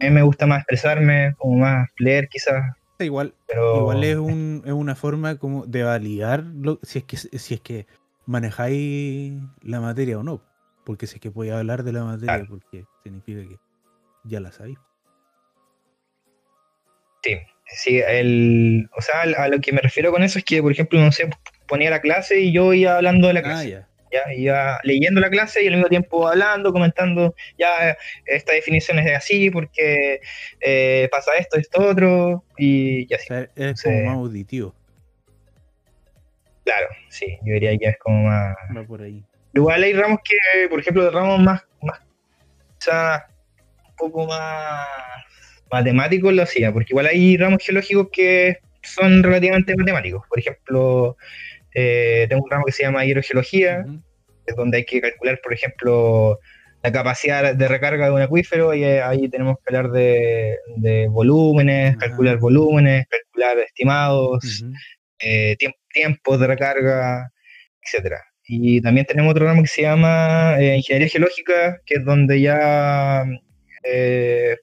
A 0.00 0.04
mí 0.04 0.10
me 0.10 0.22
gusta 0.22 0.46
más 0.46 0.60
expresarme, 0.60 1.34
como 1.38 1.58
más 1.58 1.88
leer 1.98 2.28
quizás. 2.28 2.62
Igual, 3.00 3.34
pero... 3.46 3.78
igual 3.78 4.04
es, 4.04 4.16
un, 4.16 4.62
es 4.64 4.72
una 4.72 4.94
forma 4.94 5.36
como 5.38 5.66
de 5.66 5.84
validar 5.84 6.42
lo, 6.42 6.80
si 6.82 6.98
es 6.98 7.04
que 7.04 7.16
si 7.16 7.54
es 7.54 7.60
que 7.60 7.86
manejáis 8.28 9.32
la 9.62 9.80
materia 9.80 10.18
o 10.18 10.22
no. 10.22 10.44
Porque 10.84 11.06
sé 11.06 11.18
que 11.18 11.30
podéis 11.30 11.54
hablar 11.54 11.82
de 11.82 11.92
la 11.92 12.04
materia, 12.04 12.46
porque 12.48 12.84
significa 13.02 13.40
que 13.42 13.56
ya 14.24 14.40
la 14.40 14.52
sabéis. 14.52 14.78
Sí, 17.22 17.36
sí, 17.66 17.98
el, 17.98 18.88
o 18.96 19.02
sea, 19.02 19.22
a 19.42 19.48
lo 19.48 19.60
que 19.60 19.72
me 19.72 19.80
refiero 19.80 20.12
con 20.12 20.22
eso 20.22 20.38
es 20.38 20.44
que, 20.44 20.62
por 20.62 20.72
ejemplo, 20.72 21.00
no 21.00 21.10
sé, 21.10 21.28
ponía 21.66 21.90
la 21.90 22.00
clase 22.00 22.40
y 22.40 22.52
yo 22.52 22.72
iba 22.72 22.96
hablando 22.96 23.26
de 23.26 23.34
la 23.34 23.40
ah, 23.40 23.42
clase. 23.42 23.70
ya. 23.70 23.88
ya. 24.12 24.34
iba 24.34 24.78
leyendo 24.84 25.20
la 25.20 25.30
clase 25.30 25.62
y 25.64 25.66
al 25.66 25.74
mismo 25.74 25.88
tiempo 25.88 26.28
hablando, 26.28 26.72
comentando, 26.72 27.34
ya, 27.58 27.96
esta 28.24 28.52
definición 28.52 28.98
es 28.98 29.16
así 29.16 29.50
porque 29.50 30.20
eh, 30.60 31.08
pasa 31.10 31.32
esto, 31.38 31.58
esto, 31.58 31.82
otro, 31.82 32.44
y, 32.56 33.12
así. 33.12 33.26
es 33.56 33.82
como 33.82 34.04
más 34.04 34.16
auditivo. 34.16 34.74
Claro, 36.68 36.88
sí, 37.08 37.38
yo 37.46 37.54
diría 37.54 37.78
que 37.78 37.86
es 37.86 37.98
como 37.98 38.24
más. 38.24 38.54
Va 38.76 38.84
por 38.84 39.00
ahí. 39.00 39.24
Igual 39.54 39.82
hay 39.84 39.94
ramos 39.94 40.18
que, 40.22 40.68
por 40.68 40.78
ejemplo, 40.78 41.02
de 41.02 41.10
ramos 41.10 41.40
más, 41.40 41.62
más 41.80 41.98
o 41.98 42.80
sea, 42.80 43.26
un 43.88 43.96
poco 43.96 44.26
más 44.26 44.86
matemáticos 45.72 46.34
lo 46.34 46.42
hacía, 46.42 46.70
porque 46.70 46.88
igual 46.90 47.06
hay 47.06 47.38
ramos 47.38 47.64
geológicos 47.64 48.08
que 48.12 48.58
son 48.82 49.22
relativamente 49.22 49.74
matemáticos. 49.76 50.26
Por 50.28 50.40
ejemplo, 50.40 51.16
eh, 51.74 52.26
tengo 52.28 52.44
un 52.44 52.50
ramo 52.50 52.66
que 52.66 52.72
se 52.72 52.82
llama 52.82 53.06
hidrogeología, 53.06 53.86
es 54.44 54.54
donde 54.54 54.76
hay 54.76 54.84
que 54.84 55.00
calcular, 55.00 55.40
por 55.42 55.54
ejemplo, 55.54 56.38
la 56.82 56.92
capacidad 56.92 57.54
de 57.54 57.68
recarga 57.68 58.08
de 58.08 58.12
un 58.12 58.20
acuífero 58.20 58.74
y 58.74 58.84
eh, 58.84 59.00
ahí 59.00 59.30
tenemos 59.30 59.56
que 59.56 59.74
hablar 59.74 59.90
de, 59.90 61.08
volúmenes, 61.08 61.96
calcular 61.96 62.36
volúmenes, 62.36 63.06
calcular 63.08 63.58
estimados, 63.60 64.64
eh, 65.20 65.56
tiempos 65.92 66.40
de 66.40 66.46
recarga, 66.46 67.32
etcétera. 67.82 68.24
Y 68.46 68.80
también 68.80 69.06
tenemos 69.06 69.32
otro 69.32 69.46
ramo 69.46 69.62
que 69.62 69.68
se 69.68 69.82
llama 69.82 70.56
eh, 70.58 70.76
Ingeniería 70.76 71.08
Geológica, 71.08 71.80
que 71.84 71.96
es 71.96 72.04
donde 72.04 72.40
ya 72.40 73.24
eh, 73.84 74.56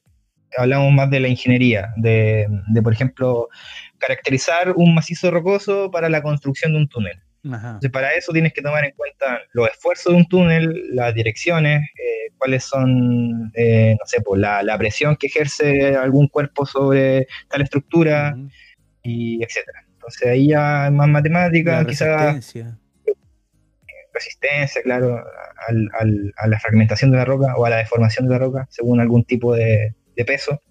hablamos 0.56 0.92
más 0.92 1.10
de 1.10 1.20
la 1.20 1.28
ingeniería, 1.28 1.92
de, 1.96 2.48
por 2.82 2.92
ejemplo, 2.92 3.48
caracterizar 3.98 4.72
un 4.72 4.94
macizo 4.94 5.30
rocoso 5.30 5.90
para 5.90 6.08
la 6.08 6.22
construcción 6.22 6.72
de 6.72 6.78
un 6.78 6.88
túnel. 6.88 7.20
Entonces, 7.44 7.92
para 7.92 8.12
eso 8.14 8.32
tienes 8.32 8.52
que 8.52 8.60
tomar 8.60 8.84
en 8.84 8.90
cuenta 8.96 9.40
los 9.52 9.68
esfuerzos 9.68 10.12
de 10.12 10.18
un 10.18 10.26
túnel, 10.26 10.94
las 10.96 11.14
direcciones, 11.14 11.88
cuáles 12.38 12.64
son, 12.64 13.44
no 13.44 14.04
sé, 14.04 14.20
pues, 14.24 14.40
la, 14.40 14.64
la, 14.64 14.76
presión 14.76 15.14
que 15.14 15.28
ejerce 15.28 15.94
algún 15.94 16.26
cuerpo 16.26 16.66
sobre 16.66 17.28
tal 17.48 17.62
estructura, 17.62 18.36
y 19.06 19.42
etcétera. 19.42 19.85
Entonces 20.06 20.28
ahí 20.28 20.48
ya 20.48 20.86
es 20.86 20.92
más 20.92 21.08
matemática, 21.08 21.84
quizás. 21.84 22.54
Resistencia. 24.14 24.82
claro, 24.82 25.18
a 25.18 26.46
la 26.46 26.60
fragmentación 26.60 27.10
de 27.10 27.18
la 27.18 27.24
roca 27.24 27.56
o 27.56 27.66
a 27.66 27.70
la 27.70 27.76
deformación 27.78 28.26
de 28.26 28.32
la 28.32 28.38
roca, 28.38 28.66
según 28.70 29.00
algún 29.00 29.24
tipo 29.24 29.52
de, 29.54 29.96
peso. 30.24 30.62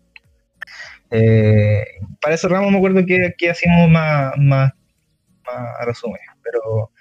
Eh, 1.12 1.86
para 2.22 2.36
esos 2.36 2.50
ramos 2.50 2.72
me 2.72 2.78
acuerdo 2.78 3.06
que, 3.06 3.36
que 3.38 3.50
hacíamos 3.50 3.90
más, 3.90 4.34
más, 4.38 4.74
más 5.46 5.86
resumen, 5.86 6.22
pero 6.42 6.92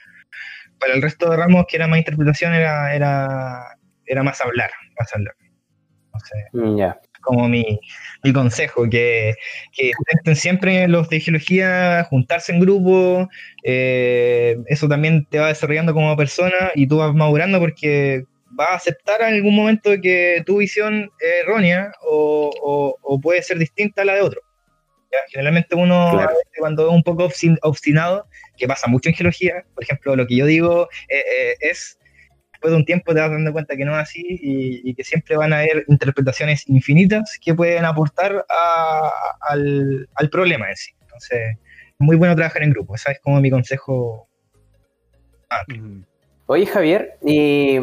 para 0.79 0.93
el 0.95 1.03
resto 1.03 1.31
de 1.31 1.37
ramos 1.37 1.67
que 1.69 1.77
era 1.77 1.87
más 1.87 1.99
interpretación 1.99 2.53
era, 2.53 2.95
era, 2.95 3.79
era 4.05 4.23
más 4.25 4.41
hablar, 4.41 4.71
más 4.99 5.15
hablar. 5.15 5.35
Mm, 6.53 6.77
ya 6.77 7.01
como 7.25 7.49
mi, 7.49 7.81
consejo, 8.33 8.89
que, 8.89 9.35
que, 9.73 9.93
intenten 9.99 10.37
siempre 10.37 10.89
los 10.89 11.09
de 11.09 11.21
geología 11.21 12.05
juntarse 12.09 12.53
en 12.53 12.61
grupo, 12.61 13.29
eh, 13.65 14.57
eso 14.67 14.89
también 14.89 15.27
te 15.31 15.39
va 15.39 15.49
desarrollando 15.49 15.93
como 15.93 16.17
persona 16.17 16.73
y 16.75 16.87
tú 16.87 16.99
vas 16.99 17.15
madurando 17.15 17.59
porque 17.59 18.25
vas 18.55 18.71
a 18.71 18.75
aceptar 18.75 19.23
en 19.23 19.35
algún 19.35 19.55
momento 19.55 19.91
que 20.01 20.43
tu 20.47 20.59
visión 20.59 21.11
es 21.19 21.45
errónea 21.45 21.93
o, 22.03 23.21
puede 23.23 23.43
ser 23.43 23.59
distinta 23.59 24.03
a 24.03 24.05
la 24.05 24.15
de 24.15 24.23
otro. 24.23 24.41
Generalmente 25.31 25.77
uno 25.77 26.27
cuando 26.59 26.89
es 26.89 26.93
un 26.93 27.03
poco 27.03 27.29
obstinado, 27.63 28.27
que 28.57 28.67
pasa 28.67 28.89
mucho 28.89 29.09
en 29.09 29.15
geología, 29.15 29.65
por 29.75 29.85
ejemplo, 29.85 30.17
lo 30.17 30.27
que 30.27 30.37
yo 30.37 30.47
digo 30.47 30.89
eh, 31.09 31.19
eh, 31.19 31.57
es 31.61 31.99
después 32.65 32.73
de 32.73 32.77
un 32.79 32.85
tiempo 32.87 33.13
te 33.13 33.21
vas 33.21 33.31
dando 33.31 33.53
cuenta 33.53 33.77
que 33.77 33.85
no 33.85 33.93
es 33.93 33.99
así 33.99 34.23
y, 34.25 34.95
que 34.95 35.05
siempre 35.05 35.37
van 35.37 35.53
a 35.53 35.59
haber 35.59 35.85
interpretaciones 35.89 36.67
infinitas 36.69 37.39
que 37.43 37.55
pueden 37.55 37.85
aportar 37.85 38.47
al, 39.41 40.09
problema 40.31 40.71
en 40.71 40.77
sí. 40.77 40.93
Entonces, 41.03 41.59
es 41.89 41.95
muy 41.99 42.17
bueno 42.17 42.35
trabajar 42.35 42.63
en 42.63 42.71
grupo, 42.71 42.95
ese 42.95 43.13
es 43.13 43.21
como 43.21 43.41
mi 43.41 43.51
consejo. 43.51 44.29
Oye, 46.47 46.67
Javier, 46.67 47.19
y 47.23 47.81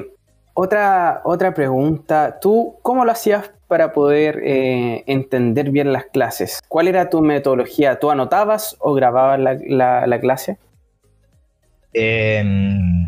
otra, 0.53 1.21
otra 1.25 1.53
pregunta, 1.53 2.39
¿tú 2.41 2.79
cómo 2.81 3.05
lo 3.05 3.11
hacías 3.11 3.51
para 3.67 3.93
poder 3.93 4.41
eh, 4.43 5.03
entender 5.05 5.69
bien 5.69 5.93
las 5.93 6.05
clases? 6.05 6.59
¿Cuál 6.67 6.87
era 6.87 7.09
tu 7.09 7.21
metodología? 7.21 7.99
¿Tú 7.99 8.09
anotabas 8.09 8.75
o 8.79 8.93
grababas 8.93 9.39
la, 9.39 10.19
clase? 10.19 10.57
Em, 11.93 13.05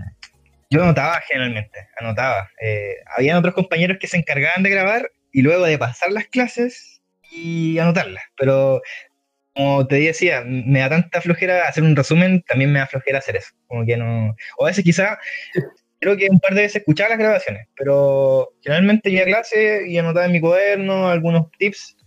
yo 0.73 0.81
anotaba 0.81 1.21
generalmente, 1.27 1.87
anotaba. 1.99 2.49
Eh, 2.59 2.95
habían 3.15 3.37
otros 3.37 3.53
compañeros 3.53 3.97
que 3.99 4.07
se 4.07 4.17
encargaban 4.17 4.63
de 4.63 4.71
grabar 4.71 5.11
y 5.31 5.43
luego 5.43 5.65
de 5.65 5.77
pasar 5.77 6.11
las 6.11 6.25
clases 6.27 7.01
y 7.31 7.77
anotarlas. 7.77 8.23
Pero 8.37 8.81
como 9.53 9.85
te 9.85 9.97
decía, 9.97 10.43
me 10.45 10.79
da 10.79 10.89
tanta 10.89 11.21
flojera 11.21 11.67
hacer 11.67 11.83
un 11.83 11.95
resumen, 11.95 12.43
también 12.47 12.71
me 12.71 12.79
da 12.79 12.87
flojera 12.87 13.19
hacer 13.19 13.35
eso. 13.35 13.53
Como 13.67 13.85
que 13.85 13.97
no. 13.97 14.35
O 14.57 14.65
a 14.65 14.69
veces 14.69 14.83
quizá 14.83 15.19
creo 15.99 16.17
que 16.17 16.27
un 16.29 16.39
par 16.39 16.55
de 16.55 16.63
veces 16.63 16.77
escuchaba 16.77 17.11
las 17.11 17.19
grabaciones, 17.19 17.67
pero 17.77 18.53
generalmente 18.61 19.11
iba 19.11 19.21
a 19.21 19.25
clase 19.25 19.87
y 19.87 19.97
anotaba 19.97 20.25
en 20.25 20.31
mi 20.31 20.41
cuaderno 20.41 21.07
algunos 21.07 21.51
tips 21.51 21.97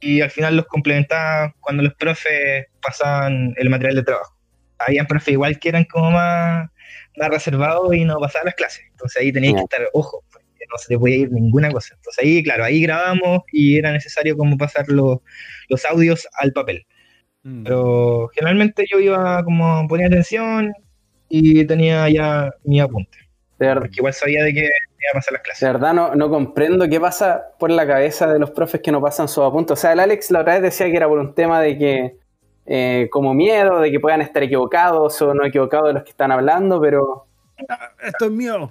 y 0.00 0.20
al 0.20 0.30
final 0.30 0.56
los 0.56 0.66
complementaba 0.66 1.54
cuando 1.60 1.84
los 1.84 1.94
profes 1.94 2.66
pasaban 2.82 3.54
el 3.56 3.70
material 3.70 3.96
de 3.96 4.02
trabajo. 4.02 4.36
Habían 4.78 5.06
profes 5.06 5.32
igual 5.32 5.58
que 5.58 5.68
eran 5.68 5.84
como 5.84 6.10
más, 6.10 6.68
más 7.16 7.28
reservados 7.30 7.94
y 7.94 8.04
no 8.04 8.18
pasaban 8.18 8.46
las 8.46 8.54
clases, 8.54 8.84
entonces 8.90 9.22
ahí 9.22 9.32
tenía 9.32 9.54
que 9.54 9.60
estar, 9.60 9.88
ojo, 9.92 10.24
no 10.70 10.78
se 10.78 10.88
te 10.88 10.98
podía 10.98 11.16
ir 11.16 11.32
ninguna 11.32 11.70
cosa. 11.70 11.94
Entonces 11.94 12.24
ahí, 12.24 12.42
claro, 12.42 12.64
ahí 12.64 12.82
grabamos 12.82 13.42
y 13.52 13.78
era 13.78 13.92
necesario 13.92 14.36
como 14.36 14.56
pasar 14.56 14.86
los, 14.88 15.18
los 15.68 15.84
audios 15.84 16.26
al 16.34 16.52
papel. 16.52 16.86
Mm. 17.42 17.64
Pero 17.64 18.30
generalmente 18.34 18.84
yo 18.90 18.98
iba 19.00 19.42
como 19.44 19.86
ponía 19.88 20.06
atención 20.06 20.72
y 21.28 21.64
tenía 21.66 22.08
ya 22.08 22.50
mi 22.64 22.80
apunte. 22.80 23.18
De 23.58 23.66
verdad. 23.66 23.82
Porque 23.82 23.96
igual 23.98 24.12
sabía 24.12 24.44
de 24.44 24.52
que 24.52 24.60
iba 24.60 25.10
a 25.12 25.14
pasar 25.14 25.32
las 25.32 25.42
clases. 25.42 25.60
De 25.60 25.72
verdad, 25.72 25.94
no, 25.94 26.14
no 26.14 26.30
comprendo 26.30 26.88
qué 26.88 27.00
pasa 27.00 27.42
por 27.58 27.70
la 27.70 27.86
cabeza 27.86 28.32
de 28.32 28.38
los 28.38 28.50
profes 28.50 28.80
que 28.80 28.92
no 28.92 29.00
pasan 29.00 29.28
sus 29.28 29.44
apuntes. 29.44 29.72
O 29.72 29.76
sea, 29.76 29.92
el 29.92 30.00
Alex 30.00 30.30
la 30.30 30.40
otra 30.40 30.54
vez 30.54 30.62
decía 30.62 30.86
que 30.86 30.96
era 30.96 31.08
por 31.08 31.18
un 31.18 31.34
tema 31.34 31.60
de 31.60 31.78
que, 31.78 32.16
eh, 32.70 33.08
como 33.10 33.32
miedo, 33.32 33.80
de 33.80 33.90
que 33.90 33.98
puedan 33.98 34.20
estar 34.20 34.42
equivocados 34.42 35.20
o 35.22 35.32
no 35.32 35.44
equivocados 35.46 35.88
de 35.88 35.92
los 35.94 36.02
que 36.02 36.10
están 36.10 36.30
hablando, 36.30 36.80
pero. 36.80 37.26
Ah, 37.68 37.90
esto 38.02 38.26
es 38.26 38.30
mío. 38.30 38.70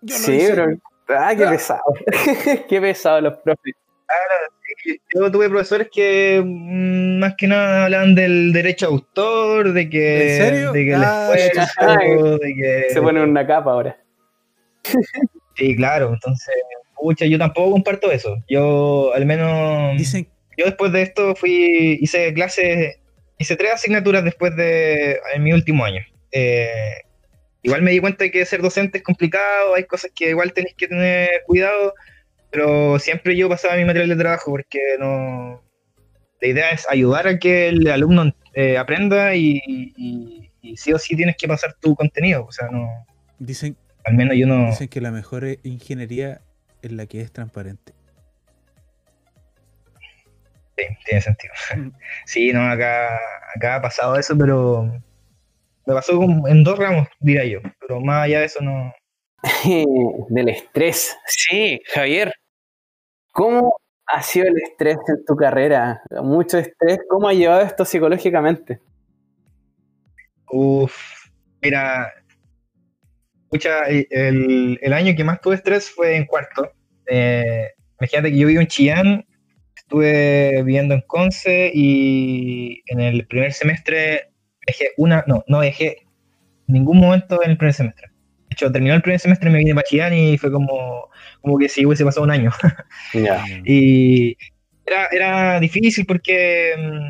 Yo 0.00 0.14
sí, 0.16 0.46
pero. 0.48 0.76
Ah, 1.08 1.32
qué 1.36 1.46
pesado. 1.46 1.82
qué 2.68 2.80
pesado 2.80 3.20
los 3.20 3.34
profes. 3.38 3.74
Claro, 4.06 4.98
yo 5.14 5.30
tuve 5.30 5.48
profesores 5.48 5.88
que 5.92 6.42
mm, 6.44 7.18
más 7.18 7.34
que 7.36 7.46
nada 7.46 7.84
hablaban 7.84 8.14
del 8.14 8.52
derecho 8.52 8.86
a 8.86 8.88
autor, 8.88 9.72
de 9.72 9.88
que, 9.88 10.32
¿En 10.32 10.44
serio? 10.44 10.72
De 10.72 10.84
que 10.84 10.92
el 10.94 11.04
ah, 11.04 11.32
esfuerzo, 11.34 12.38
de 12.38 12.54
que... 12.54 12.86
Se 12.90 13.00
pone 13.00 13.22
una 13.22 13.46
capa 13.46 13.72
ahora. 13.72 13.96
Sí, 15.54 15.74
claro, 15.76 16.12
entonces, 16.12 16.54
pucha, 16.94 17.26
yo 17.26 17.38
tampoco 17.38 17.72
comparto 17.72 18.10
eso. 18.10 18.36
Yo, 18.48 19.12
al 19.14 19.24
menos. 19.26 19.96
Dicen. 19.96 20.28
Yo 20.56 20.64
después 20.64 20.90
de 20.92 21.02
esto 21.02 21.34
fui, 21.34 21.98
hice 22.00 22.32
clases, 22.32 22.96
hice 23.38 23.56
tres 23.56 23.72
asignaturas 23.74 24.24
después 24.24 24.54
de 24.56 25.20
en 25.34 25.42
mi 25.42 25.52
último 25.52 25.84
año. 25.84 26.02
Eh, 26.32 27.02
igual 27.62 27.82
me 27.82 27.90
di 27.90 28.00
cuenta 28.00 28.24
de 28.24 28.30
que 28.30 28.44
ser 28.44 28.62
docente 28.62 28.98
es 28.98 29.04
complicado, 29.04 29.74
hay 29.74 29.84
cosas 29.84 30.10
que 30.14 30.30
igual 30.30 30.52
tenéis 30.52 30.74
que 30.76 30.88
tener 30.88 31.30
cuidado, 31.46 31.94
pero 32.50 32.98
siempre 32.98 33.36
yo 33.36 33.48
pasaba 33.48 33.76
mi 33.76 33.84
material 33.84 34.08
de 34.10 34.16
trabajo 34.16 34.50
porque 34.50 34.80
no. 34.98 35.62
La 36.40 36.48
idea 36.48 36.70
es 36.70 36.86
ayudar 36.88 37.26
a 37.26 37.38
que 37.38 37.68
el 37.68 37.88
alumno 37.88 38.34
eh, 38.52 38.76
aprenda 38.76 39.34
y, 39.34 39.62
y, 39.66 40.50
y 40.60 40.76
sí 40.76 40.92
o 40.92 40.98
sí 40.98 41.16
tienes 41.16 41.36
que 41.36 41.48
pasar 41.48 41.74
tu 41.80 41.94
contenido, 41.94 42.44
o 42.44 42.52
sea, 42.52 42.68
no. 42.70 42.88
Dicen, 43.38 43.76
al 44.04 44.14
menos 44.14 44.36
yo 44.36 44.46
no. 44.46 44.66
Dicen 44.66 44.88
que 44.88 45.00
la 45.00 45.10
mejor 45.10 45.46
ingeniería 45.62 46.42
es 46.82 46.92
la 46.92 47.06
que 47.06 47.20
es 47.22 47.32
transparente. 47.32 47.95
Sí, 50.76 50.84
tiene 51.04 51.20
sentido. 51.20 51.54
Mm. 51.76 51.90
Sí, 52.26 52.52
no, 52.52 52.68
acá, 52.68 53.18
acá 53.54 53.76
ha 53.76 53.82
pasado 53.82 54.16
eso, 54.16 54.36
pero 54.36 54.84
me 55.86 55.94
pasó 55.94 56.20
en 56.22 56.64
dos 56.64 56.78
ramos, 56.78 57.08
diría 57.20 57.44
yo. 57.44 57.60
Pero 57.80 58.00
más 58.00 58.24
allá 58.24 58.40
de 58.40 58.46
eso 58.46 58.60
no. 58.60 58.92
Del 60.28 60.48
estrés. 60.48 61.16
Sí, 61.26 61.80
Javier. 61.86 62.32
¿Cómo 63.32 63.76
ha 64.06 64.22
sido 64.22 64.46
el 64.46 64.56
estrés 64.62 64.96
en 65.08 65.24
tu 65.24 65.36
carrera? 65.36 66.02
Mucho 66.22 66.58
estrés. 66.58 66.98
¿Cómo 67.08 67.28
ha 67.28 67.34
llevado 67.34 67.62
esto 67.62 67.84
psicológicamente? 67.84 68.80
Uf, 70.48 71.28
mira, 71.60 72.12
el, 73.50 74.78
el, 74.80 74.92
año 74.92 75.14
que 75.16 75.24
más 75.24 75.40
tuve 75.40 75.56
estrés 75.56 75.90
fue 75.90 76.16
en 76.16 76.26
cuarto. 76.26 76.70
Eh, 77.06 77.72
imagínate 78.00 78.30
que 78.30 78.38
yo 78.38 78.46
vivo 78.46 78.60
en 78.60 78.66
Chillán, 78.66 79.25
estuve 79.86 80.64
viviendo 80.64 80.94
en 80.94 81.00
Conce 81.02 81.70
y 81.72 82.82
en 82.86 83.00
el 83.00 83.24
primer 83.28 83.52
semestre 83.52 84.32
dejé 84.66 84.88
una, 84.96 85.22
no, 85.28 85.44
no 85.46 85.60
dejé 85.60 86.08
ningún 86.66 86.98
momento 86.98 87.40
en 87.44 87.52
el 87.52 87.56
primer 87.56 87.72
semestre. 87.72 88.08
De 88.08 88.54
hecho, 88.54 88.72
terminó 88.72 88.94
el 88.94 89.02
primer 89.02 89.20
semestre, 89.20 89.48
me 89.48 89.58
vine 89.58 89.74
para 89.74 89.86
Chillán 89.86 90.12
y 90.12 90.38
fue 90.38 90.50
como, 90.50 91.08
como 91.40 91.56
que 91.56 91.68
si 91.68 91.86
hubiese 91.86 92.04
pasado 92.04 92.24
un 92.24 92.32
año. 92.32 92.50
Y 93.64 94.36
era, 94.84 95.06
era 95.12 95.60
difícil 95.60 96.04
porque 96.04 96.74
mm, 96.76 97.08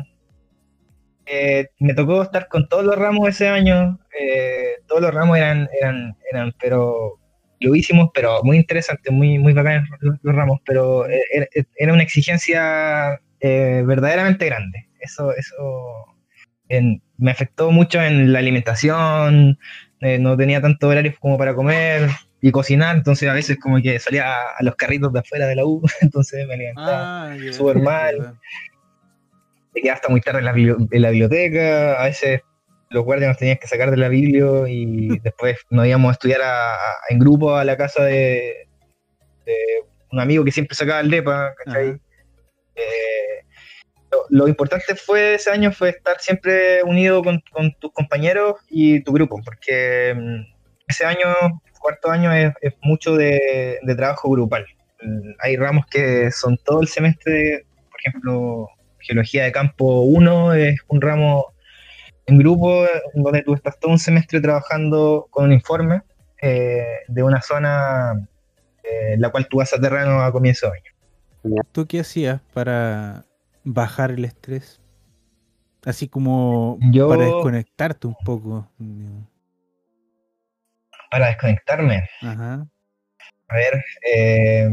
eh, 1.25 1.69
me 1.79 1.95
tocó 1.95 2.21
estar 2.21 2.47
con 2.47 2.69
todos 2.69 2.85
los 2.85 2.95
ramos 2.95 3.27
ese 3.27 3.47
año. 3.47 3.99
Eh, 4.19 4.83
todos 4.87 5.01
los 5.01 5.13
ramos 5.13 5.37
eran, 5.37 5.67
eran, 5.81 6.15
eran, 6.31 6.53
pero 6.59 7.19
lo 7.59 7.75
hicimos, 7.75 8.09
pero 8.13 8.43
muy 8.43 8.57
interesante, 8.57 9.11
muy, 9.11 9.39
muy 9.39 9.53
bacanes 9.53 9.89
los, 10.01 10.17
ramos, 10.35 10.59
pero 10.65 11.05
era, 11.07 11.93
una 11.93 12.03
exigencia 12.03 13.19
eh, 13.39 13.83
verdaderamente 13.85 14.45
grande. 14.45 14.87
Eso, 14.99 15.33
eso 15.33 16.17
me 17.17 17.31
afectó 17.31 17.71
mucho 17.71 18.01
en 18.01 18.33
la 18.33 18.39
alimentación, 18.39 19.57
no 20.01 20.37
tenía 20.37 20.61
tanto 20.61 20.89
horario 20.89 21.13
como 21.19 21.37
para 21.37 21.55
comer 21.55 22.09
y 22.41 22.51
cocinar, 22.51 22.97
entonces 22.97 23.27
a 23.29 23.33
veces 23.33 23.57
como 23.59 23.81
que 23.81 23.99
salía 23.99 24.31
a, 24.31 24.63
los 24.63 24.75
carritos 24.75 25.11
de 25.13 25.19
afuera 25.19 25.47
de 25.47 25.55
la 25.55 25.65
U, 25.65 25.81
entonces 26.01 26.45
me 26.47 26.53
alimentaba 26.53 27.31
ah, 27.31 27.37
súper 27.51 27.79
mal 27.79 28.37
te 29.81 29.91
hasta 29.91 30.09
muy 30.09 30.21
tarde 30.21 30.39
en 30.39 30.45
la, 30.45 31.09
biblioteca, 31.11 32.01
a 32.01 32.05
veces 32.05 32.41
los 32.89 33.03
guardias 33.03 33.29
nos 33.29 33.37
tenían 33.37 33.57
que 33.57 33.67
sacar 33.67 33.91
de 33.91 33.97
la 33.97 34.09
biblio 34.09 34.67
y 34.67 35.19
después 35.23 35.57
nos 35.69 35.85
íbamos 35.85 36.09
a 36.09 36.13
estudiar 36.13 36.41
en 37.09 37.19
grupo 37.19 37.55
a 37.55 37.63
la 37.63 37.77
casa 37.77 38.03
de, 38.03 38.67
un 40.11 40.19
amigo 40.19 40.43
que 40.43 40.51
siempre 40.51 40.75
sacaba 40.75 41.01
el 41.01 41.09
DEPA, 41.09 41.53
¿cachai? 41.55 41.99
Eh, 42.75 43.43
lo, 44.29 44.47
importante 44.47 44.95
fue 44.95 45.35
ese 45.35 45.49
año 45.51 45.71
fue 45.71 45.89
estar 45.89 46.19
siempre 46.19 46.81
unido 46.83 47.21
con, 47.23 47.41
tus 47.79 47.91
compañeros 47.93 48.55
y 48.69 49.01
tu 49.01 49.11
grupo, 49.13 49.41
porque 49.43 50.13
mm, 50.15 50.41
ese 50.87 51.05
año, 51.05 51.27
cuarto 51.79 52.09
año, 52.09 52.33
es, 52.33 52.53
mucho 52.81 53.15
de, 53.15 53.79
de, 53.81 53.95
trabajo 53.95 54.29
grupal. 54.29 54.65
Hay 55.39 55.55
ramos 55.57 55.85
que 55.87 56.31
son 56.31 56.57
todo 56.57 56.81
el 56.81 56.87
semestre, 56.87 57.65
por 57.89 57.99
ejemplo, 57.99 58.69
Geología 58.99 59.43
de 59.43 59.51
campo 59.51 60.01
1 60.01 60.53
es 60.55 60.79
un 60.87 61.01
ramo 61.01 61.53
en 62.27 62.37
grupo 62.37 62.85
donde 63.13 63.41
tú 63.41 63.53
estás 63.53 63.79
todo 63.79 63.91
un 63.91 63.99
semestre 63.99 64.39
trabajando 64.41 65.27
con 65.31 65.45
un 65.45 65.53
informe 65.53 66.01
eh, 66.41 66.85
de 67.07 67.23
una 67.23 67.41
zona 67.41 68.27
eh, 68.83 69.15
la 69.17 69.29
cual 69.29 69.47
tú 69.47 69.57
vas 69.57 69.73
a 69.73 69.79
terreno 69.79 70.21
a 70.21 70.31
comienzo 70.31 70.67
de 70.67 70.73
año. 70.77 71.63
¿Tú 71.71 71.87
qué 71.87 72.01
hacías 72.01 72.41
para 72.53 73.25
bajar 73.63 74.11
el 74.11 74.25
estrés? 74.25 74.81
Así 75.85 76.09
como 76.09 76.77
para 77.07 77.23
desconectarte 77.23 78.07
un 78.07 78.15
poco. 78.25 78.69
Para 81.09 81.27
desconectarme. 81.27 82.09
Ajá. 82.21 82.67
A 83.49 83.55
ver, 83.55 83.85
eh, 84.13 84.69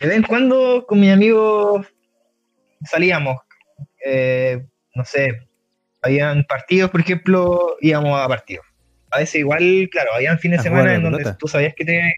de 0.00 0.06
vez 0.06 0.16
en 0.16 0.22
cuando 0.22 0.84
con 0.86 1.00
mis 1.00 1.12
amigos 1.12 1.86
salíamos, 2.84 3.38
eh, 4.04 4.64
no 4.94 5.04
sé, 5.04 5.48
habían 6.02 6.44
partidos, 6.44 6.90
por 6.90 7.00
ejemplo, 7.00 7.76
íbamos 7.80 8.20
a 8.20 8.28
partidos. 8.28 8.66
A 9.10 9.18
veces 9.18 9.36
igual, 9.36 9.88
claro, 9.90 10.10
habían 10.14 10.38
fines 10.38 10.58
de 10.58 10.64
semana 10.64 10.94
en 10.94 11.02
donde 11.02 11.34
tú 11.38 11.46
sabías 11.46 11.74
que 11.74 11.84
tenías 11.84 12.12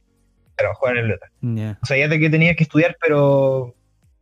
claro, 0.56 0.74
jugar 0.74 0.96
en 0.96 1.02
pelota. 1.02 1.30
O 1.82 1.86
sabías 1.86 2.10
de 2.10 2.18
que 2.18 2.30
tenías 2.30 2.56
que 2.56 2.64
estudiar, 2.64 2.96
pero, 3.00 3.74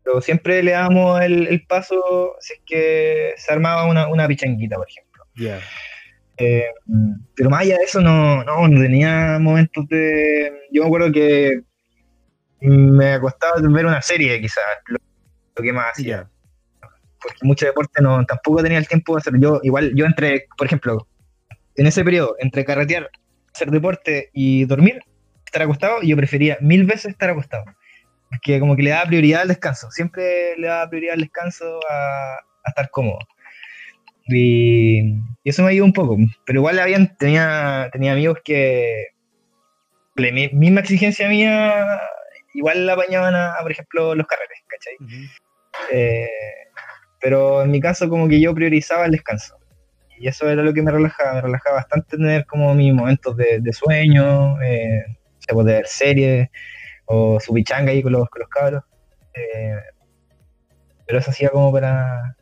pero 0.03 0.21
siempre 0.21 0.63
le 0.63 0.73
dábamos 0.73 1.21
el, 1.21 1.65
paso 1.69 2.37
si 2.41 2.55
es 2.55 2.61
que 2.67 3.35
se 3.37 3.53
armaba 3.53 3.87
una, 3.87 4.09
una 4.09 4.27
pichanguita, 4.27 4.77
por 4.77 4.89
ejemplo. 4.89 5.25
Eh, 6.39 6.67
pero 7.37 7.51
más 7.51 7.63
allá 7.63 7.77
de 7.77 7.85
eso, 7.85 8.01
no, 8.01 8.43
no, 8.45 8.67
no 8.67 8.81
tenía 8.81 9.39
momentos 9.39 9.87
de. 9.89 10.67
Yo 10.73 10.83
me 10.83 10.87
acuerdo 10.89 11.13
que 11.13 11.61
me 12.61 13.13
acostaba 13.13 13.59
a 13.59 13.61
ver 13.61 13.87
una 13.87 14.03
serie, 14.03 14.41
quizás, 14.41 14.65
lo, 14.87 14.99
lo 15.57 15.63
que 15.63 15.73
más 15.73 15.93
hacía. 15.93 16.29
Porque 17.23 17.39
mucho 17.43 17.67
deporte 17.67 18.03
no, 18.03 18.25
tampoco 18.27 18.63
tenía 18.63 18.79
el 18.79 18.89
tiempo 18.89 19.15
de 19.15 19.21
hacer. 19.21 19.35
Yo, 19.39 19.61
igual, 19.63 19.93
yo 19.95 20.07
entre, 20.07 20.47
por 20.57 20.67
ejemplo, 20.67 21.07
en 21.77 21.87
ese 21.87 22.05
periodo, 22.05 22.37
entre 22.41 22.65
carretear, 22.65 23.11
hacer 23.55 23.71
deporte 23.71 24.31
y 24.33 24.65
dormir, 24.65 25.01
estar 25.47 25.63
acostado, 25.63 26.03
yo 26.03 26.17
prefería 26.17 26.59
mil 26.61 26.85
veces 26.85 27.13
estar 27.13 27.31
acostado. 27.31 27.65
Porque 28.31 28.59
como 28.61 28.77
que 28.77 28.83
le 28.83 28.91
daba 28.91 29.07
prioridad 29.07 29.43
al 29.43 29.49
descanso. 29.49 29.91
Siempre 29.91 30.57
le 30.57 30.67
daba 30.67 30.89
prioridad 30.89 31.15
al 31.15 31.21
descanso 31.21 31.81
a, 31.91 32.35
a 32.37 32.69
estar 32.71 32.91
cómodo. 32.91 33.19
Y, 34.29 35.17
eso 35.45 35.63
me 35.63 35.71
ayudó 35.71 35.85
un 35.85 35.93
poco. 35.93 36.17
Pero 36.47 36.61
igual 36.61 36.79
habían, 36.79 37.17
tenía, 37.17 37.89
tenía 37.93 38.13
amigos 38.13 38.39
que 38.45 39.09
la 40.17 40.31
mi- 40.31 40.51
misma 40.51 40.81
exigencia 40.81 41.29
mía 41.29 42.01
igual 42.55 42.87
la 42.87 42.93
apañaban 42.95 43.35
a, 43.35 43.55
a, 43.55 43.63
por 43.63 43.73
ejemplo, 43.73 44.15
los 44.15 44.27
carretes, 44.27 44.59
¿cachai? 44.69 44.97
Eh, 45.91 46.29
pero 47.23 47.63
en 47.63 47.71
mi 47.71 47.81
caso 47.81 48.09
como 48.09 48.29
que 48.29 48.41
yo 48.41 48.53
priorizaba 48.55 49.07
el 49.07 49.13
descanso. 49.13 49.57
Y 50.19 50.29
eso 50.29 50.49
era 50.51 50.63
lo 50.63 50.75
que 50.75 50.83
me 50.83 50.91
relajaba, 50.91 51.35
me 51.35 51.41
relajaba 51.43 51.77
bastante 51.77 52.17
tener 52.17 52.45
como 52.47 52.75
mis 52.75 52.93
momentos 52.93 53.37
de, 53.37 53.61
de 53.61 53.73
sueño, 53.73 54.61
eh, 54.61 55.05
de 55.49 55.65
ver 55.65 55.87
series, 55.87 56.49
o 57.07 57.39
su 57.41 57.53
pichanga 57.55 57.91
ahí 57.93 58.03
con 58.03 58.13
los, 58.13 58.29
con 58.29 58.41
los 58.41 58.49
cabros. 58.49 58.83
Eh, 59.35 59.77
pero 61.07 61.19
eso 61.19 61.31
hacía 61.31 61.51
como 61.51 61.73
para 61.73 62.37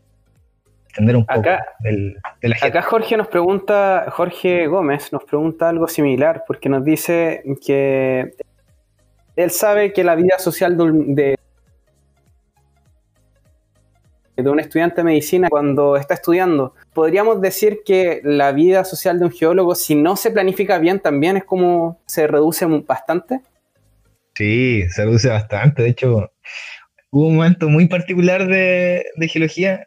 entender 0.91 1.16
un 1.16 1.24
poco 1.26 1.41
Acá- 1.41 1.64
del, 1.81 2.16
de 2.41 2.49
la 2.49 2.57
gente. 2.57 2.78
Acá 2.78 2.89
Jorge 2.89 3.16
nos 3.16 3.28
pregunta, 3.28 4.07
Jorge 4.11 4.66
Gómez 4.66 5.12
nos 5.12 5.24
pregunta 5.24 5.68
algo 5.68 5.89
similar, 5.89 6.45
porque 6.47 6.68
nos 6.68 6.85
dice 6.85 7.43
que 7.64 8.33
él 9.37 9.51
sabe 9.51 9.93
que 9.93 10.05
la 10.05 10.14
vida 10.16 10.39
social 10.39 10.76
de, 10.76 11.39
de, 14.43 14.51
un 14.51 14.61
estudiante 14.61 14.97
de 14.97 15.05
medicina 15.05 15.49
cuando 15.49 15.97
está 15.97 16.14
estudiando, 16.14 16.74
podríamos 16.93 17.41
decir 17.41 17.80
que 17.84 18.20
la 18.24 18.53
vida 18.53 18.84
social 18.84 19.18
de 19.18 19.26
un 19.26 19.32
geólogo, 19.32 19.74
si 19.74 19.95
no 19.95 20.16
se 20.16 20.30
planifica 20.30 20.78
bien, 20.78 21.01
también 21.01 21.36
es 21.36 21.45
como 21.45 22.01
se 22.07 22.26
reduce 22.26 22.66
bastante. 22.66 23.41
Sí, 24.34 24.84
se 24.88 25.05
reduce 25.05 25.28
bastante. 25.28 25.82
De 25.82 25.91
hecho, 25.91 26.30
hubo 27.11 27.26
un 27.26 27.36
momento 27.36 27.68
muy 27.68 27.86
particular 27.88 28.47
de, 28.47 29.05
de 29.16 29.28
geología 29.28 29.86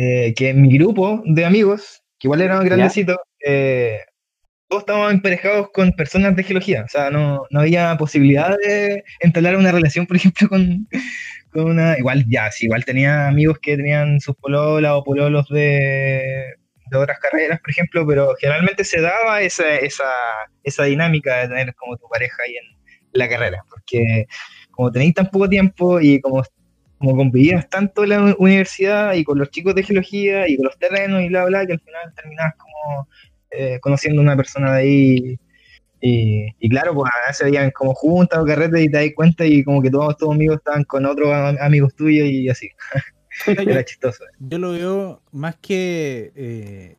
eh, 0.00 0.32
que 0.34 0.50
en 0.50 0.62
mi 0.62 0.72
grupo 0.78 1.22
de 1.24 1.44
amigos, 1.44 2.02
que 2.20 2.28
igual 2.28 2.40
eran 2.40 2.64
grandecitos, 2.64 3.16
eh, 3.44 3.98
todos 4.68 4.82
estábamos 4.82 5.12
emparejados 5.12 5.70
con 5.72 5.90
personas 5.92 6.36
de 6.36 6.44
geología. 6.44 6.84
O 6.84 6.88
sea, 6.88 7.10
no, 7.10 7.42
no 7.50 7.60
había 7.60 7.96
posibilidad 7.96 8.56
de 8.58 9.02
entablar 9.18 9.56
una 9.56 9.72
relación, 9.72 10.06
por 10.06 10.16
ejemplo, 10.16 10.48
con, 10.48 10.86
con 11.52 11.64
una. 11.64 11.98
Igual, 11.98 12.24
ya, 12.28 12.50
sí, 12.50 12.66
igual 12.66 12.84
tenía 12.84 13.28
amigos 13.28 13.58
que 13.60 13.76
tenían 13.76 14.20
sus 14.20 14.36
pololas 14.36 14.92
o 14.94 15.04
pololos 15.04 15.48
de, 15.48 16.54
otras 16.92 17.18
carreras, 17.18 17.60
por 17.60 17.70
ejemplo, 17.70 18.06
pero 18.06 18.34
generalmente 18.40 18.84
se 18.84 19.00
daba 19.00 19.42
esa, 19.42 19.76
esa, 19.76 20.10
esa 20.62 20.84
dinámica 20.84 21.40
de 21.40 21.48
tener 21.48 21.74
como 21.74 21.96
tu 21.96 22.08
pareja 22.08 22.36
ahí 22.46 22.56
en 22.56 22.78
la 23.12 23.28
carrera, 23.28 23.62
porque 23.68 24.26
como 24.70 24.90
tenéis 24.90 25.14
tan 25.14 25.30
poco 25.30 25.48
tiempo 25.48 26.00
y 26.00 26.20
como, 26.20 26.42
como 26.98 27.16
convivías 27.16 27.68
tanto 27.68 28.04
en 28.04 28.10
la 28.10 28.34
universidad 28.38 29.14
y 29.14 29.24
con 29.24 29.38
los 29.38 29.50
chicos 29.50 29.74
de 29.74 29.82
geología 29.82 30.48
y 30.48 30.56
con 30.56 30.66
los 30.66 30.78
terrenos 30.78 31.22
y 31.22 31.28
bla, 31.28 31.44
bla, 31.44 31.66
que 31.66 31.74
al 31.74 31.80
final 31.80 32.14
terminabas 32.14 32.54
como 32.56 33.08
eh, 33.50 33.78
conociendo 33.80 34.20
a 34.20 34.24
una 34.24 34.36
persona 34.36 34.74
de 34.74 34.80
ahí. 34.80 35.38
Y, 36.00 36.46
y 36.60 36.68
claro, 36.68 36.94
pues 36.94 37.10
a 37.12 37.28
veces 37.28 37.44
veían 37.50 37.70
como 37.72 37.92
juntas 37.94 38.38
o 38.38 38.44
carretes 38.44 38.82
y 38.82 38.88
te 38.90 38.96
das 38.98 39.06
cuenta 39.16 39.44
y 39.44 39.64
como 39.64 39.82
que 39.82 39.90
todos 39.90 40.16
tus 40.16 40.30
amigos 40.32 40.58
estaban 40.58 40.84
con 40.84 41.04
otros 41.06 41.28
am- 41.32 41.56
amigos 41.60 41.94
tuyos 41.94 42.28
y 42.28 42.48
así. 42.48 42.68
Era 43.46 43.84
chistoso. 43.84 44.24
Yo 44.38 44.58
lo 44.58 44.72
veo 44.72 45.22
más 45.32 45.56
que 45.56 46.32
eh, 46.36 46.96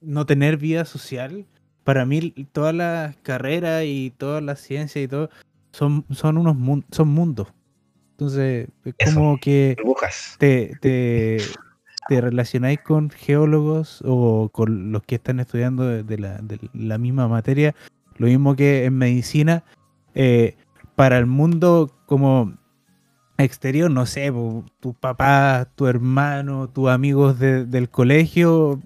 no 0.00 0.24
tener 0.26 0.56
vida 0.56 0.84
social. 0.84 1.46
Para 1.84 2.06
mí, 2.06 2.32
todas 2.52 2.74
las 2.74 3.16
carreras 3.18 3.84
y 3.84 4.12
todas 4.16 4.42
las 4.42 4.60
ciencias 4.60 5.04
y 5.04 5.08
todo 5.08 5.30
son, 5.72 6.04
son 6.10 6.38
unos 6.38 6.56
mun- 6.56 6.84
son 6.90 7.08
mundos. 7.08 7.48
Entonces, 8.12 8.68
es 8.84 8.94
Eso. 8.98 9.14
como 9.16 9.38
que 9.38 9.74
Burbujas. 9.78 10.36
te, 10.38 10.76
te, 10.80 11.38
te 12.08 12.20
relacionáis 12.20 12.78
con 12.80 13.10
geólogos 13.10 14.00
o 14.06 14.48
con 14.50 14.92
los 14.92 15.02
que 15.02 15.16
están 15.16 15.40
estudiando 15.40 15.84
de 16.04 16.18
la, 16.18 16.38
de 16.38 16.58
la 16.72 16.98
misma 16.98 17.26
materia. 17.28 17.74
Lo 18.18 18.26
mismo 18.26 18.54
que 18.56 18.84
en 18.84 18.96
medicina. 18.98 19.64
eh, 20.14 20.56
para 20.94 21.16
el 21.18 21.24
mundo 21.26 21.90
como 22.06 22.52
exterior, 23.38 23.90
no 23.90 24.04
sé, 24.06 24.30
tu 24.80 24.92
papá, 24.94 25.68
tu 25.74 25.86
hermano, 25.86 26.68
tus 26.68 26.90
amigos 26.90 27.38
de- 27.38 27.64
del 27.64 27.88
colegio, 27.88 28.78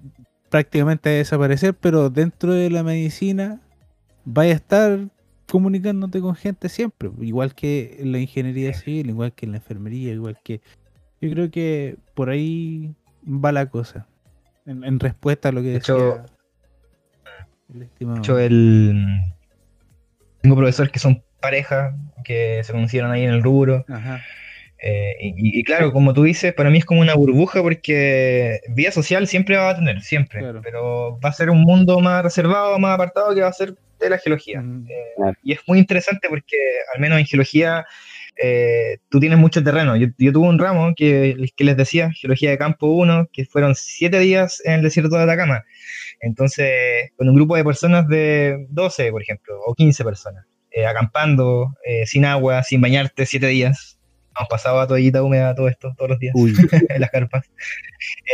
prácticamente 0.49 1.09
a 1.09 1.13
desaparecer, 1.13 1.75
pero 1.75 2.09
dentro 2.09 2.53
de 2.55 2.71
la 2.71 2.83
medicina 2.85 3.61
vaya 4.25 4.53
a 4.53 4.57
estar 4.57 5.09
comunicándote 5.51 6.21
con 6.21 6.35
gente 6.37 6.69
siempre, 6.69 7.11
igual 7.21 7.55
que 7.57 7.97
en 7.99 8.13
la 8.13 8.19
ingeniería 8.19 8.73
civil, 8.73 9.11
igual 9.11 9.33
que 9.33 9.47
en 9.47 9.53
la 9.53 9.59
enfermería, 9.59 10.13
igual 10.13 10.39
que... 10.45 10.61
Yo 11.21 11.31
creo 11.31 11.51
que 11.51 11.97
por 12.15 12.31
ahí 12.31 12.95
va 13.27 13.51
la 13.53 13.67
cosa, 13.67 14.07
en, 14.65 14.85
en 14.85 15.01
respuesta 15.01 15.49
a 15.49 15.53
lo 15.53 15.61
que 15.61 15.69
De 15.69 15.73
decía 15.75 15.95
hecho- 15.97 16.25
el 17.75 17.83
estimado. 17.83 18.17
De 18.17 18.21
hecho, 18.21 18.39
el... 18.39 19.05
tengo 20.43 20.57
profesores 20.57 20.93
que 20.93 20.99
son 20.99 21.23
pareja, 21.41 21.95
que 22.25 22.63
se 22.65 22.73
conocieron 22.73 23.11
ahí 23.11 23.25
en 23.25 23.31
el 23.31 23.43
rubro. 23.43 23.85
Ajá. 23.89 24.23
Eh, 24.83 25.17
y, 25.21 25.61
y 25.61 25.65
claro, 25.65 25.93
como 25.93 26.13
tú 26.13 26.25
dices, 26.25 26.53
para 26.53 26.71
mí 26.71 26.79
es 26.79 26.85
como 26.85 27.01
una 27.01 27.15
burbuja 27.15 27.63
porque 27.63 28.61
vida 28.69 28.91
social 28.91 29.27
siempre 29.27 29.57
va 29.57 29.71
a 29.71 29.77
tener, 29.77 30.03
siempre. 30.03 30.41
Claro. 30.41 30.61
Pero 30.63 31.19
va 31.25 31.31
a 31.31 31.33
ser 31.33 31.51
un 31.51 31.63
mundo 31.63 31.99
más 32.01 32.23
reservado, 32.23 32.79
más 32.79 32.95
apartado 32.95 33.35
que 33.35 33.41
va 33.41 33.49
a 33.49 33.53
ser 33.53 33.75
de 33.99 34.11
la 34.11 34.19
geología. 34.19 34.61
Mm. 34.61 34.87
Eh, 34.89 34.95
Claro. 35.17 35.37
y 35.43 35.53
es 35.53 35.61
muy 35.67 35.79
interesante 35.79 36.29
porque, 36.29 36.57
al 36.95 37.01
menos 37.01 37.19
en 37.19 37.25
geología, 37.25 37.87
eh, 38.43 38.99
tú 39.09 39.21
tienes 39.21 39.39
mucho 39.39 39.63
terreno. 39.63 39.97
Yo, 39.97 40.09
yo 40.19 40.33
tuve 40.33 40.49
un 40.49 40.59
ramo 40.59 40.93
que, 40.95 41.37
les 41.57 41.77
decía, 41.77 42.11
Geología 42.13 42.51
de 42.51 42.59
Campo 42.59 42.89
1, 42.89 43.29
que 43.33 43.45
fueron 43.45 43.75
siete 43.75 44.19
días 44.19 44.61
en 44.65 44.75
el 44.75 44.83
desierto 44.83 45.17
de 45.17 45.23
Atacama. 45.23 45.65
Entonces, 46.21 47.11
con 47.17 47.29
un 47.29 47.35
grupo 47.35 47.57
de 47.57 47.65
personas 47.65 48.09
de 48.09 48.67
12, 48.71 49.11
por 49.11 49.23
ejemplo, 49.23 49.61
o 49.67 49.75
15 49.75 50.05
personas, 50.05 50.45
eh, 50.71 50.87
acampando, 50.87 51.75
eh, 51.85 52.07
sin 52.07 52.25
agua, 52.25 52.63
sin 52.63 52.81
bañarte, 52.81 53.27
siete 53.27 53.47
días. 53.47 53.96
Hemos 54.39 54.49
pasado 54.49 54.81
a 54.81 54.87
toallita 54.87 55.23
húmeda 55.23 55.55
todo 55.55 55.69
esto, 55.69 55.93
todos 55.97 56.11
los 56.11 56.19
días, 56.19 56.35
en 56.91 57.01
las 57.01 57.11
carpas. 57.11 57.51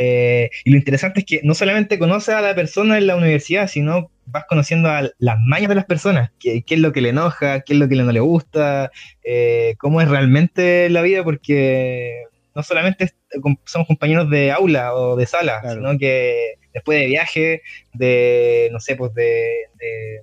Eh, 0.01 0.51
y 0.65 0.71
lo 0.71 0.77
interesante 0.77 1.21
es 1.21 1.27
que 1.27 1.41
no 1.45 1.55
solamente 1.55 1.99
conoces 1.99 2.35
a 2.35 2.41
la 2.41 2.55
persona 2.55 2.99
en 2.99 3.07
la 3.07 3.17
universidad, 3.17 3.69
sino 3.69 4.11
vas 4.27 4.45
conociendo 4.49 4.89
a 4.89 5.11
las 5.19 5.39
mañas 5.47 5.69
de 5.69 5.75
las 5.75 5.85
personas, 5.85 6.31
qué, 6.39 6.63
qué 6.63 6.75
es 6.75 6.81
lo 6.81 6.93
que 6.93 7.01
le 7.01 7.11
enoja, 7.11 7.61
qué 7.61 7.73
es 7.75 7.79
lo 7.79 7.89
que 7.89 7.97
no 7.97 8.11
le 8.13 8.21
gusta, 8.21 8.91
eh, 9.25 9.75
cómo 9.79 10.01
es 10.01 10.09
realmente 10.09 10.89
la 10.91 11.03
vida, 11.03 11.25
porque 11.25 12.25
no 12.55 12.63
solamente 12.63 13.11
com- 13.41 13.57
somos 13.65 13.87
compañeros 13.89 14.29
de 14.31 14.53
aula 14.53 14.95
o 14.95 15.17
de 15.17 15.27
sala, 15.27 15.61
Claro. 15.61 15.77
sino 15.81 15.99
que 15.99 16.55
después 16.73 17.01
de 17.01 17.07
viaje, 17.07 17.63
de, 17.93 18.69
no 18.73 18.81
sé, 18.81 18.97
pues 18.97 19.13
de, 19.15 19.51
de, 19.79 20.23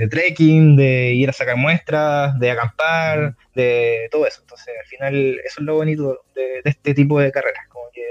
de 0.00 0.08
trekking, 0.08 0.76
de 0.76 1.12
ir 1.14 1.28
a 1.28 1.32
sacar 1.32 1.56
muestras, 1.56 2.36
de 2.40 2.50
acampar, 2.50 3.36
de 3.54 4.08
todo 4.10 4.26
eso. 4.26 4.40
Entonces, 4.40 4.74
al 4.80 4.86
final, 4.86 5.14
eso 5.44 5.60
es 5.60 5.64
lo 5.66 5.74
bonito 5.76 6.18
de, 6.34 6.42
de 6.64 6.70
este 6.70 6.94
tipo 6.94 7.20
de 7.20 7.30
carreras, 7.30 7.66
como 7.68 7.84
que 7.92 8.02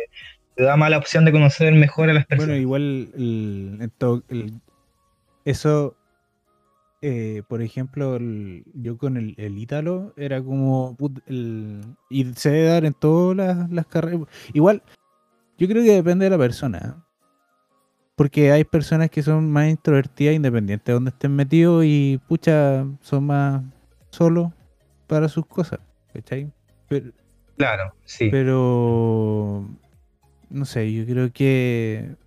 te 0.56 0.64
da 0.64 0.78
más 0.78 0.90
la 0.90 0.98
opción 0.98 1.26
de 1.26 1.32
conocer 1.32 1.74
mejor 1.74 2.10
a 2.10 2.14
las 2.14 2.26
personas. 2.26 2.48
Bueno, 2.50 2.62
igual 2.62 3.12
el- 3.16 3.92
todo- 3.98 4.24
el- 4.30 4.54
eso, 5.46 5.96
eh, 7.02 7.44
por 7.48 7.62
ejemplo, 7.62 8.18
el- 8.18 8.64
yo 8.74 8.98
con 8.98 9.18
el, 9.18 9.34
el 9.38 9.58
Ítalo 9.58 10.14
era 10.18 10.42
como... 10.42 10.96
put- 10.98 11.24
el- 11.28 11.82
y 12.10 12.26
se 12.36 12.52
debe 12.52 12.68
dar 12.68 12.86
en 12.86 12.94
todas 12.94 13.36
las, 13.38 13.70
las 13.72 13.86
carreras. 13.88 14.22
Igual, 14.54 14.84
yo 15.58 15.68
creo 15.68 15.82
que 15.84 15.92
depende 15.94 16.26
de 16.26 16.32
la 16.32 16.38
persona. 16.38 17.06
Porque 18.20 18.52
hay 18.52 18.66
personas 18.66 19.10
que 19.10 19.24
son 19.24 19.50
más 19.50 19.70
introvertidas, 19.70 20.36
independientes 20.36 20.86
de 20.86 20.92
donde 20.92 21.12
estén 21.12 21.34
metidos, 21.34 21.86
y 21.86 22.20
pucha, 22.28 22.86
son 23.00 23.28
más 23.28 23.64
solos 24.10 24.52
para 25.08 25.30
sus 25.30 25.46
cosas. 25.46 25.80
¿Cachai? 26.14 26.52
Pero, 26.90 27.12
Claro, 27.56 27.96
sí. 28.04 28.28
pero 28.30 29.66
no 30.50 30.66
sé, 30.66 30.92
yo 30.92 31.06
creo 31.06 31.32
que 31.32 32.18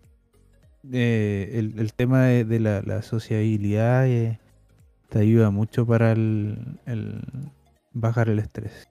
eh, 0.90 1.50
el, 1.52 1.78
el 1.78 1.92
tema 1.92 2.24
de, 2.24 2.44
de 2.46 2.58
la, 2.58 2.80
la 2.80 3.02
sociabilidad 3.02 4.06
eh, 4.06 4.38
te 5.10 5.18
ayuda 5.18 5.50
mucho 5.50 5.86
para 5.86 6.12
el, 6.12 6.78
el 6.86 7.20
bajar 7.92 8.30
el 8.30 8.38
estrés. 8.38 8.88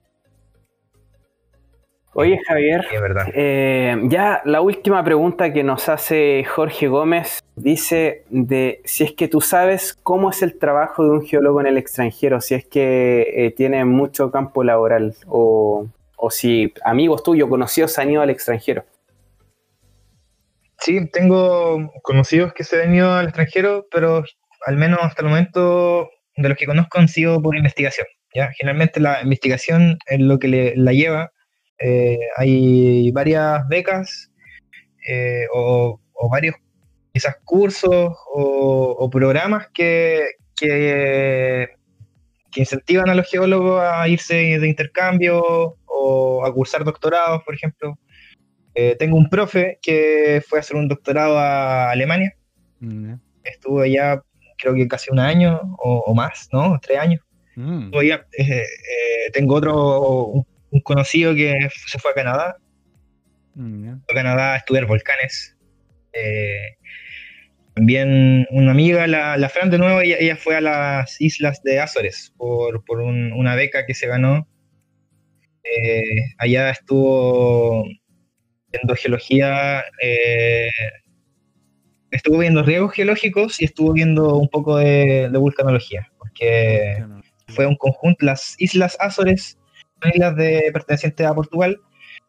Oye, 2.14 2.38
Javier, 2.46 2.84
Sí, 2.90 2.94
es 2.96 3.00
verdad. 3.00 3.26
eh, 3.34 3.96
ya 4.04 4.42
la 4.44 4.60
última 4.60 5.02
pregunta 5.02 5.50
que 5.52 5.64
nos 5.64 5.88
hace 5.88 6.44
Jorge 6.44 6.88
Gómez 6.88 7.42
dice 7.56 8.24
de 8.28 8.82
si 8.84 9.04
es 9.04 9.12
que 9.12 9.28
tú 9.28 9.40
sabes 9.40 9.94
cómo 10.02 10.28
es 10.30 10.42
el 10.42 10.58
trabajo 10.58 11.04
de 11.04 11.10
un 11.10 11.24
geólogo 11.26 11.60
en 11.62 11.68
el 11.68 11.78
extranjero, 11.78 12.40
si 12.42 12.54
es 12.54 12.66
que 12.66 13.22
eh, 13.34 13.50
tiene 13.52 13.84
mucho 13.86 14.30
campo 14.30 14.62
laboral 14.62 15.14
o, 15.26 15.86
o 16.16 16.30
si 16.30 16.74
amigos 16.84 17.22
tuyos, 17.22 17.48
conocidos 17.48 17.98
han 17.98 18.10
ido 18.10 18.20
al 18.20 18.28
extranjero. 18.30 18.84
Sí, 20.80 21.08
tengo 21.10 21.90
conocidos 22.02 22.52
que 22.52 22.64
se 22.64 22.82
han 22.82 22.94
ido 22.94 23.10
al 23.12 23.26
extranjero, 23.26 23.86
pero 23.90 24.22
al 24.66 24.76
menos 24.76 24.98
hasta 25.00 25.22
el 25.22 25.28
momento 25.28 26.10
de 26.36 26.48
los 26.48 26.58
que 26.58 26.66
conozco 26.66 26.98
han 26.98 27.08
sido 27.08 27.40
por 27.40 27.56
investigación. 27.56 28.06
¿ya? 28.34 28.50
Generalmente 28.58 29.00
la 29.00 29.22
investigación 29.22 29.98
es 30.06 30.20
lo 30.20 30.38
que 30.38 30.48
le, 30.48 30.76
la 30.76 30.92
lleva. 30.92 31.30
Eh, 31.82 32.18
hay 32.36 33.10
varias 33.10 33.66
becas 33.68 34.30
eh, 35.08 35.46
o, 35.52 35.98
varios 36.30 36.54
quizás 37.12 37.36
cursos 37.44 38.14
o, 38.34 39.10
programas 39.10 39.68
que, 39.74 40.36
que, 40.56 41.68
incentivan 42.54 43.08
a 43.10 43.14
los 43.14 43.28
geólogos 43.28 43.82
a 43.82 44.06
irse 44.08 44.34
de 44.34 44.68
intercambio 44.68 45.76
o 45.86 46.44
a 46.44 46.52
cursar 46.54 46.84
doctorados, 46.84 47.42
por 47.44 47.54
ejemplo. 47.54 47.98
Eh, 48.74 48.96
tengo 48.98 49.16
un 49.16 49.28
profe 49.28 49.78
que 49.82 50.42
fue 50.46 50.58
a 50.58 50.60
hacer 50.60 50.76
un 50.76 50.88
doctorado 50.88 51.38
a 51.38 51.90
Alemania. 51.90 52.34
Mm, 52.80 53.14
Estuvo 53.44 53.80
allá 53.80 54.22
creo 54.62 54.74
que 54.74 54.86
casi 54.88 55.10
un 55.10 55.18
año 55.18 55.60
o, 55.78 56.14
más, 56.14 56.48
¿no? 56.52 56.78
Tres 56.80 56.98
años. 56.98 57.20
Mm. 57.56 57.92
Eh, 57.94 58.20
eh, 58.38 59.30
tengo 59.32 59.56
otro, 59.56 60.46
un, 60.72 60.80
conocido 60.80 61.34
que 61.34 61.54
se 61.86 61.98
fue 61.98 62.10
a 62.10 62.14
Canadá. 62.14 62.56
Mm, 63.54 63.88
a 63.88 64.14
Canadá 64.14 64.54
a 64.54 64.56
estudiar 64.56 64.86
volcanes. 64.86 65.56
también 67.74 68.46
una 68.50 68.72
amiga, 68.72 69.06
la, 69.06 69.36
la 69.36 69.48
Fran 69.48 69.70
de 69.70 69.78
nuevo, 69.78 70.00
ella, 70.00 70.36
fue 70.36 70.56
a 70.56 70.60
las 70.60 71.20
islas 71.20 71.62
de 71.62 71.80
Azores 71.80 72.34
por, 72.36 72.84
por 72.84 73.00
una 73.00 73.54
beca 73.54 73.86
que 73.86 73.94
se 73.94 74.06
ganó. 74.06 74.48
allá 76.38 76.70
estuvo 76.70 77.86
viendo 78.72 78.94
geología, 78.96 79.84
eh, 80.00 80.70
estuvo 82.10 82.38
viendo 82.38 82.62
riesgos 82.62 82.94
geológicos 82.94 83.60
y 83.60 83.66
estuvo 83.66 83.92
viendo 83.92 84.36
un 84.36 84.48
poco 84.48 84.78
de, 84.78 85.28
vulcanología, 85.34 86.10
porque 86.18 87.04
fue 87.48 87.66
un 87.66 87.76
conjunto, 87.76 88.24
las 88.24 88.54
Islas 88.58 88.96
Azores, 88.98 89.58
islas 90.10 90.36
de, 90.36 90.70
pertenecientes 90.72 91.26
a 91.26 91.34
Portugal, 91.34 91.80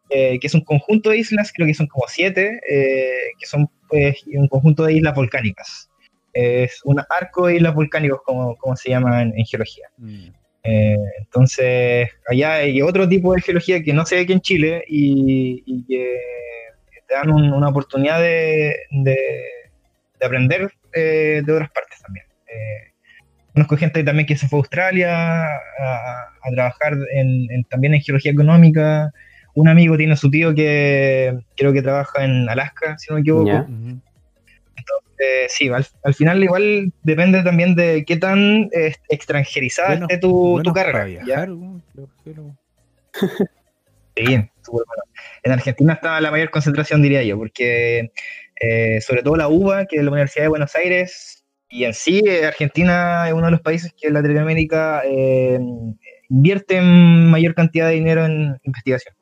eh, 0.10 0.38
que 0.40 0.48
es 0.48 0.54
un 0.54 0.62
conjunto 0.62 1.10
de 1.10 1.18
islas, 1.18 1.52
creo 1.54 1.68
que 1.68 1.74
son 1.74 1.88
como 1.88 2.06
siete, 2.08 2.60
eh, 2.70 3.32
que 3.40 3.46
son 3.46 3.70
pues, 3.90 4.24
un 4.34 4.48
conjunto 4.48 4.84
de 4.84 4.94
islas 4.94 5.16
volcánicas. 5.16 5.90
Es 6.34 6.82
un 6.84 7.00
arco 7.10 7.48
de 7.48 7.56
islas 7.56 7.74
volcánicos, 7.74 8.22
como, 8.26 8.56
como 8.58 8.76
se 8.76 8.90
llama 8.90 9.22
en, 9.22 9.46
geología. 9.46 9.88
Mm. 9.98 10.28
Eh, 10.64 10.98
entonces, 11.20 12.10
allá 12.28 12.54
hay 12.56 12.82
otro 12.82 13.08
tipo 13.08 13.34
de 13.34 13.42
geología 13.42 13.84
que 13.84 13.94
no 13.94 14.06
se 14.06 14.16
ve 14.16 14.22
aquí 14.22 14.34
en 14.34 14.42
Chile 14.42 14.84
y, 14.88 15.84
que 15.88 16.18
te 17.08 17.14
dan 17.14 17.32
una 17.32 17.70
oportunidad 17.70 18.22
de, 18.22 18.76
aprender 20.22 20.72
de 20.94 21.44
otras 21.48 21.72
partes 21.72 22.02
también. 22.02 22.26
Eh, 22.48 22.93
conozco 23.54 23.78
gente 23.78 24.04
también 24.04 24.26
que 24.26 24.36
se 24.36 24.48
fue 24.48 24.58
a 24.58 24.62
Australia 24.62 25.46
a, 25.46 26.30
trabajar 26.52 26.98
también 27.70 27.94
en 27.94 28.02
geología 28.02 28.32
económica. 28.32 29.12
Un 29.54 29.68
amigo 29.68 29.96
tiene 29.98 30.14
a 30.14 30.18
su 30.18 30.30
tío 30.30 30.54
que 30.56 31.38
creo 31.56 31.72
que 31.72 31.82
trabaja 31.82 32.26
en 32.26 32.50
Alaska, 32.50 32.98
si 32.98 33.10
no 33.10 33.16
me 33.16 33.22
equivoco. 33.22 33.50
Entonces, 33.50 34.02
sí, 35.50 35.70
al, 35.70 36.14
final 36.14 36.44
igual 36.44 36.92
depende 37.04 37.44
también 37.44 37.76
de 37.76 38.04
qué 38.06 38.18
tan 38.18 38.70
extranjerizada 39.10 39.94
esté 39.94 40.18
tu, 40.18 40.62
carrera. 40.74 41.24
sí, 44.18 44.50
En 45.44 45.52
Argentina 45.52 45.94
está 45.94 46.20
la 46.20 46.32
mayor 46.32 46.50
concentración, 46.50 47.02
diría 47.02 47.24
yo, 47.24 47.38
porque 47.38 48.12
eh, 48.60 49.02
sobre 49.02 49.22
todo 49.22 49.36
la 49.36 49.48
UBA, 49.48 49.86
que 49.86 49.98
es 49.98 50.04
la 50.04 50.12
Universidad 50.12 50.46
de 50.46 50.50
Buenos 50.50 50.76
Aires, 50.76 51.43
y 51.74 51.86
en 51.86 51.94
sí 51.94 52.22
eh, 52.26 52.46
Argentina 52.46 53.28
es 53.28 53.34
uno 53.34 53.46
de 53.46 53.52
los 53.52 53.62
países 53.62 53.92
que 54.00 54.08
en 54.08 54.14
Latinoamérica 54.14 55.02
eh, 55.06 55.60
invierte 56.30 56.80
mayor 56.80 57.56
cantidad 57.56 57.88
de 57.88 57.96
dinero 57.96 58.26
en 58.26 58.60
investigación. 58.64 59.16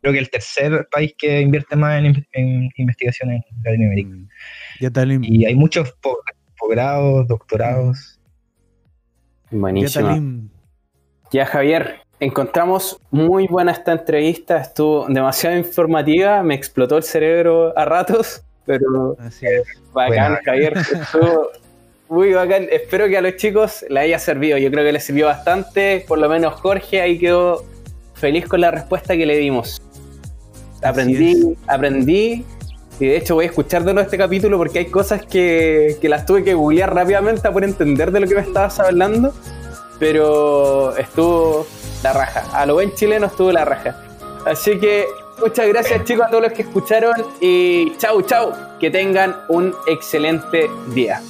Creo 0.00 0.12
que 0.12 0.20
el 0.20 0.30
tercer 0.30 0.88
país 0.90 1.14
que 1.18 1.40
invierte 1.40 1.74
más 1.74 1.98
en, 1.98 2.70
investigación 2.76 3.32
en 3.32 3.42
Latinoamérica. 3.64 4.08
Mm. 4.08 5.24
Y 5.24 5.44
hay 5.44 5.54
muchos 5.56 5.92
posgrados, 6.56 7.26
doctorados. 7.26 8.20
Buenísimo. 9.50 10.48
Ya, 11.32 11.44
Javier, 11.44 12.02
encontramos 12.20 13.00
muy 13.10 13.48
buena 13.48 13.72
esta 13.72 13.92
entrevista. 13.92 14.58
Estuvo 14.58 15.06
demasiado 15.08 15.56
informativa. 15.56 16.42
Me 16.44 16.54
explotó 16.54 16.96
el 16.96 17.02
cerebro 17.02 17.76
a 17.76 17.84
ratos. 17.84 18.44
Pero 18.64 19.16
bacán, 19.92 20.38
Javier. 20.44 20.74
Estuvo 20.92 21.50
muy 22.10 22.32
bacán. 22.34 22.66
Espero 22.70 23.08
que 23.08 23.16
a 23.16 23.22
los 23.22 23.36
chicos 23.36 23.84
les 23.88 24.02
haya 24.02 24.18
servido. 24.18 24.58
Yo 24.58 24.70
creo 24.70 24.84
que 24.84 24.92
les 24.92 25.04
sirvió 25.04 25.26
bastante. 25.26 26.04
Por 26.06 26.18
lo 26.18 26.28
menos 26.28 26.60
Jorge 26.60 27.00
ahí 27.00 27.18
quedó 27.18 27.64
feliz 28.14 28.46
con 28.46 28.60
la 28.60 28.70
respuesta 28.70 29.16
que 29.16 29.24
le 29.24 29.38
dimos. 29.38 29.80
Aprendí, 30.82 31.56
aprendí 31.66 32.44
y 32.98 33.06
de 33.06 33.16
hecho 33.16 33.34
voy 33.34 33.44
a 33.44 33.48
escuchar 33.48 33.84
de 33.84 33.94
nuevo 33.94 34.04
este 34.04 34.18
capítulo 34.18 34.58
porque 34.58 34.80
hay 34.80 34.86
cosas 34.86 35.24
que, 35.24 35.98
las 36.02 36.26
tuve 36.26 36.42
que 36.42 36.54
googlear 36.54 36.94
rápidamente 36.94 37.50
para 37.50 37.66
entender 37.66 38.10
de 38.10 38.20
lo 38.20 38.26
que 38.26 38.34
me 38.34 38.40
estabas 38.42 38.78
hablando. 38.80 39.32
Pero 39.98 40.96
estuvo 40.96 41.66
la 42.02 42.12
raja. 42.12 42.44
A 42.52 42.66
lo 42.66 42.74
buen 42.74 42.92
chileno 42.94 43.26
estuvo 43.26 43.52
la 43.52 43.64
raja. 43.64 43.96
Así 44.46 44.78
que 44.78 45.06
muchas 45.38 45.68
gracias 45.68 46.04
chicos 46.04 46.26
a 46.26 46.30
todos 46.30 46.42
los 46.42 46.52
que 46.52 46.62
escucharon 46.62 47.14
y 47.40 47.96
chau 47.98 48.20
chau. 48.22 48.52
Que 48.80 48.90
tengan 48.90 49.36
un 49.48 49.74
excelente 49.86 50.68
día. 50.92 51.20